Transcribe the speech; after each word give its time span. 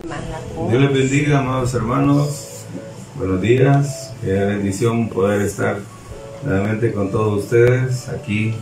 Dios 0.00 0.80
les 0.80 0.92
bendiga, 0.92 1.40
amados 1.40 1.74
hermanos. 1.74 2.66
Buenos 3.16 3.40
días. 3.40 4.14
Qué 4.20 4.30
bendición 4.32 5.08
poder 5.08 5.40
estar 5.42 5.78
nuevamente 6.44 6.92
con 6.92 7.10
todos 7.10 7.42
ustedes 7.42 8.08
aquí 8.08 8.54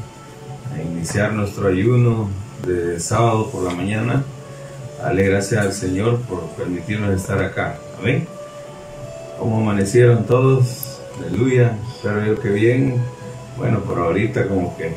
a 0.75 0.81
iniciar 0.81 1.35
nuestro 1.35 1.69
ayuno 1.69 2.31
de 2.67 2.99
sábado 3.01 3.51
por 3.51 3.65
la 3.65 3.75
mañana. 3.75 4.25
Dale 4.99 5.25
gracias 5.25 5.61
al 5.61 5.75
Señor 5.75 6.21
por 6.23 6.41
permitirnos 6.53 7.15
estar 7.15 7.43
acá. 7.43 7.81
Amén. 7.99 8.27
¿Cómo 9.39 9.59
amanecieron 9.59 10.25
todos? 10.25 11.03
Aleluya. 11.19 11.77
Espero 11.95 12.25
yo 12.25 12.41
que 12.41 12.49
bien. 12.49 12.97
Bueno, 13.59 13.81
por 13.81 13.99
ahorita 13.99 14.49
como 14.49 14.75
que 14.79 14.95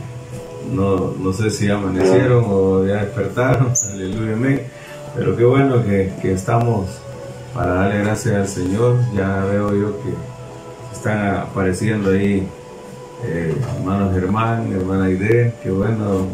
no, 0.72 1.16
no 1.20 1.34
sé 1.34 1.50
si 1.50 1.70
amanecieron 1.70 2.46
o 2.48 2.86
ya 2.86 3.04
despertaron. 3.04 3.74
Aleluya. 3.92 4.34
Amén. 4.36 4.79
Pero 5.16 5.36
qué 5.36 5.44
bueno 5.44 5.84
que, 5.84 6.14
que 6.22 6.34
estamos 6.34 6.88
para 7.54 7.74
darle 7.74 8.04
gracias 8.04 8.36
al 8.36 8.48
Señor. 8.48 8.98
Ya 9.16 9.44
veo 9.46 9.76
yo 9.76 10.02
que 10.02 10.14
están 10.94 11.36
apareciendo 11.38 12.12
ahí 12.12 12.48
eh, 13.22 13.54
hermanos 13.76 14.14
Germán, 14.14 14.72
hermana 14.72 15.06
Aide, 15.06 15.54
qué 15.62 15.70
bueno 15.72 16.28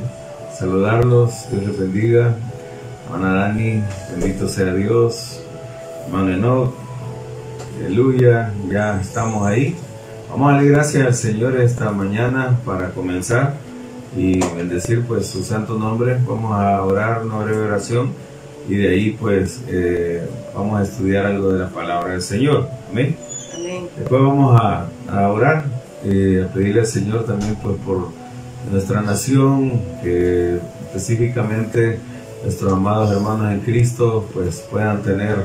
saludarlos, 0.56 1.50
Dios 1.50 1.66
les 1.66 1.80
bendiga. 1.80 2.36
Hermana 3.06 3.34
Dani, 3.34 3.84
bendito 4.12 4.48
sea 4.48 4.72
Dios. 4.74 5.42
Hermano 6.06 6.34
Enoch, 6.34 6.74
aleluya, 7.80 8.54
ya 8.70 9.02
estamos 9.02 9.48
ahí. 9.48 9.76
Vamos 10.30 10.52
a 10.52 10.54
darle 10.56 10.70
gracias 10.70 11.08
al 11.08 11.16
Señor 11.16 11.60
esta 11.60 11.90
mañana 11.90 12.60
para 12.64 12.92
comenzar 12.92 13.56
y 14.16 14.40
bendecir 14.56 15.04
pues 15.06 15.26
su 15.26 15.44
santo 15.44 15.80
nombre. 15.80 16.20
Vamos 16.28 16.52
a 16.54 16.84
orar 16.84 17.26
una 17.26 17.40
breve 17.40 17.64
oración 17.64 18.12
y 18.68 18.76
de 18.76 18.90
ahí 18.90 19.12
pues 19.20 19.62
eh, 19.68 20.28
vamos 20.56 20.80
a 20.80 20.84
estudiar 20.84 21.26
algo 21.26 21.54
de 21.54 21.60
la 21.60 21.70
palabra 21.70 22.14
del 22.14 22.22
Señor. 22.22 22.68
Amén. 22.90 23.16
Después 23.98 24.22
vamos 24.22 24.60
a, 24.60 24.88
a 25.10 25.30
orar, 25.30 25.66
eh, 26.04 26.46
a 26.48 26.54
pedirle 26.54 26.82
al 26.82 26.88
Señor 26.88 27.26
también 27.26 27.56
pues 27.56 27.78
por 27.86 28.10
nuestra 28.72 29.02
nación, 29.02 29.82
que 30.04 30.60
específicamente 30.86 32.00
nuestros 32.44 32.74
amados 32.74 33.12
hermanos 33.12 33.52
en 33.52 33.60
Cristo 33.62 34.28
pues 34.34 34.64
puedan 34.70 35.02
tener 35.02 35.36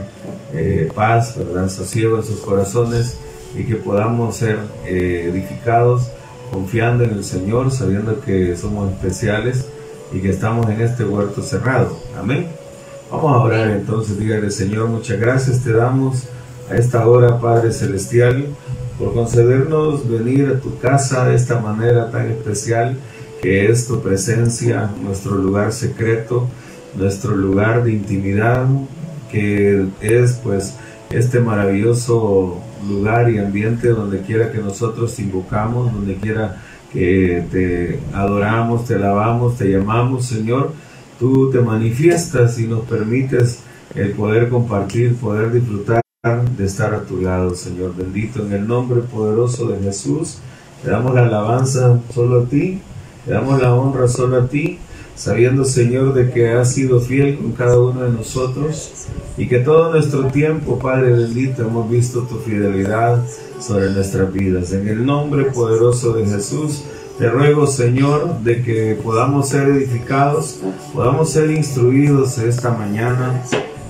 eh, 0.52 0.90
paz, 0.94 1.36
verdad, 1.36 1.68
sosiego 1.68 2.16
en 2.16 2.24
sus 2.24 2.40
corazones 2.40 3.18
y 3.56 3.64
que 3.64 3.76
podamos 3.76 4.36
ser 4.36 4.58
edificados 4.86 6.10
confiando 6.52 7.04
en 7.04 7.10
el 7.10 7.24
Señor, 7.24 7.70
sabiendo 7.70 8.20
que 8.20 8.56
somos 8.56 8.90
especiales 8.92 9.66
y 10.12 10.20
que 10.20 10.30
estamos 10.30 10.68
en 10.68 10.80
este 10.80 11.04
huerto 11.04 11.42
cerrado. 11.42 11.96
Amén. 12.18 12.59
Vamos 13.10 13.32
a 13.32 13.40
orar 13.40 13.70
entonces, 13.72 14.20
dígale 14.20 14.52
Señor, 14.52 14.86
muchas 14.86 15.18
gracias 15.18 15.64
te 15.64 15.72
damos 15.72 16.28
a 16.70 16.76
esta 16.76 17.08
hora, 17.08 17.40
Padre 17.40 17.72
Celestial, 17.72 18.46
por 19.00 19.14
concedernos 19.14 20.08
venir 20.08 20.46
a 20.46 20.60
tu 20.60 20.78
casa 20.78 21.24
de 21.28 21.34
esta 21.34 21.58
manera 21.58 22.12
tan 22.12 22.30
especial 22.30 22.96
que 23.42 23.68
es 23.68 23.88
tu 23.88 24.00
presencia, 24.00 24.88
nuestro 25.02 25.34
lugar 25.34 25.72
secreto, 25.72 26.46
nuestro 26.94 27.34
lugar 27.34 27.82
de 27.82 27.94
intimidad, 27.94 28.64
que 29.28 29.86
es 30.00 30.34
pues 30.44 30.76
este 31.10 31.40
maravilloso 31.40 32.60
lugar 32.88 33.28
y 33.28 33.38
ambiente 33.38 33.88
donde 33.88 34.20
quiera 34.20 34.52
que 34.52 34.58
nosotros 34.58 35.18
invocamos, 35.18 35.92
donde 35.92 36.14
quiera 36.14 36.62
que 36.92 37.44
te 37.50 37.98
adoramos, 38.14 38.84
te 38.84 38.94
alabamos, 38.94 39.58
te 39.58 39.68
llamamos, 39.68 40.26
Señor 40.26 40.70
tú 41.20 41.50
te 41.50 41.60
manifiestas 41.60 42.58
y 42.58 42.66
nos 42.66 42.80
permites 42.86 43.58
el 43.94 44.12
poder 44.12 44.48
compartir, 44.48 45.14
poder 45.16 45.52
disfrutar 45.52 46.00
de 46.56 46.64
estar 46.64 46.94
a 46.94 47.02
tu 47.02 47.20
lado, 47.20 47.54
Señor 47.54 47.94
bendito, 47.94 48.44
en 48.44 48.52
el 48.52 48.66
nombre 48.66 49.02
poderoso 49.02 49.68
de 49.68 49.78
Jesús. 49.80 50.38
Te 50.82 50.90
damos 50.90 51.14
la 51.14 51.26
alabanza 51.26 52.00
solo 52.14 52.40
a 52.40 52.44
ti, 52.46 52.80
te 53.26 53.32
damos 53.32 53.60
la 53.60 53.74
honra 53.74 54.08
solo 54.08 54.38
a 54.38 54.48
ti, 54.48 54.78
sabiendo, 55.14 55.66
Señor, 55.66 56.14
de 56.14 56.30
que 56.30 56.48
has 56.48 56.72
sido 56.72 57.00
fiel 57.00 57.36
con 57.36 57.52
cada 57.52 57.78
uno 57.78 58.02
de 58.02 58.10
nosotros 58.10 58.90
y 59.36 59.46
que 59.46 59.58
todo 59.58 59.92
nuestro 59.92 60.26
tiempo, 60.28 60.78
Padre 60.78 61.12
bendito, 61.12 61.62
hemos 61.62 61.90
visto 61.90 62.22
tu 62.22 62.36
fidelidad 62.36 63.22
sobre 63.58 63.90
nuestras 63.90 64.32
vidas. 64.32 64.72
En 64.72 64.88
el 64.88 65.04
nombre 65.04 65.44
poderoso 65.44 66.14
de 66.14 66.24
Jesús, 66.24 66.82
te 67.20 67.28
ruego, 67.28 67.66
Señor, 67.66 68.40
de 68.40 68.62
que 68.62 68.94
podamos 68.94 69.50
ser 69.50 69.68
edificados, 69.68 70.58
podamos 70.94 71.30
ser 71.30 71.50
instruidos 71.50 72.38
esta 72.38 72.70
mañana, 72.70 73.42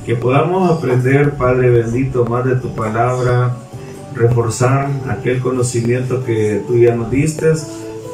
que 0.05 0.17
podamos 0.17 0.69
aprender, 0.69 1.37
Padre 1.37 1.71
bendito, 1.71 2.25
más 2.25 2.45
de 2.45 2.57
tu 2.57 2.75
palabra, 2.75 3.57
reforzar 4.17 4.91
aquel 5.09 5.39
conocimiento 5.39 6.25
que 6.25 6.65
tú 6.67 6.77
ya 6.77 6.97
nos 6.97 7.13
diste 7.13 7.53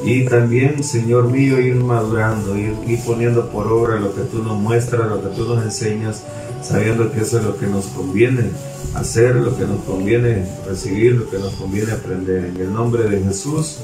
y 0.05 0.27
también, 0.27 0.85
Señor 0.85 1.31
mío, 1.31 1.59
ir 1.61 1.77
madurando, 1.77 2.55
ir, 2.55 2.75
ir, 2.87 3.01
poniendo 3.07 3.49
por 3.49 3.69
obra 3.69 3.99
lo 3.99 4.15
que 4.15 4.21
tú 4.21 4.43
nos 4.43 4.59
muestras, 4.59 5.09
lo 5.09 5.23
que 5.23 5.35
tú 5.35 5.47
nos 5.47 5.65
enseñas, 5.65 6.25
sabiendo 6.67 7.13
que 7.13 7.21
eso 7.21 7.39
es 7.39 7.45
lo 7.45 7.57
que 7.57 7.67
nos 7.67 7.87
conviene 7.87 8.51
hacer, 8.95 9.37
lo 9.37 9.57
que 9.57 9.65
nos 9.65 9.85
conviene 9.85 10.47
recibir, 10.67 11.15
lo 11.15 11.31
que 11.31 11.39
nos 11.39 11.55
conviene 11.55 11.93
aprender. 11.93 12.47
En 12.47 12.57
el 12.57 12.73
nombre 12.73 13.05
de 13.05 13.23
Jesús. 13.23 13.79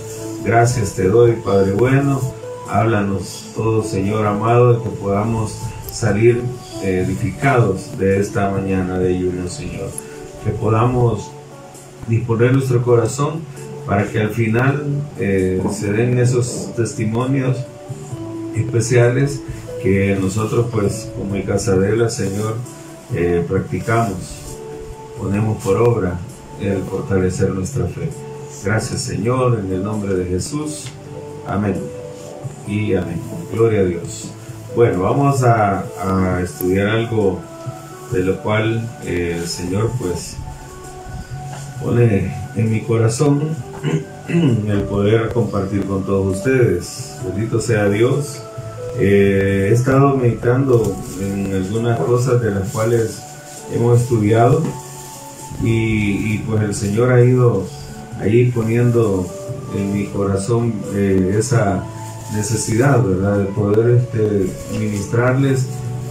Gracias 0.45 0.95
te 0.95 1.09
doy, 1.09 1.33
Padre 1.45 1.73
bueno. 1.73 2.21
Háblanos 2.69 3.53
todo, 3.55 3.85
Señor 3.85 4.27
amado, 4.27 4.83
que 4.83 4.89
podamos 4.89 5.57
salir 5.91 6.43
edificados 6.83 7.97
de 7.99 8.19
esta 8.19 8.51
mañana 8.51 8.99
de 8.99 9.15
ayuno, 9.15 9.49
Señor. 9.49 9.91
Que 10.45 10.51
podamos 10.51 11.31
disponer 12.09 12.53
nuestro 12.53 12.83
corazón 12.83 13.43
para 13.87 14.09
que 14.09 14.21
al 14.21 14.31
final 14.31 14.85
eh, 15.19 15.63
se 15.73 15.93
den 15.93 16.19
esos 16.19 16.75
testimonios 16.75 17.59
especiales 18.57 19.41
que 19.83 20.17
nosotros, 20.21 20.67
pues, 20.71 21.11
como 21.19 21.35
el 21.35 21.45
Casadela, 21.45 22.09
Señor, 22.09 22.57
eh, 23.15 23.45
practicamos, 23.49 24.17
ponemos 25.19 25.63
por 25.63 25.77
obra 25.77 26.19
el 26.61 26.83
fortalecer 26.85 27.51
nuestra 27.51 27.87
fe. 27.87 28.09
Gracias 28.65 29.01
Señor, 29.03 29.59
en 29.59 29.73
el 29.73 29.83
nombre 29.83 30.15
de 30.15 30.25
Jesús. 30.25 30.85
Amén. 31.47 31.75
Y 32.67 32.95
amén. 32.95 33.21
Gloria 33.53 33.81
a 33.81 33.85
Dios. 33.85 34.31
Bueno, 34.77 35.03
vamos 35.03 35.43
a, 35.43 35.85
estudiar 36.43 36.89
algo 36.89 37.41
de 38.13 38.21
lo 38.21 38.41
cual 38.43 38.89
eh, 39.05 39.37
el 39.41 39.49
Señor 39.49 39.91
pues 39.99 40.37
pone 41.83 42.35
en 42.55 42.71
mi 42.71 42.81
corazón 42.83 43.57
el 44.29 44.83
poder 44.83 45.33
compartir 45.33 45.85
con 45.85 46.05
todos 46.05 46.37
ustedes. 46.37 47.19
Bendito 47.25 47.61
sea 47.61 47.89
Dios. 47.89 48.43
Eh, 48.99 49.69
he 49.71 49.73
estado 49.73 50.17
meditando 50.17 50.97
en 51.21 51.55
algunas 51.55 51.99
cosas 52.01 52.41
de 52.41 52.51
las 52.51 52.69
cuales 52.71 53.23
hemos 53.75 54.01
estudiado 54.01 54.63
y, 55.63 56.39
pues 56.39 56.63
el 56.63 56.75
Señor 56.75 57.13
ha 57.13 57.23
ido 57.23 57.65
ahí 58.21 58.51
poniendo 58.51 59.27
en 59.77 59.93
mi 59.93 60.07
corazón 60.07 60.75
eh, 60.95 61.37
esa 61.39 61.85
necesidad. 62.35 63.01
De 63.01 63.45
poder 63.47 63.99
este, 63.99 64.47
ministrarles, 64.79 65.67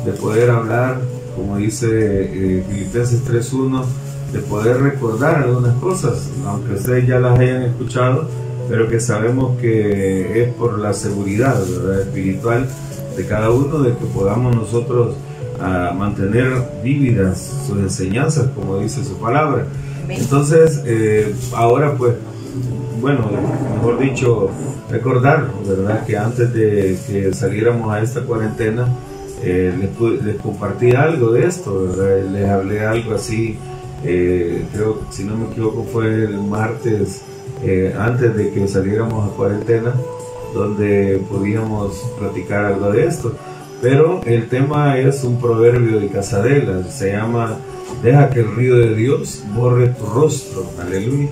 de 0.06 0.14
poder 0.14 0.50
hablar, 0.50 1.02
como 1.36 1.58
dice 1.58 1.88
eh, 1.90 2.64
Filipenses 2.70 3.22
3.1, 3.26 3.84
de 4.32 4.40
poder 4.40 4.82
recordar 4.82 5.44
algunas 5.44 5.76
cosas, 5.80 6.30
aunque 6.46 6.76
ustedes 6.76 7.08
ya 7.08 7.20
las 7.20 7.38
hayan 7.38 7.64
escuchado, 7.64 8.28
pero 8.72 8.88
que 8.88 9.02
sabemos 9.02 9.60
que 9.60 10.44
es 10.44 10.54
por 10.54 10.80
la 10.80 10.94
seguridad 10.94 11.60
¿verdad? 11.60 12.02
espiritual 12.04 12.70
de 13.18 13.26
cada 13.26 13.52
uno, 13.52 13.80
de 13.80 13.92
que 13.98 14.06
podamos 14.06 14.56
nosotros 14.56 15.18
ah, 15.60 15.94
mantener 15.94 16.54
vívidas 16.82 17.66
sus 17.68 17.78
enseñanzas, 17.80 18.48
como 18.56 18.80
dice 18.80 19.04
su 19.04 19.18
palabra. 19.18 19.66
Entonces, 20.08 20.84
eh, 20.86 21.36
ahora 21.54 21.96
pues, 21.98 22.14
bueno, 23.02 23.30
mejor 23.76 24.00
dicho, 24.00 24.50
recordar, 24.90 25.50
¿verdad? 25.68 26.06
Que 26.06 26.18
antes 26.18 26.54
de 26.54 26.98
que 27.06 27.34
saliéramos 27.34 27.92
a 27.92 28.02
esta 28.02 28.22
cuarentena, 28.22 28.88
eh, 29.44 29.74
les, 30.24 30.36
compartí 30.38 30.92
algo 30.92 31.32
de 31.34 31.46
esto, 31.46 31.88
¿verdad? 31.90 32.32
Les 32.32 32.50
hablé 32.50 32.86
algo 32.86 33.16
así, 33.16 33.58
eh, 34.06 34.64
creo, 34.74 35.02
si 35.10 35.26
no 35.26 35.36
me 35.36 35.48
equivoco, 35.48 35.86
fue 35.92 36.24
el 36.24 36.38
martes 36.38 37.24
antes 37.98 38.36
de 38.36 38.52
que 38.52 38.68
saliéramos 38.68 39.30
a 39.30 39.36
cuarentena, 39.36 39.94
donde 40.54 41.22
podíamos 41.30 41.98
platicar 42.20 42.66
algo 42.66 42.92
de 42.92 43.06
esto. 43.06 43.34
Pero 43.82 44.22
el 44.26 44.48
tema 44.48 45.00
es 45.00 45.24
un 45.24 45.40
proverbio 45.40 46.00
de 46.00 46.08
Casadela, 46.10 46.84
se 46.84 47.14
llama 47.14 47.58
Deja 48.04 48.30
que 48.30 48.40
el 48.42 48.56
río 48.56 48.78
de 48.78 48.96
Dios 48.96 49.44
borre 49.56 49.90
tu 49.90 50.06
rostro. 50.06 50.66
Aleluya. 50.80 51.30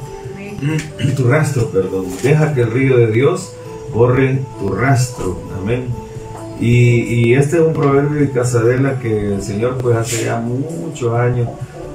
Tu 1.16 1.24
rastro, 1.24 1.70
perdón. 1.70 2.06
Deja 2.22 2.54
que 2.54 2.62
el 2.62 2.72
río 2.72 2.98
de 2.98 3.12
Dios 3.12 3.54
borre 3.94 4.40
tu 4.60 4.70
rastro. 4.70 5.40
Amén. 5.60 5.88
Y, 6.60 7.34
este 7.34 7.56
es 7.58 7.64
un 7.64 7.74
proverbio 7.74 8.20
de 8.20 8.32
Casadela 8.32 9.00
que 9.00 9.34
el 9.34 9.42
Señor 9.42 9.78
pues 9.78 9.96
hace 9.96 10.26
ya 10.26 10.40
muchos 10.42 11.14
años 11.14 11.48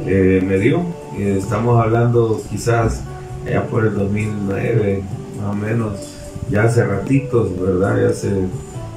eh, 0.06 0.42
me 0.44 0.58
dio. 0.58 0.82
estamos 1.18 1.84
hablando 1.84 2.42
quizás 2.50 3.02
ya 3.44 3.66
por 3.66 3.86
el 3.86 3.94
2009, 3.94 5.02
más 5.40 5.52
o 5.52 5.56
menos, 5.56 5.92
ya 6.50 6.64
hace 6.64 6.84
ratitos, 6.84 7.58
¿verdad? 7.60 8.02
Ya 8.02 8.08
hace 8.08 8.30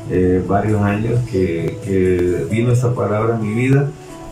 eh, 0.10 0.44
varios 0.48 0.82
años 0.82 1.20
que, 1.30 2.48
vino 2.50 2.72
esta 2.72 2.94
palabra 2.94 3.36
en 3.36 3.42
mi 3.42 3.54
vida. 3.54 3.90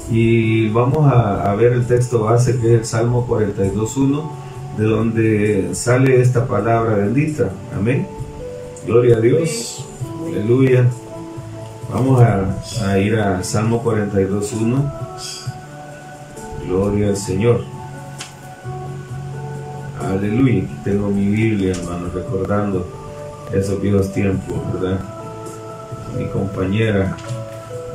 Y 0.09 0.69
vamos 0.69 1.11
a, 1.11 1.51
a 1.51 1.55
ver 1.55 1.73
el 1.73 1.85
texto 1.85 2.23
base 2.25 2.59
que 2.59 2.75
es 2.75 2.79
el 2.79 2.85
Salmo 2.85 3.27
42.1, 3.27 4.29
de 4.77 4.83
donde 4.85 5.69
sale 5.73 6.21
esta 6.21 6.45
palabra 6.45 6.95
bendita. 6.95 7.49
Amén. 7.75 8.07
Gloria 8.85 9.17
a 9.17 9.19
Dios. 9.19 9.83
Aleluya. 10.27 10.85
Vamos 11.91 12.21
a, 12.21 12.99
ir 12.99 13.17
a 13.17 13.43
Salmo 13.43 13.83
42.1. 13.83 14.91
Gloria 16.67 17.09
al 17.09 17.17
Señor. 17.17 17.61
Aleluya. 20.11 20.63
Tengo 20.83 21.09
mi 21.09 21.25
Biblia, 21.27 21.71
hermano, 21.71 22.09
recordando 22.13 22.85
esos 23.53 23.81
viejos 23.81 24.13
tiempos, 24.13 24.55
¿verdad? 24.73 24.99
Mi 26.17 26.25
compañera 26.27 27.17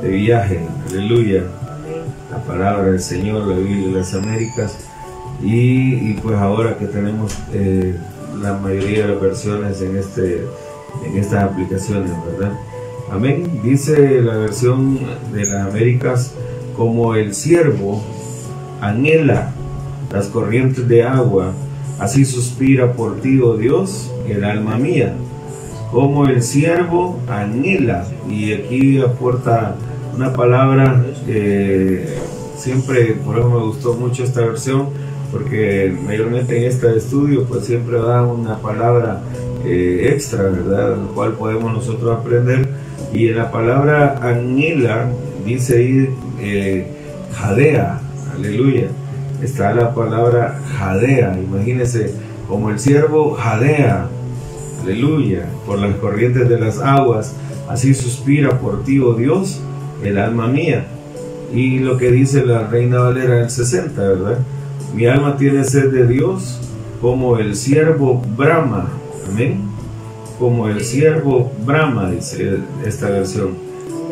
de 0.01 0.09
viaje. 0.09 0.67
Aleluya. 0.89 1.43
La 2.29 2.37
palabra 2.43 2.91
del 2.91 2.99
Señor, 2.99 3.47
la 3.47 3.55
Biblia 3.55 3.87
de 3.87 3.93
las 3.93 4.13
Américas. 4.13 4.77
Y, 5.41 6.13
pues 6.15 6.37
ahora 6.37 6.77
que 6.77 6.85
tenemos 6.85 7.33
eh, 7.53 7.95
la 8.41 8.53
mayoría 8.53 9.07
de 9.07 9.13
las 9.13 9.21
versiones 9.21 9.81
en, 9.81 9.97
este, 9.97 10.45
en 11.05 11.17
estas 11.17 11.43
aplicaciones, 11.43 12.11
¿verdad? 12.25 12.53
Amén. 13.11 13.61
Dice 13.63 14.21
la 14.21 14.35
versión 14.37 14.99
de 15.33 15.45
las 15.45 15.67
Américas, 15.67 16.33
como 16.75 17.15
el 17.15 17.33
siervo 17.33 18.03
anhela 18.81 19.51
las 20.11 20.27
corrientes 20.27 20.87
de 20.87 21.03
agua, 21.03 21.53
así 22.01 22.25
suspira 22.25 22.93
por 22.93 23.21
ti, 23.21 23.39
oh 23.39 23.55
Dios, 23.55 24.11
el 24.27 24.43
alma 24.43 24.77
mía. 24.77 25.13
Como 25.91 26.25
el 26.25 26.41
siervo 26.41 27.19
anhela, 27.29 28.05
y 28.29 28.53
aquí 28.53 28.99
aporta 28.99 29.75
una 30.15 30.33
palabra 30.33 31.05
que 31.25 32.05
siempre, 32.57 33.13
por 33.23 33.37
eso 33.37 33.49
me 33.49 33.59
gustó 33.59 33.93
mucho 33.93 34.23
esta 34.23 34.41
versión, 34.41 34.87
porque 35.31 35.95
mayormente 36.05 36.57
en 36.57 36.63
este 36.63 36.97
estudio 36.97 37.45
pues 37.45 37.65
siempre 37.65 37.99
da 37.99 38.23
una 38.23 38.57
palabra 38.57 39.21
eh, 39.63 40.09
extra, 40.11 40.43
¿verdad? 40.43 40.97
La 40.97 41.13
cual 41.13 41.33
podemos 41.33 41.71
nosotros 41.71 42.19
aprender 42.19 42.67
y 43.13 43.27
en 43.27 43.37
la 43.37 43.51
palabra 43.51 44.19
anhela 44.21 45.07
dice 45.45 45.77
ahí 45.77 46.09
eh, 46.39 46.87
jadea, 47.33 48.01
aleluya. 48.35 48.87
Está 49.41 49.73
la 49.73 49.93
palabra 49.93 50.59
jadea, 50.77 51.37
imagínese 51.37 52.13
como 52.47 52.69
el 52.69 52.79
siervo 52.79 53.33
jadea, 53.33 54.07
aleluya, 54.83 55.45
por 55.65 55.79
las 55.79 55.95
corrientes 55.95 56.47
de 56.47 56.59
las 56.59 56.79
aguas, 56.79 57.33
así 57.69 57.93
suspira 57.93 58.59
por 58.59 58.83
ti, 58.83 58.99
oh 58.99 59.13
Dios, 59.13 59.61
el 60.03 60.17
alma 60.17 60.47
mía. 60.47 60.85
Y 61.53 61.79
lo 61.79 61.97
que 61.97 62.11
dice 62.11 62.45
la 62.45 62.67
Reina 62.67 62.99
Valera 62.99 63.37
en 63.37 63.43
el 63.43 63.49
60, 63.49 64.01
¿verdad? 64.01 64.39
Mi 64.95 65.05
alma 65.05 65.37
tiene 65.37 65.63
sed 65.63 65.91
de 65.91 66.07
Dios 66.07 66.59
como 67.01 67.37
el 67.37 67.55
siervo 67.55 68.21
brama, 68.37 68.89
amén 69.29 69.71
como 70.41 70.67
el 70.67 70.83
siervo 70.83 71.51
Brahma, 71.67 72.09
dice 72.09 72.57
esta 72.83 73.11
versión, 73.11 73.49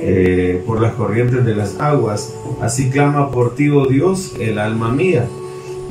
eh, 0.02 0.64
por 0.66 0.82
las 0.82 0.94
corrientes 0.94 1.46
de 1.46 1.56
las 1.56 1.80
aguas. 1.80 2.34
Así 2.62 2.90
clama 2.90 3.32
por 3.32 3.56
ti, 3.56 3.70
oh 3.70 3.86
Dios, 3.86 4.36
el 4.40 4.58
alma 4.60 4.92
mía. 4.92 5.28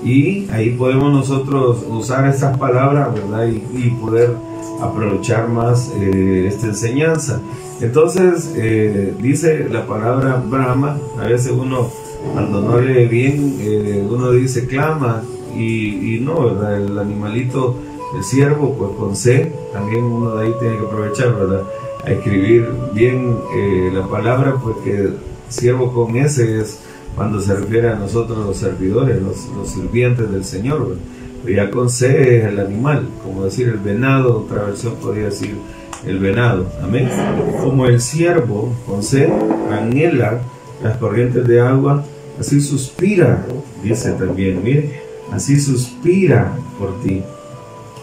Y 0.04 0.48
ahí 0.50 0.70
podemos 0.70 1.12
nosotros 1.12 1.84
usar 1.88 2.28
estas 2.28 2.56
palabras, 2.56 3.12
¿verdad? 3.12 3.46
Y, 3.46 3.90
poder 3.90 4.36
aprovechar 4.80 5.48
más 5.48 5.92
eh, 5.96 6.46
esta 6.46 6.66
enseñanza. 6.66 7.40
Entonces, 7.80 8.54
eh, 8.56 9.14
dice 9.20 9.68
la 9.68 9.86
palabra 9.86 10.42
Brahma, 10.44 10.98
a 11.18 11.26
veces 11.26 11.52
uno, 11.52 11.90
cuando 12.32 12.60
no 12.62 12.80
lee 12.80 13.06
bien, 13.06 14.06
uno 14.08 14.30
dice 14.32 14.66
clama, 14.66 15.22
y, 15.56 16.20
no, 16.20 16.44
¿verdad? 16.44 16.80
El 16.80 16.98
animalito 16.98 17.76
el 18.16 18.24
siervo, 18.24 18.74
pues 18.74 18.92
con 18.92 19.14
C, 19.14 19.52
también 19.72 20.04
uno 20.04 20.36
de 20.36 20.46
ahí 20.46 20.54
tiene 20.58 20.78
que 20.78 20.86
aprovechar, 20.86 21.34
¿verdad? 21.34 21.62
Escribir 22.10 22.68
bien 22.92 23.36
eh, 23.54 23.90
la 23.92 24.06
palabra, 24.06 24.56
porque 24.62 25.10
siervo 25.48 25.92
con 25.92 26.16
S 26.16 26.60
es 26.60 26.80
cuando 27.14 27.40
se 27.40 27.54
refiere 27.54 27.90
a 27.90 27.96
nosotros 27.96 28.38
los 28.38 28.56
servidores, 28.56 29.20
los, 29.20 29.68
sirvientes 29.68 30.30
del 30.30 30.44
Señor, 30.44 30.96
¿verdad? 31.44 31.64
ya 31.64 31.70
con 31.70 31.90
C 31.90 32.38
es 32.38 32.44
el 32.44 32.58
animal, 32.60 33.08
como 33.22 33.44
decir 33.44 33.68
el 33.68 33.78
venado, 33.78 34.44
otra 34.44 34.64
versión 34.64 34.94
podría 34.96 35.26
decir 35.26 35.56
el 36.06 36.18
venado, 36.18 36.66
amén. 36.82 37.08
Como 37.62 37.86
el 37.86 38.00
siervo 38.00 38.72
con 38.86 39.02
C 39.02 39.32
anhela 39.70 40.40
las 40.82 40.96
corrientes 40.98 41.46
de 41.46 41.60
agua, 41.60 42.04
así 42.38 42.60
suspira, 42.60 43.44
dice 43.82 44.12
también, 44.12 44.62
mire, 44.62 45.02
así 45.32 45.58
suspira 45.58 46.52
por 46.78 47.00
ti 47.00 47.22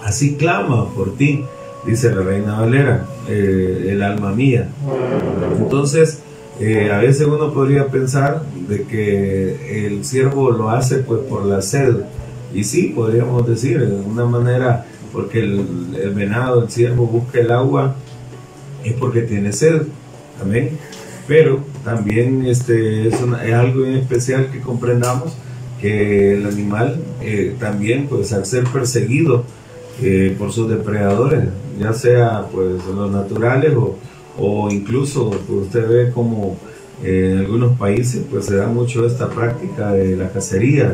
así 0.06 0.36
clama 0.36 0.88
por 0.94 1.16
ti, 1.18 1.44
dice 1.86 2.14
la 2.14 2.22
reina 2.22 2.60
Valera, 2.60 3.06
eh, 3.30 3.90
el 3.90 4.02
alma 4.02 4.32
mía. 4.32 4.70
Entonces, 5.58 6.20
eh, 6.60 6.90
a 6.92 7.00
veces 7.00 7.28
uno 7.28 7.54
podría 7.54 7.88
pensar 7.88 8.44
de 8.68 8.84
que 8.84 9.86
el 9.86 10.06
siervo 10.06 10.52
lo 10.52 10.70
hace 10.70 10.98
pues 11.00 11.22
por 11.22 11.46
la 11.46 11.62
sed, 11.62 11.98
y 12.54 12.64
sí, 12.64 12.94
podríamos 12.96 13.48
decir, 13.48 13.80
de 13.80 13.96
una 13.96 14.26
manera, 14.26 14.86
porque 15.12 15.40
el, 15.40 16.14
venado, 16.16 16.64
el 16.64 16.70
siervo 16.70 17.06
busca 17.06 17.40
el 17.40 17.52
agua, 17.52 17.96
es 18.84 18.94
porque 18.94 19.22
tiene 19.22 19.52
sed, 19.52 19.84
amén. 20.42 20.78
Pero 21.28 21.60
también 21.84 22.46
este, 22.46 23.08
es, 23.08 23.16
algo 23.54 23.86
especial 23.86 24.52
que 24.52 24.62
comprendamos 24.62 25.34
que 25.82 26.36
el 26.36 26.46
animal 26.46 27.00
eh, 27.22 27.56
también, 27.60 28.08
pues 28.08 28.32
al 28.32 28.46
ser 28.46 28.64
perseguido, 28.66 29.44
por 30.38 30.52
sus 30.52 30.70
depredadores, 30.70 31.46
ya 31.80 31.94
sea 31.94 32.46
pues 32.52 32.86
los 32.86 33.12
naturales 33.12 33.74
o, 33.76 33.96
o 34.38 34.70
incluso 34.70 35.30
pues, 35.30 35.68
usted 35.68 35.88
ve 35.88 36.12
como 36.12 36.58
eh, 37.04 37.32
en 37.34 37.40
algunos 37.40 37.78
países 37.78 38.24
pues 38.30 38.46
se 38.46 38.56
da 38.56 38.68
mucho 38.68 39.06
esta 39.06 39.30
práctica 39.30 39.92
de 39.92 40.16
la 40.16 40.30
cacería, 40.30 40.94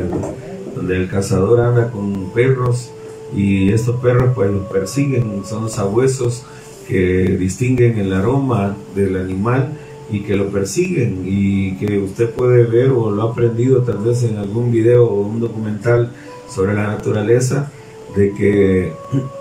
donde 0.75 0.95
el 0.97 1.07
cazador 1.07 1.61
anda 1.61 1.91
con 1.91 2.31
perros 2.31 2.91
y 3.35 3.71
estos 3.71 3.97
perros 4.01 4.31
pues 4.35 4.51
los 4.51 4.65
persiguen, 4.67 5.43
son 5.45 5.69
sabuesos 5.69 6.43
que 6.87 7.37
distinguen 7.39 7.97
el 7.99 8.13
aroma 8.13 8.75
del 8.95 9.15
animal 9.15 9.69
y 10.11 10.21
que 10.21 10.35
lo 10.35 10.49
persiguen. 10.49 11.23
Y 11.25 11.77
que 11.77 11.99
usted 11.99 12.29
puede 12.31 12.63
ver 12.63 12.89
o 12.89 13.11
lo 13.11 13.21
ha 13.21 13.31
aprendido 13.31 13.81
tal 13.83 13.99
vez 13.99 14.23
en 14.23 14.37
algún 14.37 14.71
video 14.71 15.05
o 15.05 15.21
un 15.21 15.39
documental 15.39 16.11
sobre 16.49 16.73
la 16.73 16.87
naturaleza 16.87 17.71
de 18.15 18.31
que, 18.33 18.93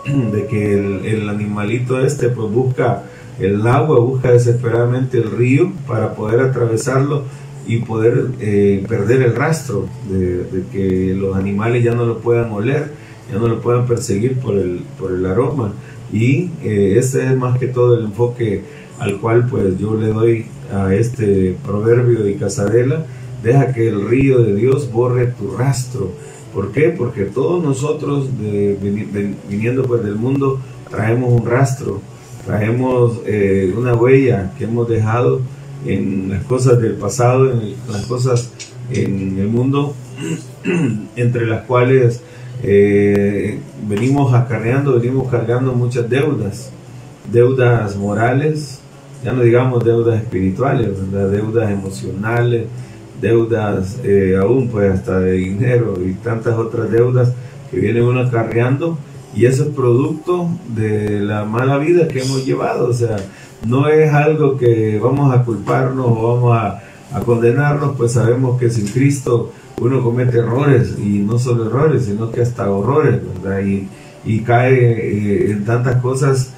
de 0.33 0.47
que 0.47 0.75
el, 1.13 1.29
animalito 1.29 2.01
este 2.01 2.29
pues 2.29 2.51
busca 2.51 3.05
el 3.39 3.67
agua, 3.67 3.99
busca 4.01 4.33
desesperadamente 4.33 5.19
el 5.19 5.31
río 5.31 5.73
para 5.87 6.15
poder 6.15 6.41
atravesarlo 6.41 7.25
y 7.67 7.79
poder 7.79 8.27
eh, 8.41 8.85
perder 8.89 9.23
el 9.23 9.35
rastro 9.35 9.87
de, 10.09 10.65
que 10.73 11.15
los 11.15 11.37
animales 11.37 11.85
ya 11.85 11.95
no 11.95 12.05
lo 12.05 12.19
puedan 12.19 12.51
oler, 12.53 12.91
ya 13.31 13.39
no 13.39 13.49
lo 13.49 13.61
puedan 13.61 13.87
perseguir 13.87 14.39
por 14.39 14.57
el, 14.57 14.83
por 14.99 15.13
el 15.13 15.25
aroma. 15.25 15.73
Y 16.13 16.51
eh, 16.63 16.97
ese 16.99 17.27
es 17.27 17.37
más 17.37 17.59
que 17.59 17.69
todo 17.69 17.97
el 17.97 18.07
enfoque 18.07 18.63
al 18.99 19.19
cual 19.19 19.47
pues 19.47 19.79
yo 19.79 19.95
le 19.95 20.09
doy 20.09 20.47
a 20.73 20.95
este 20.95 21.57
proverbio 21.65 22.23
de 22.23 22.35
Casadela, 22.37 23.07
deja 23.43 23.73
que 23.73 23.89
el 23.89 24.07
río 24.07 24.41
de 24.41 24.55
Dios 24.55 24.93
borre 24.93 25.29
tu 25.29 25.57
rastro 25.57 26.13
¿Por 26.55 26.73
qué? 26.73 26.89
Porque 26.91 27.25
todos 27.25 27.63
nosotros, 27.63 28.29
viniendo 29.49 29.85
pues 29.85 30.03
del 30.03 30.17
mundo, 30.17 30.61
traemos 30.91 31.41
un 31.41 31.47
rastro, 31.47 32.01
traemos 32.45 33.21
eh, 33.27 33.73
una 33.77 33.95
huella 33.95 34.53
que 34.59 34.65
hemos 34.65 34.89
dejado 34.89 35.41
en 35.87 36.31
las 36.31 36.45
cosas 36.45 36.81
del 36.81 36.95
pasado, 36.95 37.53
en 37.53 37.75
las 37.91 38.07
cosas 38.07 38.51
en 38.91 39.39
el 39.39 39.49
mundo, 39.49 39.95
entre 41.17 41.47
las 41.47 41.63
cuales 41.67 42.23
eh, 42.63 43.59
venimos 43.89 44.35
acarreando, 44.35 44.99
venimos 44.99 45.31
cargando 45.31 45.73
muchas 45.73 46.11
deudas, 46.11 46.73
deudas 47.33 47.97
morales, 47.97 48.81
ya 49.25 49.33
no 49.33 49.43
digamos 49.43 49.85
deudas 49.85 50.21
espirituales, 50.21 50.89
deudas 51.13 51.71
emocionales, 51.71 52.67
deudas 53.21 53.99
eh, 54.03 54.37
aún 54.41 54.69
pues 54.69 54.93
hasta 54.93 55.21
de 55.21 55.33
dinero 55.33 55.95
y 56.05 56.15
tantas 56.15 56.57
otras 56.57 56.91
deudas 56.91 57.33
que 57.71 57.79
viene 57.79 58.03
uno 58.03 58.21
acarreando 58.21 58.99
y 59.35 59.47
eso 59.47 59.65
es 59.65 59.69
producto 59.71 60.49
de 60.75 61.21
la 61.21 61.45
mala 61.45 61.79
vida 61.79 62.09
que 62.09 62.21
hemos 62.21 62.45
llevado, 62.45 62.89
o 62.89 62.93
sea, 62.93 63.17
no 63.67 63.89
es 63.89 64.13
algo 64.13 64.57
que 64.57 64.99
vamos 64.99 65.33
a 65.33 65.45
culparnos 65.45 66.07
o 66.07 66.35
vamos 66.35 66.57
a, 66.57 66.83
condenarnos, 67.25 67.97
pues 67.97 68.13
sabemos 68.13 68.59
que 68.61 68.71
sin 68.71 68.87
Cristo 68.87 69.51
uno 69.81 70.01
comete 70.01 70.39
errores 70.39 70.95
y 70.97 71.19
no 71.19 71.41
solo 71.41 71.67
errores, 71.67 72.05
sino 72.05 72.31
que 72.31 72.41
hasta 72.41 72.71
horrores, 72.71 73.21
¿verdad? 73.43 73.63
Y, 73.65 73.89
y 74.25 74.41
cae 74.43 74.75
eh, 74.75 75.51
en 75.51 75.65
tantas 75.65 75.97
cosas 75.97 76.53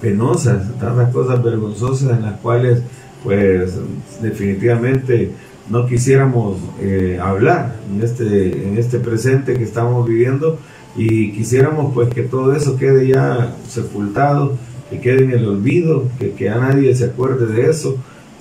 penosas, 0.00 0.68
tantas 0.78 1.12
cosas 1.12 1.42
vergonzosas 1.42 2.16
en 2.16 2.22
las 2.22 2.38
cuales 2.40 2.80
pues 3.24 3.74
definitivamente 4.22 5.32
no 5.70 5.86
quisiéramos 5.86 6.58
eh, 6.80 7.18
hablar 7.20 7.76
en 7.92 8.02
este, 8.02 8.68
en 8.68 8.78
este 8.78 8.98
presente 8.98 9.54
que 9.54 9.64
estamos 9.64 10.06
viviendo 10.06 10.58
y 10.96 11.32
quisiéramos 11.32 11.92
pues 11.94 12.08
que 12.08 12.22
todo 12.22 12.54
eso 12.54 12.76
quede 12.76 13.08
ya 13.08 13.54
sepultado, 13.68 14.56
que 14.90 15.00
quede 15.00 15.24
en 15.24 15.32
el 15.32 15.46
olvido, 15.46 16.04
que, 16.18 16.32
que 16.32 16.48
a 16.48 16.56
nadie 16.56 16.94
se 16.94 17.06
acuerde 17.06 17.46
de 17.46 17.70
eso 17.70 17.96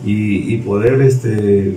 y, 0.06 0.58
poder 0.58 1.02
este, 1.02 1.76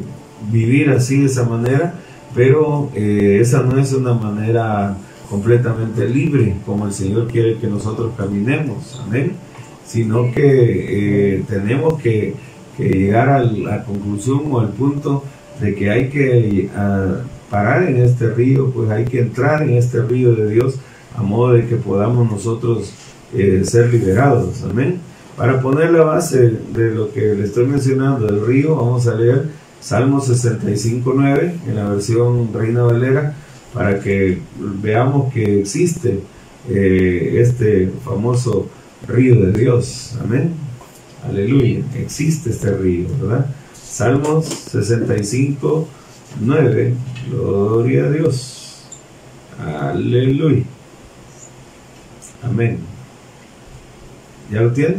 vivir 0.50 0.90
así 0.90 1.20
de 1.20 1.26
esa 1.26 1.44
manera, 1.44 1.94
pero 2.34 2.90
eh, 2.94 3.38
esa 3.40 3.62
no 3.62 3.78
es 3.78 3.92
una 3.92 4.14
manera 4.14 4.96
completamente 5.28 6.08
libre 6.08 6.56
como 6.66 6.86
el 6.86 6.92
Señor 6.92 7.28
quiere 7.28 7.56
que 7.56 7.66
nosotros 7.66 8.12
caminemos, 8.16 9.00
amén, 9.06 9.32
sino 9.86 10.30
que 10.32 11.36
eh, 11.36 11.44
tenemos 11.48 12.00
que 12.00 12.34
llegar 12.78 13.28
a 13.28 13.42
la 13.42 13.84
conclusión 13.84 14.42
o 14.50 14.60
al 14.60 14.70
punto 14.70 15.24
de 15.60 15.74
que 15.74 15.90
hay 15.90 16.08
que 16.08 16.68
parar 17.50 17.82
en 17.82 17.96
este 17.98 18.30
río, 18.30 18.70
pues 18.70 18.90
hay 18.90 19.04
que 19.04 19.20
entrar 19.20 19.62
en 19.62 19.74
este 19.74 20.02
río 20.02 20.34
de 20.34 20.50
Dios 20.50 20.76
a 21.16 21.22
modo 21.22 21.54
de 21.54 21.66
que 21.66 21.76
podamos 21.76 22.30
nosotros 22.30 22.92
eh, 23.34 23.62
ser 23.64 23.92
liberados. 23.92 24.62
Amén. 24.62 25.00
Para 25.36 25.60
poner 25.60 25.90
la 25.90 26.02
base 26.02 26.50
de 26.72 26.90
lo 26.92 27.12
que 27.12 27.34
le 27.34 27.44
estoy 27.44 27.66
mencionando 27.66 28.26
del 28.26 28.46
río, 28.46 28.76
vamos 28.76 29.06
a 29.06 29.14
leer 29.14 29.46
Salmo 29.80 30.20
65.9 30.20 31.52
en 31.66 31.76
la 31.76 31.88
versión 31.88 32.52
Reina 32.52 32.82
Valera 32.82 33.34
para 33.72 34.00
que 34.00 34.38
veamos 34.58 35.32
que 35.32 35.60
existe 35.60 36.20
eh, 36.68 37.38
este 37.40 37.90
famoso 38.04 38.68
río 39.08 39.46
de 39.46 39.52
Dios. 39.58 40.16
Amén. 40.22 40.52
Aleluya. 41.26 41.80
Existe 41.96 42.50
este 42.50 42.72
río, 42.72 43.06
¿verdad? 43.20 43.46
Salmos 44.00 44.46
65, 44.46 45.86
9. 46.40 46.94
Gloria 47.28 48.04
a 48.06 48.10
Dios. 48.10 48.86
Aleluya. 49.62 50.64
Amén. 52.42 52.78
¿Ya 54.50 54.62
lo 54.62 54.72
tiene? 54.72 54.96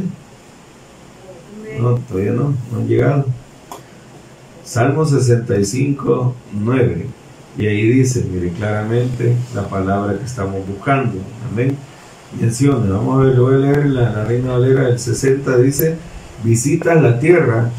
No, 1.79 1.95
todavía 1.95 2.33
no, 2.33 2.53
no 2.71 2.77
han 2.77 2.87
llegado. 2.87 3.25
Salmo 4.63 5.03
65, 5.03 6.35
9. 6.51 7.07
Y 7.57 7.65
ahí 7.65 7.87
dice, 7.87 8.23
mire 8.31 8.51
claramente 8.51 9.35
la 9.55 9.67
palabra 9.67 10.15
que 10.19 10.25
estamos 10.25 10.67
buscando. 10.67 11.17
Amén. 11.51 11.75
Menciona, 12.39 12.97
vamos 12.97 13.19
a 13.19 13.25
ver, 13.25 13.35
lo 13.35 13.45
voy 13.45 13.55
a 13.55 13.57
leer 13.57 13.85
la, 13.87 14.11
la 14.11 14.25
Reina 14.25 14.51
Valera 14.51 14.83
del 14.83 14.99
60, 14.99 15.57
dice, 15.57 15.97
visitas 16.43 17.01
la 17.01 17.19
tierra 17.19 17.71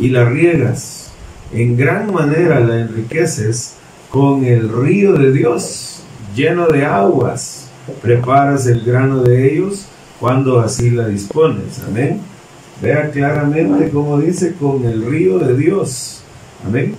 y 0.00 0.08
la 0.08 0.24
riegas, 0.24 1.10
en 1.52 1.76
gran 1.76 2.12
manera 2.12 2.60
la 2.60 2.80
enriqueces 2.80 3.74
con 4.08 4.44
el 4.44 4.68
río 4.68 5.12
de 5.12 5.30
Dios, 5.30 6.02
lleno 6.34 6.66
de 6.66 6.84
aguas, 6.84 7.68
preparas 8.02 8.66
el 8.66 8.82
grano 8.82 9.22
de 9.22 9.52
ellos 9.52 9.86
cuando 10.18 10.60
así 10.60 10.90
la 10.90 11.06
dispones. 11.06 11.80
Amén. 11.86 12.20
Vea 12.82 13.10
claramente 13.10 13.90
como 13.90 14.18
dice 14.18 14.54
con 14.54 14.84
el 14.84 15.04
río 15.04 15.38
de 15.38 15.56
Dios. 15.56 16.22
Amén. 16.66 16.94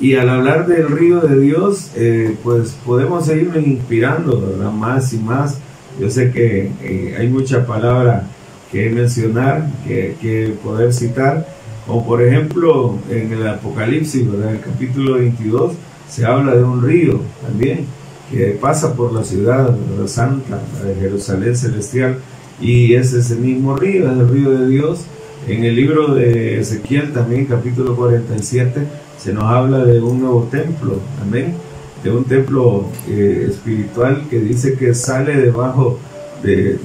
Y 0.00 0.14
al 0.16 0.28
hablar 0.28 0.66
del 0.66 0.88
río 0.88 1.20
de 1.20 1.40
Dios, 1.40 1.92
eh, 1.94 2.36
pues 2.42 2.76
podemos 2.84 3.26
seguirnos 3.26 3.66
inspirando, 3.66 4.40
¿verdad? 4.40 4.70
Más 4.70 5.12
y 5.12 5.18
más. 5.18 5.58
Yo 5.98 6.10
sé 6.10 6.30
que 6.30 6.70
eh, 6.82 7.16
hay 7.18 7.28
mucha 7.28 7.66
palabra 7.66 8.24
que 8.70 8.90
mencionar, 8.90 9.66
que, 9.86 10.16
que 10.20 10.54
poder 10.62 10.92
citar, 10.92 11.46
como 11.86 12.04
por 12.04 12.22
ejemplo 12.22 12.98
en 13.10 13.32
el 13.32 13.46
Apocalipsis, 13.46 14.22
en 14.22 14.48
el 14.48 14.60
capítulo 14.60 15.14
22, 15.14 15.72
se 16.08 16.26
habla 16.26 16.54
de 16.54 16.64
un 16.64 16.82
río 16.82 17.20
también 17.46 17.86
que 18.30 18.58
pasa 18.60 18.94
por 18.94 19.12
la 19.12 19.22
ciudad 19.22 19.76
santa 20.06 20.60
de 20.84 20.94
Jerusalén 20.96 21.56
celestial 21.56 22.18
y 22.60 22.94
es 22.94 23.12
ese 23.12 23.36
mismo 23.36 23.76
río, 23.76 24.10
es 24.10 24.18
el 24.18 24.28
río 24.28 24.50
de 24.50 24.68
Dios. 24.68 25.04
En 25.46 25.62
el 25.62 25.76
libro 25.76 26.14
de 26.14 26.58
Ezequiel 26.58 27.12
también, 27.12 27.44
capítulo 27.44 27.94
47, 27.94 28.80
se 29.16 29.32
nos 29.32 29.44
habla 29.44 29.84
de 29.84 30.00
un 30.00 30.20
nuevo 30.20 30.48
templo, 30.50 30.98
amén, 31.22 31.54
de 32.02 32.10
un 32.10 32.24
templo 32.24 32.86
eh, 33.08 33.46
espiritual 33.48 34.24
que 34.28 34.40
dice 34.40 34.74
que 34.74 34.92
sale 34.92 35.36
debajo 35.36 36.00
de, 36.42 36.78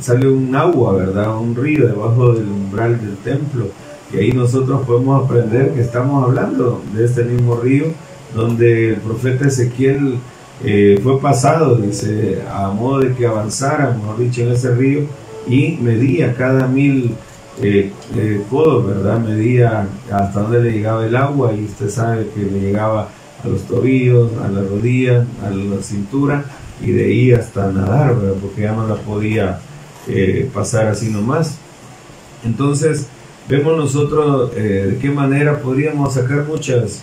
sale 0.00 0.26
un 0.28 0.54
agua, 0.54 0.94
¿verdad? 0.94 1.38
Un 1.38 1.54
río 1.54 1.86
debajo 1.86 2.32
del 2.32 2.48
umbral 2.48 2.98
del 2.98 3.16
templo 3.18 3.66
y 4.12 4.16
ahí 4.16 4.32
nosotros 4.32 4.86
podemos 4.86 5.24
aprender 5.24 5.72
que 5.74 5.80
estamos 5.80 6.24
hablando 6.24 6.82
de 6.94 7.04
este 7.04 7.24
mismo 7.24 7.56
río 7.56 7.86
donde 8.34 8.90
el 8.90 8.96
profeta 8.96 9.46
Ezequiel 9.46 10.18
eh, 10.64 10.98
fue 11.02 11.20
pasado, 11.20 11.76
dice, 11.76 12.42
a 12.50 12.68
modo 12.70 13.00
de 13.00 13.14
que 13.14 13.26
avanzara, 13.26 13.94
mejor 13.94 14.18
dicho, 14.18 14.42
en 14.42 14.52
ese 14.52 14.74
río 14.74 15.02
y 15.46 15.78
medía 15.80 16.34
cada 16.34 16.66
mil 16.66 17.14
eh, 17.62 17.92
eh, 18.16 18.42
codos, 18.50 18.86
¿verdad? 18.86 19.20
Medía 19.20 19.88
hasta 20.10 20.40
donde 20.40 20.62
le 20.62 20.72
llegaba 20.72 21.06
el 21.06 21.14
agua 21.16 21.52
y 21.52 21.64
usted 21.64 21.88
sabe 21.88 22.28
que 22.34 22.40
le 22.40 22.60
llegaba 22.60 23.08
a 23.44 23.48
los 23.48 23.62
tobillos, 23.62 24.30
a 24.44 24.48
la 24.48 24.62
rodilla, 24.62 25.24
a 25.44 25.50
la 25.50 25.82
cintura 25.82 26.44
y 26.80 26.90
de 26.90 27.04
ahí 27.04 27.32
hasta 27.32 27.70
nadar, 27.70 28.16
¿verdad? 28.16 28.36
Porque 28.40 28.62
ya 28.62 28.72
no 28.72 28.86
la 28.86 28.96
podía 28.96 29.60
pasar 30.54 30.86
así 30.86 31.10
nomás. 31.10 31.58
Entonces, 32.44 33.06
vemos 33.48 33.76
nosotros 33.76 34.52
eh, 34.56 34.90
de 34.92 34.98
qué 34.98 35.10
manera 35.10 35.60
podríamos 35.60 36.14
sacar 36.14 36.44
muchas 36.44 37.02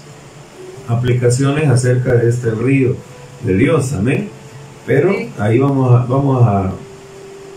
aplicaciones 0.88 1.70
acerca 1.70 2.14
de 2.14 2.30
este 2.30 2.52
río 2.52 2.96
de 3.44 3.56
Dios, 3.56 3.94
amén. 3.94 4.30
Pero 4.86 5.12
ahí 5.40 5.58
vamos 5.58 5.92
a, 5.92 6.06
vamos 6.06 6.44
a, 6.46 6.72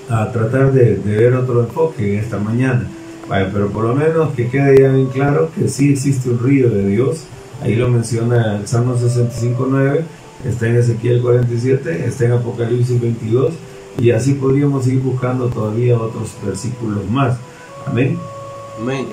a 0.08 0.32
tratar 0.32 0.72
de, 0.72 0.94
ver 1.04 1.34
otro 1.34 1.60
enfoque 1.60 2.14
en 2.14 2.20
esta 2.20 2.38
mañana. 2.38 2.88
pero 3.28 3.68
por 3.68 3.84
lo 3.84 3.94
menos 3.94 4.32
que 4.34 4.48
quede 4.48 4.80
ya 4.80 4.92
bien 4.92 5.08
claro 5.08 5.50
que 5.54 5.68
sí 5.68 5.92
existe 5.92 6.30
un 6.30 6.38
río 6.38 6.70
de 6.70 6.86
Dios. 6.86 7.24
Ahí 7.60 7.74
lo 7.74 7.88
menciona 7.88 8.56
el 8.56 8.66
Salmo 8.68 8.96
65.9, 8.96 10.02
está 10.46 10.68
en 10.68 10.76
Ezequiel 10.76 11.20
47, 11.20 12.06
está 12.06 12.26
en 12.26 12.32
Apocalipsis 12.32 13.00
22 13.00 13.52
y 13.98 14.12
así 14.12 14.34
podríamos 14.34 14.86
ir 14.86 15.00
buscando 15.00 15.48
todavía 15.48 15.98
otros 15.98 16.34
versículos 16.44 17.04
más. 17.10 17.36
Amén. 17.84 18.16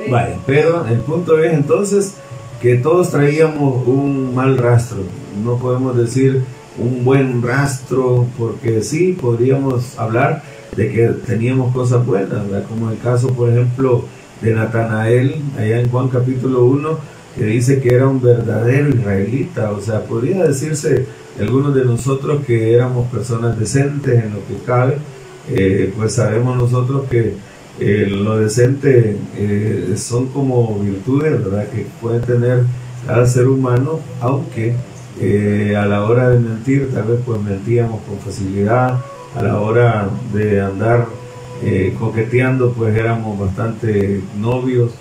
Vale, 0.09 0.37
pero 0.45 0.85
el 0.87 0.99
punto 0.99 1.39
es 1.39 1.53
entonces 1.53 2.15
que 2.61 2.75
todos 2.75 3.11
traíamos 3.11 3.85
un 3.87 4.33
mal 4.33 4.57
rastro. 4.57 4.99
No 5.43 5.57
podemos 5.57 5.95
decir 5.95 6.43
un 6.77 7.03
buen 7.05 7.41
rastro, 7.41 8.25
porque 8.37 8.81
sí, 8.81 9.17
podríamos 9.19 9.97
hablar 9.97 10.43
de 10.75 10.91
que 10.91 11.07
teníamos 11.25 11.73
cosas 11.73 12.05
buenas, 12.05 12.41
como 12.67 12.91
el 12.91 12.97
caso, 12.99 13.29
por 13.29 13.49
ejemplo, 13.49 14.05
de 14.41 14.53
Natanael, 14.53 15.35
allá 15.57 15.79
en 15.79 15.89
Juan 15.89 16.09
capítulo 16.09 16.65
1, 16.65 16.97
que 17.37 17.45
dice 17.45 17.81
que 17.81 17.93
era 17.93 18.07
un 18.07 18.21
verdadero 18.21 18.89
israelita, 18.89 19.71
o 19.71 19.81
sea, 19.81 20.03
podría 20.03 20.43
decirse 20.43 21.05
algunos 21.39 21.75
de 21.75 21.85
nosotros 21.85 22.45
que 22.45 22.73
éramos 22.73 23.07
personas 23.07 23.59
decentes 23.59 24.23
en 24.23 24.33
lo 24.33 24.45
que 24.47 24.63
cabe, 24.65 24.97
eh, 25.49 25.93
pues 25.95 26.13
sabemos 26.13 26.57
nosotros 26.57 27.05
que 27.09 27.35
eh, 27.79 28.07
lo 28.09 28.37
decente 28.37 29.17
eh, 29.35 29.93
son 29.97 30.27
como 30.27 30.79
virtudes, 30.79 31.43
¿verdad? 31.43 31.67
Que 31.67 31.85
puede 32.01 32.19
tener 32.19 32.63
cada 33.05 33.25
ser 33.25 33.47
humano, 33.47 33.99
aunque 34.21 34.75
eh, 35.19 35.75
a 35.77 35.85
la 35.85 36.03
hora 36.03 36.29
de 36.29 36.39
mentir, 36.39 36.89
tal 36.93 37.03
vez 37.03 37.19
pues 37.25 37.41
mentíamos 37.41 38.01
con 38.03 38.17
facilidad, 38.19 38.99
a 39.35 39.43
la 39.43 39.59
hora 39.59 40.09
de 40.33 40.61
andar 40.61 41.07
coqueteando, 41.99 42.73
pues 42.73 42.95
éramos 42.95 43.39
bastante 43.39 44.21
novios 44.37 44.91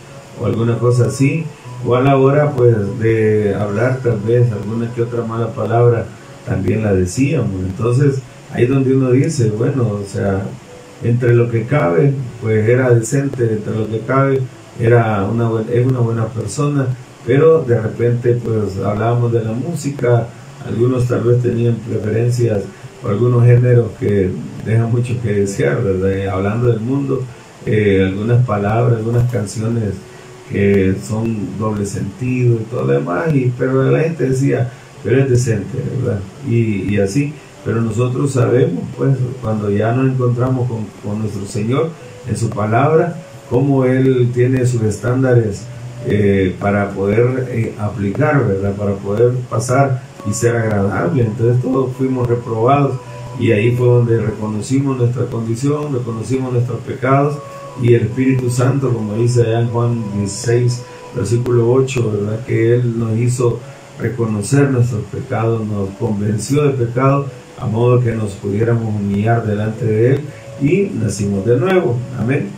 o 0.40 0.46
alguna 0.46 0.78
cosa 0.78 1.06
así, 1.06 1.44
o 1.86 1.94
a 1.94 2.00
la 2.00 2.16
hora 2.16 2.52
pues 2.52 2.74
de 2.98 3.54
hablar 3.54 4.00
tal 4.02 4.18
vez 4.20 4.50
alguna 4.50 4.90
que 4.92 5.02
otra 5.02 5.24
mala 5.24 5.48
palabra, 5.48 6.06
también 6.46 6.82
la 6.82 6.94
decíamos. 6.94 7.62
Entonces, 7.64 8.22
ahí 8.52 8.66
donde 8.66 8.96
uno 8.96 9.10
dice, 9.10 9.50
bueno, 9.50 9.88
o 9.88 10.04
sea, 10.06 10.42
entre 11.02 11.34
lo 11.34 11.50
que 11.50 11.64
cabe, 11.64 12.12
pues 12.40 12.68
era 12.68 12.90
decente, 12.94 13.44
entre 13.52 13.74
lo 13.74 13.88
que 13.88 14.00
cabe, 14.00 14.40
era 14.80 15.24
una, 15.24 15.50
es 15.70 15.86
una 15.86 16.00
buena 16.00 16.26
persona, 16.26 16.86
pero 17.26 17.62
de 17.62 17.80
repente 17.80 18.38
pues 18.42 18.78
hablábamos 18.84 19.32
de 19.32 19.44
la 19.44 19.52
música, 19.52 20.28
algunos 20.66 21.06
tal 21.06 21.22
vez 21.22 21.42
tenían 21.42 21.76
preferencias 21.76 22.62
por 23.02 23.12
algunos 23.12 23.44
géneros 23.44 23.90
que 24.00 24.30
dejan 24.64 24.90
mucho 24.90 25.14
que 25.22 25.32
desear, 25.32 25.82
¿verdad? 25.82 26.28
Hablando 26.28 26.68
del 26.68 26.80
mundo, 26.80 27.22
eh, 27.66 28.04
algunas 28.06 28.44
palabras, 28.46 28.98
algunas 28.98 29.30
canciones 29.30 29.94
que 30.50 30.94
son 31.06 31.58
doble 31.58 31.86
sentido 31.86 32.56
y 32.56 32.64
todo 32.64 32.84
lo 32.84 32.92
demás, 32.94 33.34
y, 33.34 33.52
pero 33.58 33.90
la 33.90 34.00
gente 34.00 34.28
decía, 34.28 34.70
pero 35.02 35.20
es 35.20 35.28
decente, 35.28 35.78
¿verdad? 36.02 36.20
Y 36.48 36.98
así, 36.98 37.32
pero 37.64 37.80
nosotros 37.80 38.32
sabemos, 38.32 38.84
pues, 38.96 39.16
cuando 39.40 39.70
ya 39.70 39.92
nos 39.92 40.12
encontramos 40.12 40.68
con, 40.68 40.86
con 41.02 41.20
nuestro 41.20 41.46
Señor 41.46 41.90
en 42.28 42.36
su 42.36 42.50
palabra, 42.50 43.16
cómo 43.48 43.84
Él 43.84 44.30
tiene 44.34 44.66
sus 44.66 44.82
estándares 44.82 45.66
eh, 46.06 46.54
para 46.60 46.90
poder 46.90 47.48
eh, 47.50 47.74
aplicar, 47.78 48.46
¿verdad? 48.46 48.74
Para 48.74 48.92
poder 48.94 49.32
pasar 49.48 50.02
y 50.28 50.34
ser 50.34 50.56
agradable. 50.56 51.24
Entonces 51.24 51.62
todos 51.62 51.92
fuimos 51.96 52.28
reprobados 52.28 52.98
y 53.40 53.52
ahí 53.52 53.74
fue 53.74 53.86
donde 53.86 54.20
reconocimos 54.20 54.98
nuestra 54.98 55.26
condición, 55.26 55.94
reconocimos 55.94 56.52
nuestros 56.52 56.80
pecados 56.80 57.38
y 57.80 57.94
el 57.94 58.02
Espíritu 58.02 58.50
Santo, 58.50 58.92
como 58.92 59.14
dice 59.14 59.42
allá 59.42 59.60
en 59.60 59.68
Juan 59.68 60.04
16, 60.18 60.82
versículo 61.16 61.72
8, 61.72 62.12
¿verdad? 62.12 62.44
Que 62.44 62.74
Él 62.74 62.98
nos 62.98 63.16
hizo 63.16 63.60
reconocer 63.98 64.70
nuestros 64.70 65.04
pecados, 65.04 65.66
nos 65.66 65.88
convenció 65.98 66.64
de 66.64 66.70
pecado, 66.70 67.26
a 67.58 67.66
modo 67.66 68.00
que 68.00 68.12
nos 68.12 68.32
pudiéramos 68.32 68.94
humillar 68.94 69.46
delante 69.46 69.84
de 69.84 70.14
Él 70.14 70.20
y 70.60 70.90
nacimos 70.94 71.44
de 71.44 71.56
nuevo. 71.56 71.96
Amén. 72.18 72.48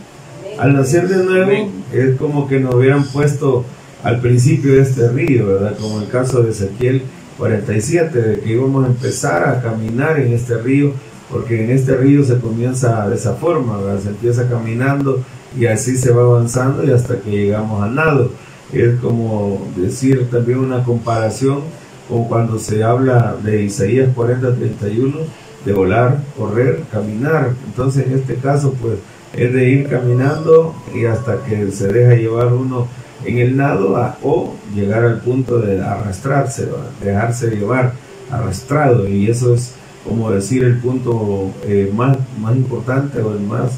Al 0.59 0.73
nacer 0.73 1.07
de 1.07 1.23
nuevo 1.23 1.71
es 1.93 2.15
como 2.17 2.47
que 2.47 2.59
nos 2.59 2.75
hubieran 2.75 3.05
puesto 3.05 3.65
al 4.03 4.19
principio 4.21 4.73
de 4.73 4.81
este 4.81 5.09
río, 5.09 5.47
¿verdad? 5.47 5.77
Como 5.79 6.01
el 6.01 6.07
caso 6.09 6.41
de 6.41 6.51
Ezequiel 6.51 7.01
47, 7.37 8.21
de 8.21 8.39
que 8.39 8.53
íbamos 8.53 8.85
a 8.85 8.87
empezar 8.87 9.47
a 9.47 9.61
caminar 9.61 10.19
en 10.19 10.33
este 10.33 10.57
río, 10.57 10.93
porque 11.31 11.63
en 11.63 11.71
este 11.71 11.95
río 11.95 12.23
se 12.23 12.39
comienza 12.39 13.07
de 13.09 13.15
esa 13.15 13.33
forma, 13.33 13.77
¿verdad? 13.77 14.01
Se 14.01 14.09
empieza 14.09 14.49
caminando 14.49 15.23
y 15.57 15.65
así 15.65 15.97
se 15.97 16.11
va 16.11 16.23
avanzando 16.23 16.83
y 16.83 16.91
hasta 16.91 17.19
que 17.19 17.29
llegamos 17.29 17.83
al 17.83 17.95
nado. 17.95 18.31
Es 18.73 18.99
como 18.99 19.65
decir 19.75 20.29
también 20.29 20.59
una 20.59 20.83
comparación 20.83 21.61
con 22.07 22.25
cuando 22.25 22.59
se 22.59 22.83
habla 22.83 23.35
de 23.43 23.63
Isaías 23.63 24.09
40, 24.15 24.55
31, 24.55 25.17
de 25.65 25.73
volar, 25.73 26.19
correr, 26.37 26.83
caminar. 26.91 27.51
Entonces 27.65 28.07
en 28.07 28.13
este 28.13 28.35
caso, 28.35 28.73
pues 28.81 28.99
es 29.33 29.53
de 29.53 29.69
ir 29.69 29.87
caminando 29.87 30.73
y 30.95 31.05
hasta 31.05 31.43
que 31.43 31.71
se 31.71 31.87
deja 31.87 32.15
llevar 32.15 32.53
uno 32.53 32.87
en 33.25 33.37
el 33.39 33.57
nado 33.57 33.95
o 34.23 34.55
llegar 34.73 35.03
al 35.03 35.19
punto 35.21 35.59
de 35.59 35.81
arrastrarse, 35.81 36.67
dejarse 37.03 37.49
llevar 37.51 37.93
arrastrado. 38.31 39.07
Y 39.07 39.29
eso 39.29 39.53
es 39.53 39.73
como 40.07 40.31
decir 40.31 40.63
el 40.63 40.77
punto 40.77 41.51
eh, 41.63 41.91
más, 41.93 42.17
más 42.39 42.55
importante 42.55 43.21
o 43.21 43.33
el 43.33 43.41
más 43.41 43.71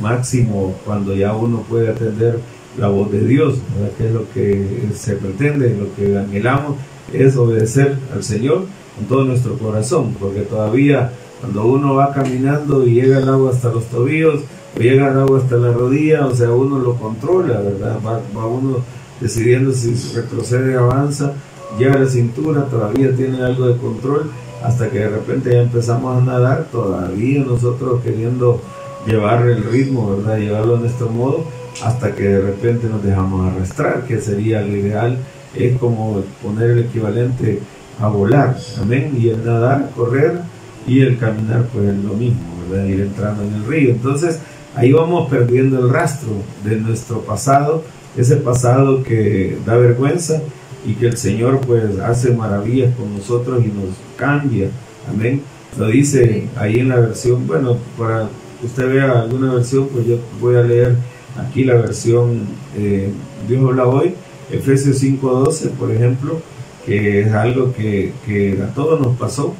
máximo 0.00 0.74
cuando 0.84 1.14
ya 1.14 1.34
uno 1.34 1.62
puede 1.68 1.90
atender 1.90 2.38
la 2.78 2.88
voz 2.88 3.10
de 3.10 3.20
Dios, 3.26 3.58
que 3.98 4.06
es 4.06 4.12
lo 4.12 4.30
que 4.32 4.88
se 4.94 5.16
pretende, 5.16 5.76
lo 5.76 5.94
que 5.94 6.16
anhelamos, 6.16 6.76
es 7.12 7.36
obedecer 7.36 7.96
al 8.14 8.22
Señor 8.22 8.64
con 8.96 9.06
todo 9.06 9.24
nuestro 9.24 9.58
corazón, 9.58 10.14
porque 10.18 10.40
todavía 10.40 11.12
cuando 11.40 11.64
uno 11.66 11.94
va 11.94 12.12
caminando 12.12 12.86
y 12.86 12.94
llega 12.94 13.18
el 13.18 13.28
agua 13.28 13.50
hasta 13.50 13.70
los 13.70 13.84
tobillos, 13.86 14.42
llega 14.78 15.10
el 15.10 15.18
agua 15.18 15.38
hasta 15.38 15.56
la 15.56 15.72
rodilla, 15.72 16.26
o 16.26 16.34
sea, 16.34 16.50
uno 16.50 16.78
lo 16.78 16.94
controla, 16.96 17.60
¿verdad? 17.60 17.98
Va, 18.06 18.46
uno 18.46 18.78
decidiendo 19.20 19.72
si 19.72 19.94
retrocede, 20.14 20.76
avanza, 20.76 21.32
llega 21.78 21.94
a 21.94 22.00
la 22.00 22.06
cintura, 22.06 22.66
todavía 22.66 23.14
tiene 23.16 23.42
algo 23.42 23.68
de 23.68 23.76
control, 23.76 24.30
hasta 24.62 24.90
que 24.90 24.98
de 24.98 25.08
repente 25.08 25.52
ya 25.52 25.62
empezamos 25.62 26.20
a 26.20 26.24
nadar, 26.24 26.66
todavía 26.70 27.42
nosotros 27.42 28.02
queriendo 28.02 28.60
llevar 29.06 29.46
el 29.46 29.64
ritmo, 29.64 30.16
¿verdad? 30.16 30.38
Llevarlo 30.38 30.76
a 30.76 30.80
nuestro 30.80 31.08
modo, 31.08 31.44
hasta 31.82 32.14
que 32.14 32.24
de 32.24 32.40
repente 32.42 32.86
nos 32.86 33.02
dejamos 33.02 33.50
arrastrar, 33.50 34.04
que 34.04 34.20
sería 34.20 34.60
lo 34.60 34.76
ideal, 34.76 35.16
es 35.54 35.78
como 35.78 36.22
poner 36.42 36.70
el 36.70 36.78
equivalente 36.80 37.60
a 38.00 38.08
volar, 38.08 38.56
amén, 38.80 39.16
y 39.18 39.28
el 39.28 39.44
nadar, 39.44 39.90
correr, 39.94 40.40
y 40.86 41.00
el 41.00 41.18
caminar 41.18 41.66
pues 41.72 41.88
es 41.88 42.04
lo 42.04 42.14
mismo, 42.14 42.40
¿verdad? 42.70 42.86
Ir 42.86 43.00
entrando 43.00 43.42
en 43.42 43.54
el 43.54 43.66
río. 43.66 43.90
Entonces, 43.90 44.40
ahí 44.74 44.92
vamos 44.92 45.28
perdiendo 45.28 45.78
el 45.78 45.90
rastro 45.90 46.30
de 46.64 46.76
nuestro 46.76 47.20
pasado, 47.20 47.84
ese 48.16 48.36
pasado 48.36 49.02
que 49.02 49.58
da 49.66 49.76
vergüenza 49.76 50.40
y 50.86 50.94
que 50.94 51.06
el 51.06 51.16
Señor 51.16 51.60
pues 51.60 51.98
hace 52.00 52.32
maravillas 52.32 52.94
con 52.96 53.14
nosotros 53.14 53.62
y 53.64 53.68
nos 53.68 53.94
cambia. 54.16 54.68
Amén. 55.08 55.42
Lo 55.78 55.86
dice 55.86 56.48
ahí 56.56 56.80
en 56.80 56.88
la 56.88 56.96
versión, 56.96 57.46
bueno, 57.46 57.76
para 57.98 58.28
que 58.60 58.66
usted 58.66 58.88
vea 58.88 59.20
alguna 59.20 59.54
versión, 59.54 59.88
pues 59.88 60.06
yo 60.06 60.18
voy 60.40 60.56
a 60.56 60.62
leer 60.62 60.96
aquí 61.38 61.64
la 61.64 61.74
versión 61.74 62.40
eh, 62.76 63.10
Dios 63.48 63.64
habla 63.64 63.86
hoy, 63.86 64.14
Efesios 64.52 65.02
5.12, 65.02 65.70
por 65.70 65.90
ejemplo, 65.90 66.40
que 66.84 67.22
es 67.22 67.32
algo 67.32 67.72
que, 67.72 68.12
que 68.26 68.58
a 68.62 68.74
todos 68.74 69.00
nos 69.00 69.16
pasó 69.16 69.54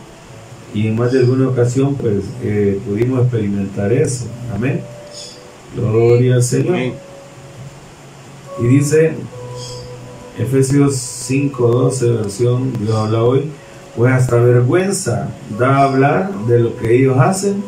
y 0.73 0.87
en 0.87 0.97
más 0.97 1.13
de 1.13 1.21
alguna 1.21 1.49
ocasión 1.49 1.97
pues 1.97 2.25
eh, 2.43 2.81
pudimos 2.87 3.23
experimentar 3.23 3.93
eso. 3.93 4.27
Amén. 4.55 4.81
Gloria 5.75 6.37
al 6.37 6.43
Señor. 6.43 6.77
Y 8.61 8.67
dice 8.67 9.13
Efesios 10.39 10.95
5:12, 11.29 12.17
versión 12.19 12.73
Dios 12.81 12.95
habla 12.95 13.23
hoy, 13.23 13.51
pues 13.97 14.13
hasta 14.13 14.37
vergüenza 14.37 15.29
da 15.59 15.85
hablar 15.85 16.33
de 16.47 16.61
lo 16.61 16.77
que 16.77 16.97
ellos 16.97 17.19
hacen 17.19 17.63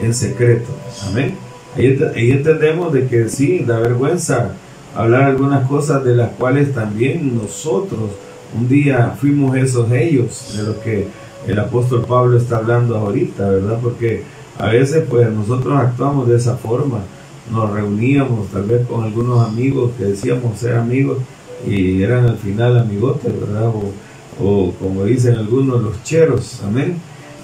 en 0.00 0.14
secreto. 0.14 0.68
Amén. 1.08 1.34
Ahí, 1.76 1.98
ahí 2.14 2.30
entendemos 2.32 2.92
de 2.92 3.06
que 3.06 3.28
sí, 3.28 3.64
da 3.64 3.78
vergüenza 3.78 4.54
hablar 4.94 5.24
algunas 5.24 5.66
cosas 5.68 6.04
de 6.04 6.14
las 6.14 6.30
cuales 6.30 6.74
también 6.74 7.36
nosotros 7.36 8.10
un 8.58 8.68
día 8.68 9.14
fuimos 9.20 9.56
esos 9.56 9.90
ellos, 9.92 10.54
de 10.56 10.62
los 10.62 10.76
que 10.76 11.08
el 11.46 11.58
apóstol 11.58 12.04
Pablo 12.08 12.38
está 12.38 12.56
hablando 12.56 12.96
ahorita, 12.96 13.48
¿verdad? 13.48 13.78
Porque 13.82 14.22
a 14.58 14.68
veces 14.68 15.04
pues 15.08 15.30
nosotros 15.30 15.78
actuamos 15.78 16.28
de 16.28 16.36
esa 16.36 16.56
forma 16.56 17.00
nos 17.52 17.70
reuníamos 17.70 18.48
tal 18.48 18.64
vez 18.64 18.86
con 18.86 19.04
algunos 19.04 19.46
amigos 19.46 19.92
que 19.96 20.04
decíamos 20.04 20.58
ser 20.58 20.76
amigos 20.76 21.18
y 21.66 22.02
eran 22.02 22.26
al 22.26 22.36
final 22.36 22.78
amigotes, 22.78 23.32
¿verdad? 23.40 23.72
O, 24.40 24.72
como 24.80 25.04
dicen 25.04 25.34
algunos, 25.34 25.82
los 25.82 26.02
cheros, 26.04 26.60
amén, 26.64 26.96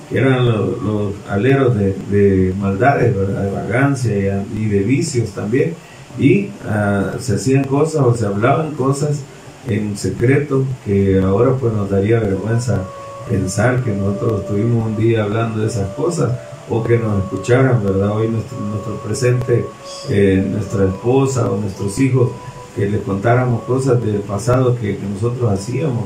que 0.09 0.19
eran 0.19 0.47
los, 0.47 1.15
aleros 1.29 1.75
de, 1.77 2.55
maldades, 2.61 3.17
¿verdad? 3.17 3.43
De 3.43 3.51
vagancia 3.51 4.45
y, 4.57 4.67
de 4.67 4.79
vicios 4.81 5.31
también. 5.31 5.75
Y 6.19 6.51
ah, 6.67 7.15
se 7.19 7.37
hacían 7.37 7.65
cosas 7.65 8.03
o 8.03 8.15
se 8.15 8.27
hablaban 8.27 8.75
cosas 8.75 9.21
en 9.67 9.97
secreto 9.97 10.65
que 10.85 11.21
ahora 11.21 11.53
pues 11.59 11.73
nos 11.73 11.91
daría 11.91 12.21
vergüenza 12.21 12.83
pensar 13.29 13.83
que 13.83 13.91
nosotros 13.93 14.43
estuvimos 14.43 14.87
un 14.87 14.97
día 14.97 15.25
hablando 15.25 15.61
de 15.61 15.67
esas 15.67 15.89
cosas 15.95 16.33
o 16.69 16.83
que 16.83 16.99
nos 16.99 17.25
escucharan, 17.25 17.83
¿verdad? 17.85 18.13
Hoy 18.13 18.29
nuestro, 18.29 18.59
nuestro 18.61 18.97
presente, 18.99 19.67
eh, 20.09 20.47
nuestra 20.51 20.87
esposa 20.87 21.51
o 21.51 21.57
nuestros 21.61 21.99
hijos, 21.99 22.31
que 22.75 22.89
les 22.89 23.03
contáramos 23.03 23.63
cosas 23.65 24.03
del 24.03 24.21
pasado 24.21 24.77
que, 24.77 24.99
nosotros 25.15 25.51
hacíamos, 25.53 26.05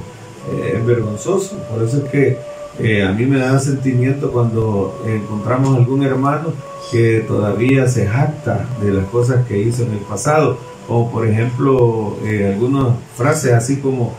eh, 0.52 0.74
es 0.76 0.86
vergonzoso. 0.86 1.56
Por 1.70 1.82
eso 1.82 1.98
es 1.98 2.04
que 2.10 2.38
eh, 2.80 3.02
a 3.04 3.12
mí 3.12 3.24
me 3.24 3.38
da 3.38 3.58
sentimiento 3.58 4.30
cuando 4.30 5.02
encontramos 5.06 5.76
algún 5.76 6.02
hermano 6.02 6.52
que 6.90 7.24
todavía 7.26 7.88
se 7.88 8.06
jacta 8.06 8.66
de 8.82 8.92
las 8.92 9.06
cosas 9.06 9.46
que 9.46 9.58
hizo 9.58 9.82
en 9.82 9.92
el 9.92 9.98
pasado, 9.98 10.58
o 10.88 11.10
por 11.10 11.26
ejemplo 11.26 12.16
algunas 12.46 12.94
frases 13.16 13.52
así 13.52 13.76
como 13.76 14.14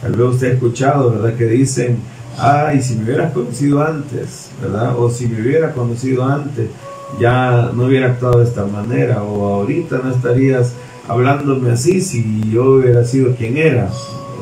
tal 0.00 0.12
vez 0.12 0.28
usted 0.28 0.48
ha 0.48 0.52
escuchado, 0.52 1.10
¿verdad? 1.10 1.36
Que 1.36 1.44
dicen, 1.46 1.98
ay, 2.38 2.82
si 2.82 2.96
me 2.96 3.04
hubieras 3.04 3.32
conocido 3.32 3.82
antes, 3.82 4.50
¿verdad? 4.62 4.98
O 4.98 5.10
si 5.10 5.26
me 5.26 5.40
hubiera 5.40 5.72
conocido 5.72 6.24
antes, 6.24 6.68
ya 7.20 7.70
no 7.74 7.84
hubiera 7.84 8.08
actuado 8.08 8.38
de 8.38 8.44
esta 8.44 8.64
manera, 8.66 9.22
o 9.22 9.46
ahorita 9.46 10.00
no 10.02 10.10
estarías 10.10 10.72
hablándome 11.08 11.70
así 11.70 12.00
si 12.00 12.50
yo 12.50 12.76
hubiera 12.76 13.04
sido 13.04 13.34
quien 13.34 13.56
era. 13.56 13.88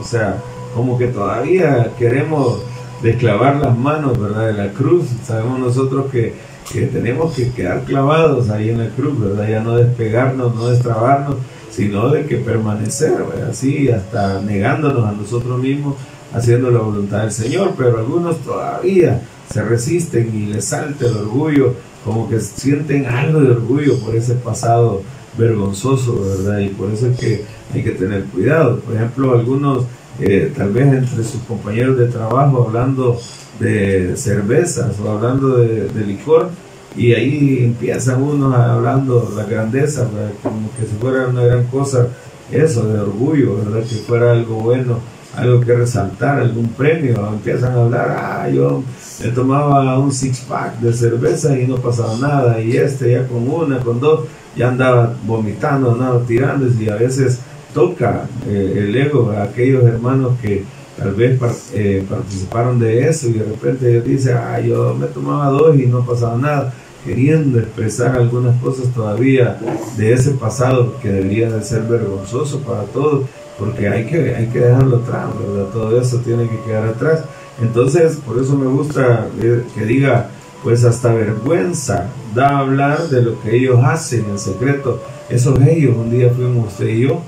O 0.01 0.05
sea, 0.05 0.39
como 0.75 0.99
que 0.99 1.09
todavía 1.09 1.93
queremos 1.99 2.63
desclavar 3.03 3.57
las 3.57 3.77
manos, 3.77 4.19
¿verdad? 4.19 4.47
De 4.47 4.55
la 4.55 4.73
cruz. 4.73 5.07
Sabemos 5.25 5.59
nosotros 5.59 6.11
que, 6.11 6.35
que 6.73 6.87
tenemos 6.87 7.35
que 7.35 7.51
quedar 7.51 7.85
clavados 7.85 8.51
ahí 8.51 8.71
en 8.71 8.79
la 8.79 8.89
cruz, 8.89 9.21
¿verdad? 9.21 9.49
Ya 9.49 9.61
no 9.61 9.77
despegarnos, 9.77 10.55
no 10.55 10.69
destrabarnos, 10.69 11.37
sino 11.71 12.09
de 12.09 12.27
que 12.27 12.37
permanecer, 12.37 13.13
¿verdad? 13.13 13.51
Así, 13.51 13.91
hasta 13.91 14.41
negándonos 14.41 15.05
a 15.05 15.13
nosotros 15.13 15.59
mismos 15.61 15.97
haciendo 16.33 16.71
la 16.71 16.81
voluntad 16.81 17.23
del 17.23 17.33
Señor, 17.33 17.75
pero 17.77 17.99
algunos 17.99 18.39
todavía 18.41 19.23
se 19.53 19.63
resisten 19.63 20.35
y 20.35 20.47
les 20.53 20.65
salta 20.65 21.07
el 21.07 21.17
orgullo, 21.17 21.75
como 22.05 22.29
que 22.29 22.41
sienten 22.41 23.07
algo 23.07 23.41
de 23.41 23.53
orgullo 23.53 23.99
por 24.01 24.15
ese 24.17 24.35
pasado 24.35 25.03
vergonzoso, 25.39 26.21
¿verdad? 26.21 26.59
Y 26.59 26.69
por 26.69 26.91
eso 26.91 27.09
es 27.09 27.19
que 27.19 27.45
hay 27.73 27.83
que 27.83 27.93
tener 27.93 28.25
cuidado. 28.25 28.81
Por 28.81 28.95
ejemplo, 28.95 29.33
algunos, 29.33 29.85
eh, 30.21 30.53
tal 30.57 30.73
vez 30.73 30.87
entre 30.87 31.25
sus 31.25 31.43
compañeros 31.43 31.99
de 31.99 32.07
trabajo, 32.07 32.67
hablando 32.67 33.19
de 33.59 34.17
cervezas 34.17 34.99
o 35.01 35.11
hablando 35.11 35.57
de, 35.57 36.07
licor, 36.07 36.51
y 36.97 37.13
ahí 37.15 37.65
empiezan 37.65 38.23
unos 38.23 38.55
hablando 38.55 39.33
la 39.37 39.45
grandeza, 39.45 40.07
como 40.43 40.71
que 40.77 40.87
si 40.87 40.95
fuera 41.01 41.27
una 41.27 41.43
gran 41.43 41.65
cosa, 41.65 42.07
eso 42.53 42.87
de 42.87 43.01
orgullo, 43.01 43.57
¿verdad? 43.59 43.81
Que 43.81 43.97
fuera 43.97 44.33
algo 44.33 44.57
bueno, 44.57 44.99
algo 45.37 45.61
que 45.61 45.75
resaltar, 45.75 46.39
algún 46.39 46.69
premio, 46.69 47.27
empiezan 47.29 47.73
a 47.73 47.83
hablar, 47.83 48.17
ah, 48.17 48.49
yo 48.49 48.85
me 49.23 49.31
tomaba 49.31 49.99
un 49.99 50.13
six 50.13 50.41
pack 50.41 50.79
de 50.79 50.93
cerveza 50.93 51.59
y 51.59 51.67
no 51.67 51.77
pasaba 51.77 52.17
nada, 52.19 52.61
y 52.61 52.77
este 52.77 53.13
ya 53.13 53.27
con 53.27 53.49
una, 53.49 53.81
con 53.81 53.99
dos, 53.99 54.29
ya 54.57 54.69
andaba 54.69 55.15
vomitando, 55.27 55.93
andaba 55.93 56.21
tirando, 56.25 56.69
y 56.81 56.89
a 56.89 56.95
veces 56.95 57.41
toca 57.75 58.27
eh, 58.49 58.75
el 58.79 58.97
ego 58.97 59.33
a 59.33 59.43
aquellos 59.43 59.85
hermanos 59.85 60.33
que 60.41 60.65
tal 60.97 61.13
vez 61.15 61.39
eh, 61.75 62.05
participaron 62.09 62.79
de 62.79 63.09
eso 63.09 63.29
y 63.29 63.33
de 63.35 63.45
repente 63.45 63.91
ellos 63.91 64.05
dicen, 64.05 64.37
ah, 64.37 64.61
yo 64.61 64.95
me 64.95 65.07
tomaba 65.07 65.51
dos 65.51 65.77
y 65.77 65.87
no 65.87 66.07
pasaba 66.07 66.37
nada 66.37 66.73
queriendo 67.05 67.59
expresar 67.59 68.17
algunas 68.17 68.59
cosas 68.63 68.87
todavía 68.95 69.59
de 69.99 70.13
ese 70.13 70.31
pasado 70.31 70.95
que 71.03 71.11
debería 71.11 71.51
de 71.51 71.63
ser 71.63 71.83
vergonzoso 71.83 72.61
para 72.61 72.85
todos, 72.85 73.27
porque 73.59 73.89
hay 73.89 74.07
que, 74.07 74.35
hay 74.35 74.47
que 74.47 74.61
dejarlo 74.61 74.99
atrás, 74.99 75.27
¿verdad? 75.39 75.71
Todo 75.71 76.01
eso 76.01 76.19
tiene 76.19 76.49
que 76.49 76.59
quedar 76.65 76.89
atrás. 76.89 77.25
Entonces, 77.61 78.17
por 78.25 78.43
eso 78.43 78.57
me 78.57 78.67
gusta 78.67 79.27
que 79.39 79.85
diga, 79.85 80.31
pues 80.63 80.83
hasta 80.85 81.13
vergüenza 81.13 82.09
da 82.35 82.59
hablar 82.59 83.09
de 83.09 83.21
lo 83.21 83.41
que 83.43 83.55
ellos 83.55 83.79
hacen 83.85 84.25
en 84.31 84.39
secreto. 84.39 85.01
Esos 85.29 85.61
ellos 85.61 85.95
un 85.97 86.11
día 86.11 86.31
fuimos 86.31 86.69
usted 86.69 86.89
y 86.89 87.03
yo, 87.03 87.21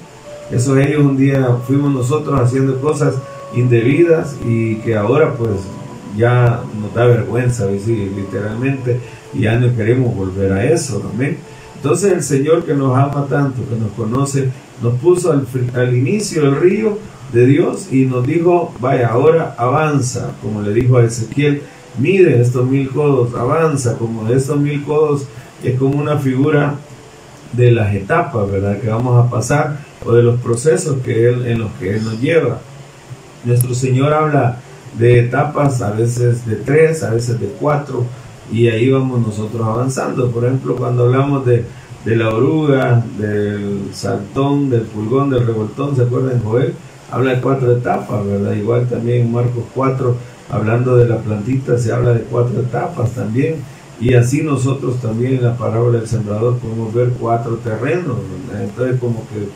esos 0.50 0.78
ellos 0.78 1.04
un 1.04 1.16
día 1.16 1.58
fuimos 1.66 1.92
nosotros 1.92 2.40
haciendo 2.40 2.80
cosas 2.80 3.14
indebidas 3.54 4.36
y 4.46 4.76
que 4.76 4.96
ahora 4.96 5.34
pues 5.34 5.50
ya 6.16 6.62
nos 6.80 6.94
da 6.94 7.06
vergüenza, 7.06 7.66
literalmente 7.66 9.00
ya 9.34 9.58
no 9.58 9.74
queremos 9.74 10.14
volver 10.14 10.52
a 10.52 10.64
eso, 10.64 11.02
amén. 11.12 11.38
Entonces 11.76 12.12
el 12.12 12.22
Señor 12.22 12.64
que 12.64 12.74
nos 12.74 12.96
ama 12.96 13.26
tanto, 13.28 13.62
que 13.68 13.76
nos 13.76 13.90
conoce, 13.92 14.50
nos 14.82 14.94
puso 14.94 15.32
al, 15.32 15.46
al 15.74 15.94
inicio 15.94 16.42
del 16.42 16.60
río 16.60 16.98
de 17.32 17.46
Dios 17.46 17.92
y 17.92 18.06
nos 18.06 18.26
dijo, 18.26 18.72
vaya, 18.80 19.08
ahora 19.08 19.54
avanza, 19.58 20.32
como 20.42 20.62
le 20.62 20.72
dijo 20.72 20.96
a 20.96 21.04
Ezequiel, 21.04 21.62
mide 21.98 22.40
estos 22.40 22.66
mil 22.66 22.88
codos, 22.90 23.34
avanza, 23.34 23.96
como 23.98 24.28
estos 24.28 24.58
mil 24.58 24.82
codos 24.84 25.26
es 25.62 25.78
como 25.78 25.98
una 25.98 26.18
figura 26.18 26.74
de 27.52 27.72
las 27.72 27.94
etapas, 27.94 28.50
¿verdad? 28.50 28.78
Que 28.80 28.88
vamos 28.88 29.24
a 29.24 29.30
pasar 29.30 29.78
o 30.04 30.12
de 30.12 30.22
los 30.22 30.40
procesos 30.40 30.98
que 31.04 31.28
él, 31.28 31.46
en 31.46 31.60
los 31.60 31.72
que 31.72 31.96
Él 31.96 32.04
nos 32.04 32.20
lleva. 32.20 32.60
Nuestro 33.44 33.74
Señor 33.74 34.12
habla 34.12 34.60
de 34.98 35.20
etapas, 35.20 35.82
a 35.82 35.92
veces 35.92 36.46
de 36.46 36.56
tres, 36.56 37.02
a 37.02 37.10
veces 37.10 37.40
de 37.40 37.46
cuatro, 37.60 38.04
y 38.52 38.68
ahí 38.68 38.90
vamos 38.90 39.26
nosotros 39.26 39.66
avanzando. 39.66 40.30
Por 40.30 40.44
ejemplo, 40.44 40.76
cuando 40.76 41.04
hablamos 41.04 41.44
de, 41.46 41.64
la 42.04 42.28
oruga, 42.28 43.04
del 43.18 43.90
saltón, 43.92 44.70
del 44.70 44.82
pulgón, 44.82 45.30
del 45.30 45.46
revoltón, 45.46 45.96
¿se 45.96 46.02
acuerdan 46.02 46.42
Joel? 46.42 46.74
Habla 47.10 47.34
de 47.34 47.40
cuatro 47.40 47.72
etapas, 47.72 48.26
¿verdad? 48.26 48.52
Igual 48.52 48.88
también 48.88 49.22
en 49.22 49.32
Marcos 49.32 49.64
4, 49.74 50.16
hablando 50.50 50.96
de 50.96 51.08
la 51.08 51.18
plantita, 51.18 51.78
se 51.78 51.92
habla 51.92 52.12
de 52.12 52.20
cuatro 52.20 52.60
etapas 52.60 53.10
también. 53.10 53.56
Y 54.00 54.14
así 54.14 54.42
nosotros 54.42 55.00
también 55.00 55.36
en 55.36 55.44
la 55.44 55.56
parábola 55.56 55.98
del 55.98 56.08
sembrador 56.08 56.58
podemos 56.58 56.92
ver 56.92 57.10
cuatro 57.18 57.56
terrenos, 57.56 58.16
entonces 58.60 59.00
como 59.00 59.26
que, 59.28 59.48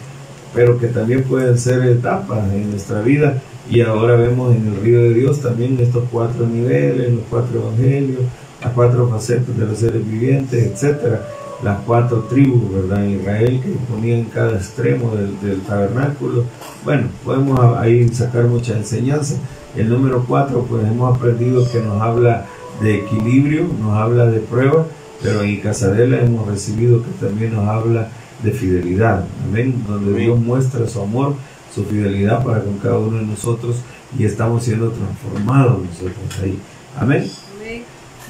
pero 0.55 0.79
que 0.79 0.89
también 0.89 1.23
pueden 1.25 1.59
ser 1.59 1.83
etapas 1.85 2.53
en 2.53 2.71
nuestra 2.71 3.03
vida. 3.03 3.41
Y 3.71 3.83
ahora 3.83 4.17
vemos 4.17 4.55
en 4.55 4.67
el 4.67 4.81
río 4.81 5.03
de 5.03 5.15
Dios 5.15 5.41
también 5.41 5.79
estos 5.81 6.05
cuatro 6.11 6.47
niveles, 6.47 7.13
los 7.13 7.23
cuatro 7.31 7.61
evangelios, 7.61 8.23
las 8.63 8.73
cuatro 8.73 9.09
facetas 9.09 9.57
de 9.57 9.67
los 9.67 9.79
seres 9.79 10.07
vivientes, 10.07 10.67
etcétera, 10.67 11.23
las 11.63 11.79
cuatro 11.81 12.25
tribus, 12.29 12.73
¿verdad? 12.73 13.05
En 13.05 13.21
Israel 13.21 13.61
que 13.63 13.71
ponían 13.93 14.25
cada 14.25 14.57
extremo 14.57 15.13
del, 15.15 15.61
tabernáculo. 15.63 16.45
Bueno, 16.85 17.09
podemos 17.25 17.61
ahí 17.79 18.09
sacar 18.09 18.45
mucha 18.45 18.77
enseñanza. 18.77 19.37
El 19.77 19.89
número 19.89 20.25
cuatro, 20.27 20.67
pues 20.69 20.85
hemos 20.85 21.17
aprendido 21.17 21.71
que 21.71 21.81
nos 21.81 22.01
habla 22.03 22.47
de 22.83 22.97
equilibrio, 22.97 23.67
nos 23.81 23.93
habla 23.97 24.27
de 24.27 24.41
prueba, 24.41 24.87
pero 25.23 25.43
en 25.43 25.61
Casadela 25.61 26.21
hemos 26.21 26.49
recibido 26.49 27.03
que 27.03 27.11
también 27.25 27.55
nos 27.55 27.69
habla 27.69 28.09
de 28.43 28.53
fidelidad, 28.53 29.25
amén, 29.45 29.85
donde 29.87 30.19
Dios 30.19 30.39
muestra 30.39 30.87
su 30.87 31.01
amor, 31.01 31.35
su 31.75 31.85
fidelidad 31.85 32.45
para 32.45 32.63
con 32.63 32.79
cada 32.79 32.99
uno 32.99 33.19
de 33.19 33.27
nosotros 33.27 33.77
y 34.19 34.25
estamos 34.25 34.65
siendo 34.65 34.91
transformados 34.91 35.79
nosotros 35.83 36.15
ahí, 36.43 36.59
amén. 36.99 37.31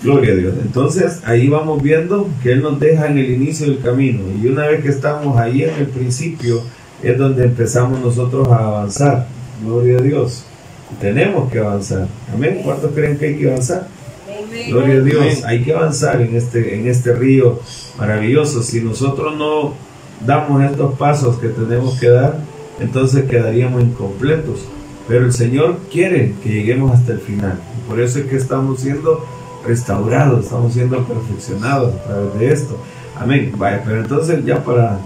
Gloria 0.03 0.33
a 0.33 0.37
Dios. 0.37 0.55
Entonces 0.62 1.20
ahí 1.27 1.49
vamos 1.49 1.83
viendo 1.83 2.27
que 2.42 2.53
Él 2.53 2.62
nos 2.62 2.81
deja 2.81 3.09
en 3.09 3.18
el 3.18 3.31
inicio 3.31 3.66
del 3.66 3.81
camino 3.81 4.23
y 4.42 4.46
una 4.46 4.66
vez 4.66 4.83
que 4.83 4.88
estamos 4.88 5.38
ahí 5.38 5.62
en 5.62 5.75
el 5.75 5.88
principio 5.88 6.62
es 7.03 7.18
donde 7.18 7.44
empezamos 7.44 8.01
nosotros 8.01 8.49
a 8.49 8.66
avanzar. 8.66 9.27
Gloria 9.62 9.99
a 9.99 10.03
Dios. 10.03 10.44
Tenemos 11.01 11.51
que 11.53 11.59
avanzar. 11.59 12.09
Amén. 12.33 12.61
¿Cuántos 12.64 12.92
creen 12.92 13.18
que 13.18 13.27
hay 13.27 13.38
que 13.38 13.51
avanzar? 13.51 13.88
Gloria 14.68 14.96
a 14.96 15.01
Dios. 15.01 15.44
Hay 15.44 15.62
que 15.62 15.75
avanzar 15.75 16.20
en 16.20 16.35
este, 16.35 16.77
en 16.77 16.88
este 16.88 17.14
río 17.14 17.61
maravilloso. 17.99 18.62
Si 18.62 18.81
nosotros 18.81 19.37
no 19.37 19.75
damos 20.26 20.62
estos 20.62 20.94
pasos 20.98 21.37
que 21.38 21.48
tenemos 21.48 21.98
que 21.98 22.09
dar, 22.09 22.38
entonces 22.78 23.24
quedaríamos 23.24 23.83
incompletos. 23.83 24.66
Pero 25.09 25.24
el 25.24 25.33
Señor 25.33 25.78
quiere 25.90 26.35
que 26.42 26.50
lleguemos 26.50 26.92
hasta 26.92 27.12
el 27.12 27.20
final. 27.20 27.59
Por 27.88 28.00
eso 28.00 28.20
es 28.20 28.26
que 28.26 28.37
estamos 28.37 28.80
siendo 28.80 29.24
restaurados, 29.66 30.44
estamos 30.44 30.72
siendo 30.72 31.02
perfeccionados 31.04 31.94
a 31.94 32.04
través 32.04 32.38
de 32.38 32.52
esto. 32.52 32.76
Amén. 33.18 33.52
Vaya, 33.56 33.83
pero 33.85 34.00
entonces 34.00 34.44
ya 34.44 34.62
para, 34.62 34.98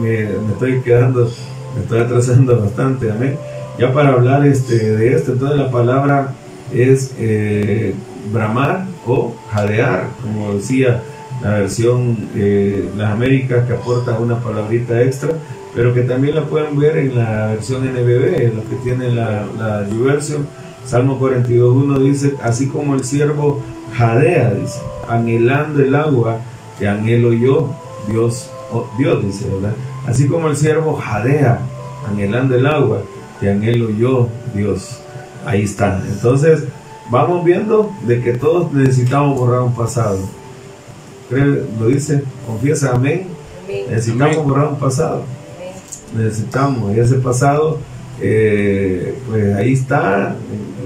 me, 0.00 0.24
estoy 0.52 0.80
quedando, 0.80 1.30
me 1.74 1.82
estoy 1.82 2.00
atrasando 2.00 2.60
bastante, 2.60 3.10
amén. 3.10 3.38
Ya 3.78 3.92
para 3.92 4.10
hablar 4.10 4.44
este, 4.46 4.96
de 4.96 5.14
esto, 5.14 5.32
entonces 5.32 5.58
la 5.58 5.70
palabra 5.70 6.32
es 6.74 7.14
eh, 7.18 7.94
bramar 8.32 8.86
o 9.06 9.34
jadear, 9.52 10.08
como 10.22 10.54
decía 10.54 11.02
la 11.42 11.50
versión 11.50 12.16
eh, 12.34 12.88
Las 12.96 13.12
Américas 13.12 13.66
que 13.66 13.74
aporta 13.74 14.18
una 14.18 14.38
palabrita 14.40 15.02
extra, 15.02 15.30
pero 15.74 15.92
que 15.92 16.02
también 16.02 16.34
la 16.34 16.44
pueden 16.44 16.78
ver 16.78 16.96
en 16.96 17.16
la 17.16 17.48
versión 17.48 17.84
NBB, 17.84 18.42
en 18.42 18.56
lo 18.56 18.68
que 18.68 18.76
tiene 18.82 19.10
la, 19.10 19.44
la 19.58 19.88
YouVersion. 19.88 20.46
Salmo 20.84 21.18
42.1 21.20 21.98
dice, 21.98 22.34
así 22.42 22.68
como 22.68 22.94
el 22.94 23.04
siervo 23.04 23.60
jadea, 23.94 24.54
dice, 24.54 24.80
anhelando 25.08 25.82
el 25.82 25.94
agua 25.94 26.38
que 26.78 26.88
anhelo 26.88 27.32
yo, 27.32 27.70
Dios, 28.08 28.50
oh, 28.72 28.88
Dios 28.98 29.24
dice, 29.24 29.48
¿verdad? 29.50 29.74
Así 30.06 30.28
como 30.28 30.48
el 30.48 30.56
siervo 30.56 30.94
jadea, 30.94 31.60
anhelando 32.08 32.54
el 32.54 32.66
agua 32.66 33.02
que 33.40 33.50
anhelo 33.50 33.90
yo, 33.90 34.28
Dios. 34.54 35.00
Ahí 35.44 35.62
está. 35.62 36.00
Entonces, 36.08 36.64
vamos 37.10 37.44
viendo 37.44 37.90
de 38.06 38.20
que 38.22 38.32
todos 38.32 38.72
necesitamos 38.72 39.38
borrar 39.38 39.62
un 39.62 39.74
pasado. 39.74 40.18
Lo 41.30 41.88
dice, 41.88 42.22
confiesa, 42.46 42.92
amén. 42.94 43.26
Necesitamos 43.68 44.44
borrar 44.44 44.68
un 44.68 44.78
pasado. 44.78 45.24
Necesitamos, 46.16 46.96
y 46.96 47.00
ese 47.00 47.16
pasado, 47.16 47.78
eh, 48.20 49.18
pues 49.28 49.54
ahí 49.56 49.72
está. 49.72 50.36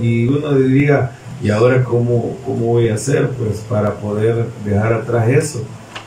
Y 0.00 0.26
uno 0.26 0.55
diría, 0.55 1.12
¿y 1.42 1.50
ahora 1.50 1.85
cómo, 1.85 2.37
cómo 2.44 2.66
voy 2.66 2.88
a 2.88 2.94
hacer? 2.94 3.29
Pues 3.31 3.59
para 3.68 3.96
poder 3.96 4.46
dejar 4.64 4.94
atrás 4.94 5.29
eso. 5.29 5.62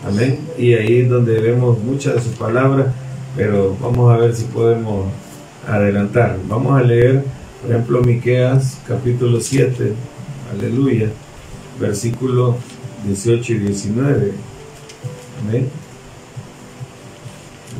Amén. 0.05 0.39
Y 0.57 0.73
ahí 0.73 1.01
es 1.01 1.09
donde 1.09 1.39
vemos 1.39 1.79
muchas 1.79 2.15
de 2.15 2.21
sus 2.21 2.35
palabras, 2.35 2.87
pero 3.35 3.75
vamos 3.79 4.11
a 4.11 4.17
ver 4.17 4.35
si 4.35 4.45
podemos 4.45 5.05
adelantar. 5.67 6.37
Vamos 6.49 6.79
a 6.79 6.83
leer, 6.83 7.23
por 7.61 7.71
ejemplo, 7.71 8.01
Miqueas 8.01 8.79
capítulo 8.87 9.39
7, 9.39 9.93
aleluya, 10.51 11.09
versículo 11.79 12.57
18 13.05 13.53
y 13.53 13.57
19. 13.59 14.33
Amén. 15.41 15.69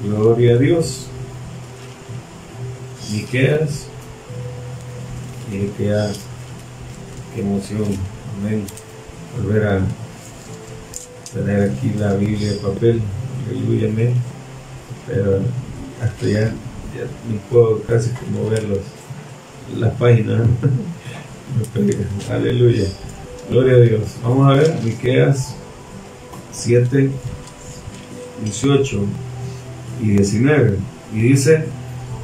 Gloria 0.04 0.56
a 0.56 0.58
Dios. 0.58 1.08
Miqueas, 3.12 3.88
Miqueas 5.52 6.20
qué 7.34 7.42
emoción, 7.42 7.86
amén, 8.40 8.64
volver 9.38 9.68
a 9.68 9.80
tener 11.34 11.72
aquí 11.72 11.92
la 11.98 12.14
Biblia 12.14 12.54
de 12.54 12.58
papel, 12.58 13.02
aleluya, 13.50 13.88
amén, 13.88 14.14
pero 15.08 15.40
hasta 16.02 16.26
ya, 16.26 16.42
ya 16.42 17.06
ni 17.30 17.38
puedo 17.50 17.82
casi 17.84 18.12
mover 18.32 18.64
los, 18.64 18.80
las 19.78 19.96
páginas, 19.96 20.48
aleluya, 22.30 22.86
gloria 23.50 23.76
a 23.76 23.80
Dios, 23.80 24.02
vamos 24.24 24.50
a 24.50 24.58
ver, 24.58 24.80
Miqueas 24.84 25.56
7, 26.52 27.10
18 28.44 29.00
y 30.02 30.08
19, 30.10 30.78
y 31.14 31.20
dice, 31.20 31.66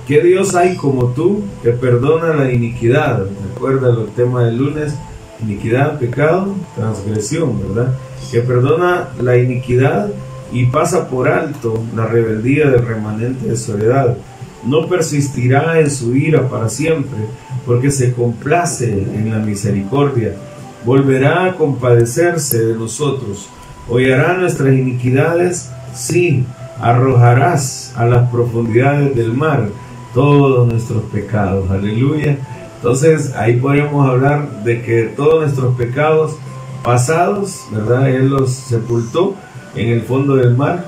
¿Qué 0.08 0.22
Dios 0.22 0.56
hay 0.56 0.76
como 0.76 1.10
tú 1.10 1.44
que 1.62 1.70
perdona 1.70 2.34
la 2.34 2.52
iniquidad? 2.52 3.28
Recuerda 3.54 3.90
el 3.90 4.08
tema 4.16 4.44
del 4.44 4.58
lunes, 4.58 4.96
Iniquidad, 5.42 6.00
pecado, 6.00 6.56
transgresión, 6.76 7.62
¿verdad? 7.62 7.94
Que 8.32 8.42
perdona 8.42 9.10
la 9.22 9.38
iniquidad 9.38 10.10
y 10.52 10.66
pasa 10.66 11.10
por 11.10 11.30
alto 11.30 11.82
la 11.96 12.08
rebeldía 12.08 12.70
del 12.70 12.86
remanente 12.86 13.48
de 13.48 13.56
soledad. 13.56 14.18
No 14.66 14.88
persistirá 14.88 15.80
en 15.80 15.90
su 15.90 16.16
ira 16.16 16.50
para 16.50 16.68
siempre, 16.68 17.20
porque 17.66 17.90
se 17.90 18.12
complace 18.12 18.92
en 18.92 19.32
la 19.32 19.38
misericordia. 19.38 20.34
Volverá 20.86 21.46
a 21.46 21.56
compadecerse 21.56 22.66
de 22.66 22.76
nosotros. 22.76 23.50
Hollará 23.88 24.36
nuestras 24.36 24.74
iniquidades, 24.74 25.72
sí, 25.94 26.46
arrojarás 26.80 27.94
a 27.96 28.06
las 28.06 28.30
profundidades 28.30 29.16
del 29.16 29.34
mar 29.34 29.70
todos 30.14 30.68
nuestros 30.68 31.04
pecados. 31.04 31.70
Aleluya. 31.70 32.38
Entonces 32.76 33.34
ahí 33.36 33.58
podríamos 33.58 34.08
hablar 34.08 34.64
de 34.64 34.82
que 34.82 35.04
todos 35.04 35.42
nuestros 35.42 35.76
pecados 35.76 36.38
pasados, 36.84 37.66
¿verdad? 37.72 38.10
Él 38.10 38.30
los 38.30 38.52
sepultó 38.52 39.36
en 39.76 39.90
el 39.90 40.02
fondo 40.02 40.36
del 40.36 40.56
mar 40.56 40.86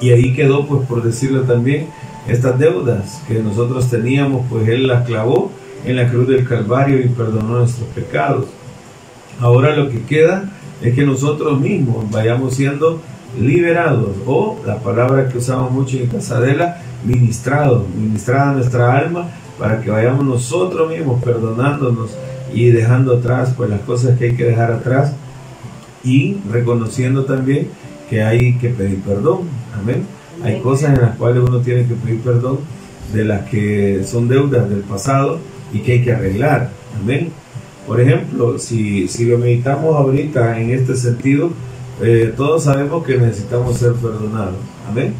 y 0.00 0.10
ahí 0.10 0.34
quedó, 0.34 0.66
pues 0.66 0.86
por 0.86 1.02
decirlo 1.02 1.42
también, 1.42 1.86
estas 2.26 2.58
deudas 2.58 3.22
que 3.28 3.38
nosotros 3.38 3.88
teníamos, 3.88 4.44
pues 4.50 4.68
Él 4.68 4.88
las 4.88 5.06
clavó 5.06 5.50
en 5.84 5.96
la 5.96 6.08
cruz 6.08 6.26
del 6.28 6.46
Calvario 6.46 7.00
y 7.00 7.08
perdonó 7.08 7.58
nuestros 7.58 7.88
pecados. 7.90 8.46
Ahora 9.40 9.76
lo 9.76 9.90
que 9.90 10.02
queda 10.02 10.44
es 10.82 10.94
que 10.94 11.04
nosotros 11.04 11.60
mismos 11.60 12.10
vayamos 12.10 12.54
siendo 12.54 13.00
liberados 13.38 14.16
o 14.26 14.58
la 14.66 14.78
palabra 14.78 15.28
que 15.28 15.38
usamos 15.38 15.70
mucho 15.70 15.96
en 15.98 16.06
Casadela, 16.06 16.82
ministrados, 17.04 17.84
ministrada 17.94 18.52
nuestra 18.52 18.96
alma 18.96 19.28
para 19.58 19.80
que 19.80 19.90
vayamos 19.90 20.24
nosotros 20.24 20.88
mismos 20.88 21.22
perdonándonos 21.22 22.16
y 22.52 22.70
dejando 22.70 23.16
atrás 23.16 23.54
pues 23.56 23.68
las 23.70 23.80
cosas 23.80 24.18
que 24.18 24.26
hay 24.26 24.36
que 24.36 24.44
dejar 24.44 24.72
atrás 24.72 25.12
y 26.04 26.38
reconociendo 26.50 27.24
también 27.24 27.68
que 28.08 28.22
hay 28.22 28.56
que 28.58 28.70
pedir 28.70 29.00
perdón. 29.00 29.40
Amén. 29.78 30.06
Hay 30.42 30.60
cosas 30.60 30.94
en 30.94 31.02
las 31.02 31.16
cuales 31.16 31.42
uno 31.46 31.60
tiene 31.60 31.86
que 31.86 31.94
pedir 31.94 32.20
perdón 32.20 32.60
de 33.12 33.24
las 33.24 33.48
que 33.48 34.02
son 34.04 34.28
deudas 34.28 34.68
del 34.68 34.80
pasado 34.80 35.38
y 35.72 35.80
que 35.80 35.92
hay 35.92 36.04
que 36.04 36.12
arreglar. 36.12 36.70
Amén. 37.00 37.32
Por 37.86 38.00
ejemplo, 38.00 38.58
si, 38.58 39.08
si 39.08 39.26
lo 39.26 39.38
meditamos 39.38 39.94
ahorita 39.94 40.60
en 40.60 40.70
este 40.70 40.96
sentido, 40.96 41.50
eh, 42.02 42.32
todos 42.36 42.64
sabemos 42.64 43.04
que 43.04 43.16
necesitamos 43.16 43.78
ser 43.78 43.92
perdonados. 43.94 44.56
Amén. 44.88 45.14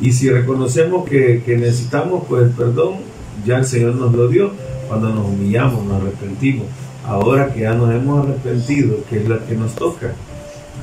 Y 0.00 0.12
si 0.12 0.30
reconocemos 0.30 1.08
que, 1.08 1.42
que 1.44 1.56
necesitamos 1.56 2.24
pues 2.28 2.50
perdón, 2.56 2.96
ya 3.44 3.58
el 3.58 3.64
Señor 3.64 3.94
nos 3.94 4.12
lo 4.12 4.28
dio 4.28 4.50
cuando 4.88 5.10
nos 5.10 5.26
humillamos, 5.26 5.84
nos 5.84 6.02
arrepentimos. 6.02 6.66
Ahora 7.06 7.52
que 7.52 7.60
ya 7.60 7.74
nos 7.74 7.94
hemos 7.94 8.26
arrepentido, 8.26 8.98
que 9.08 9.18
es 9.18 9.28
la 9.28 9.38
que 9.38 9.54
nos 9.54 9.74
toca. 9.74 10.12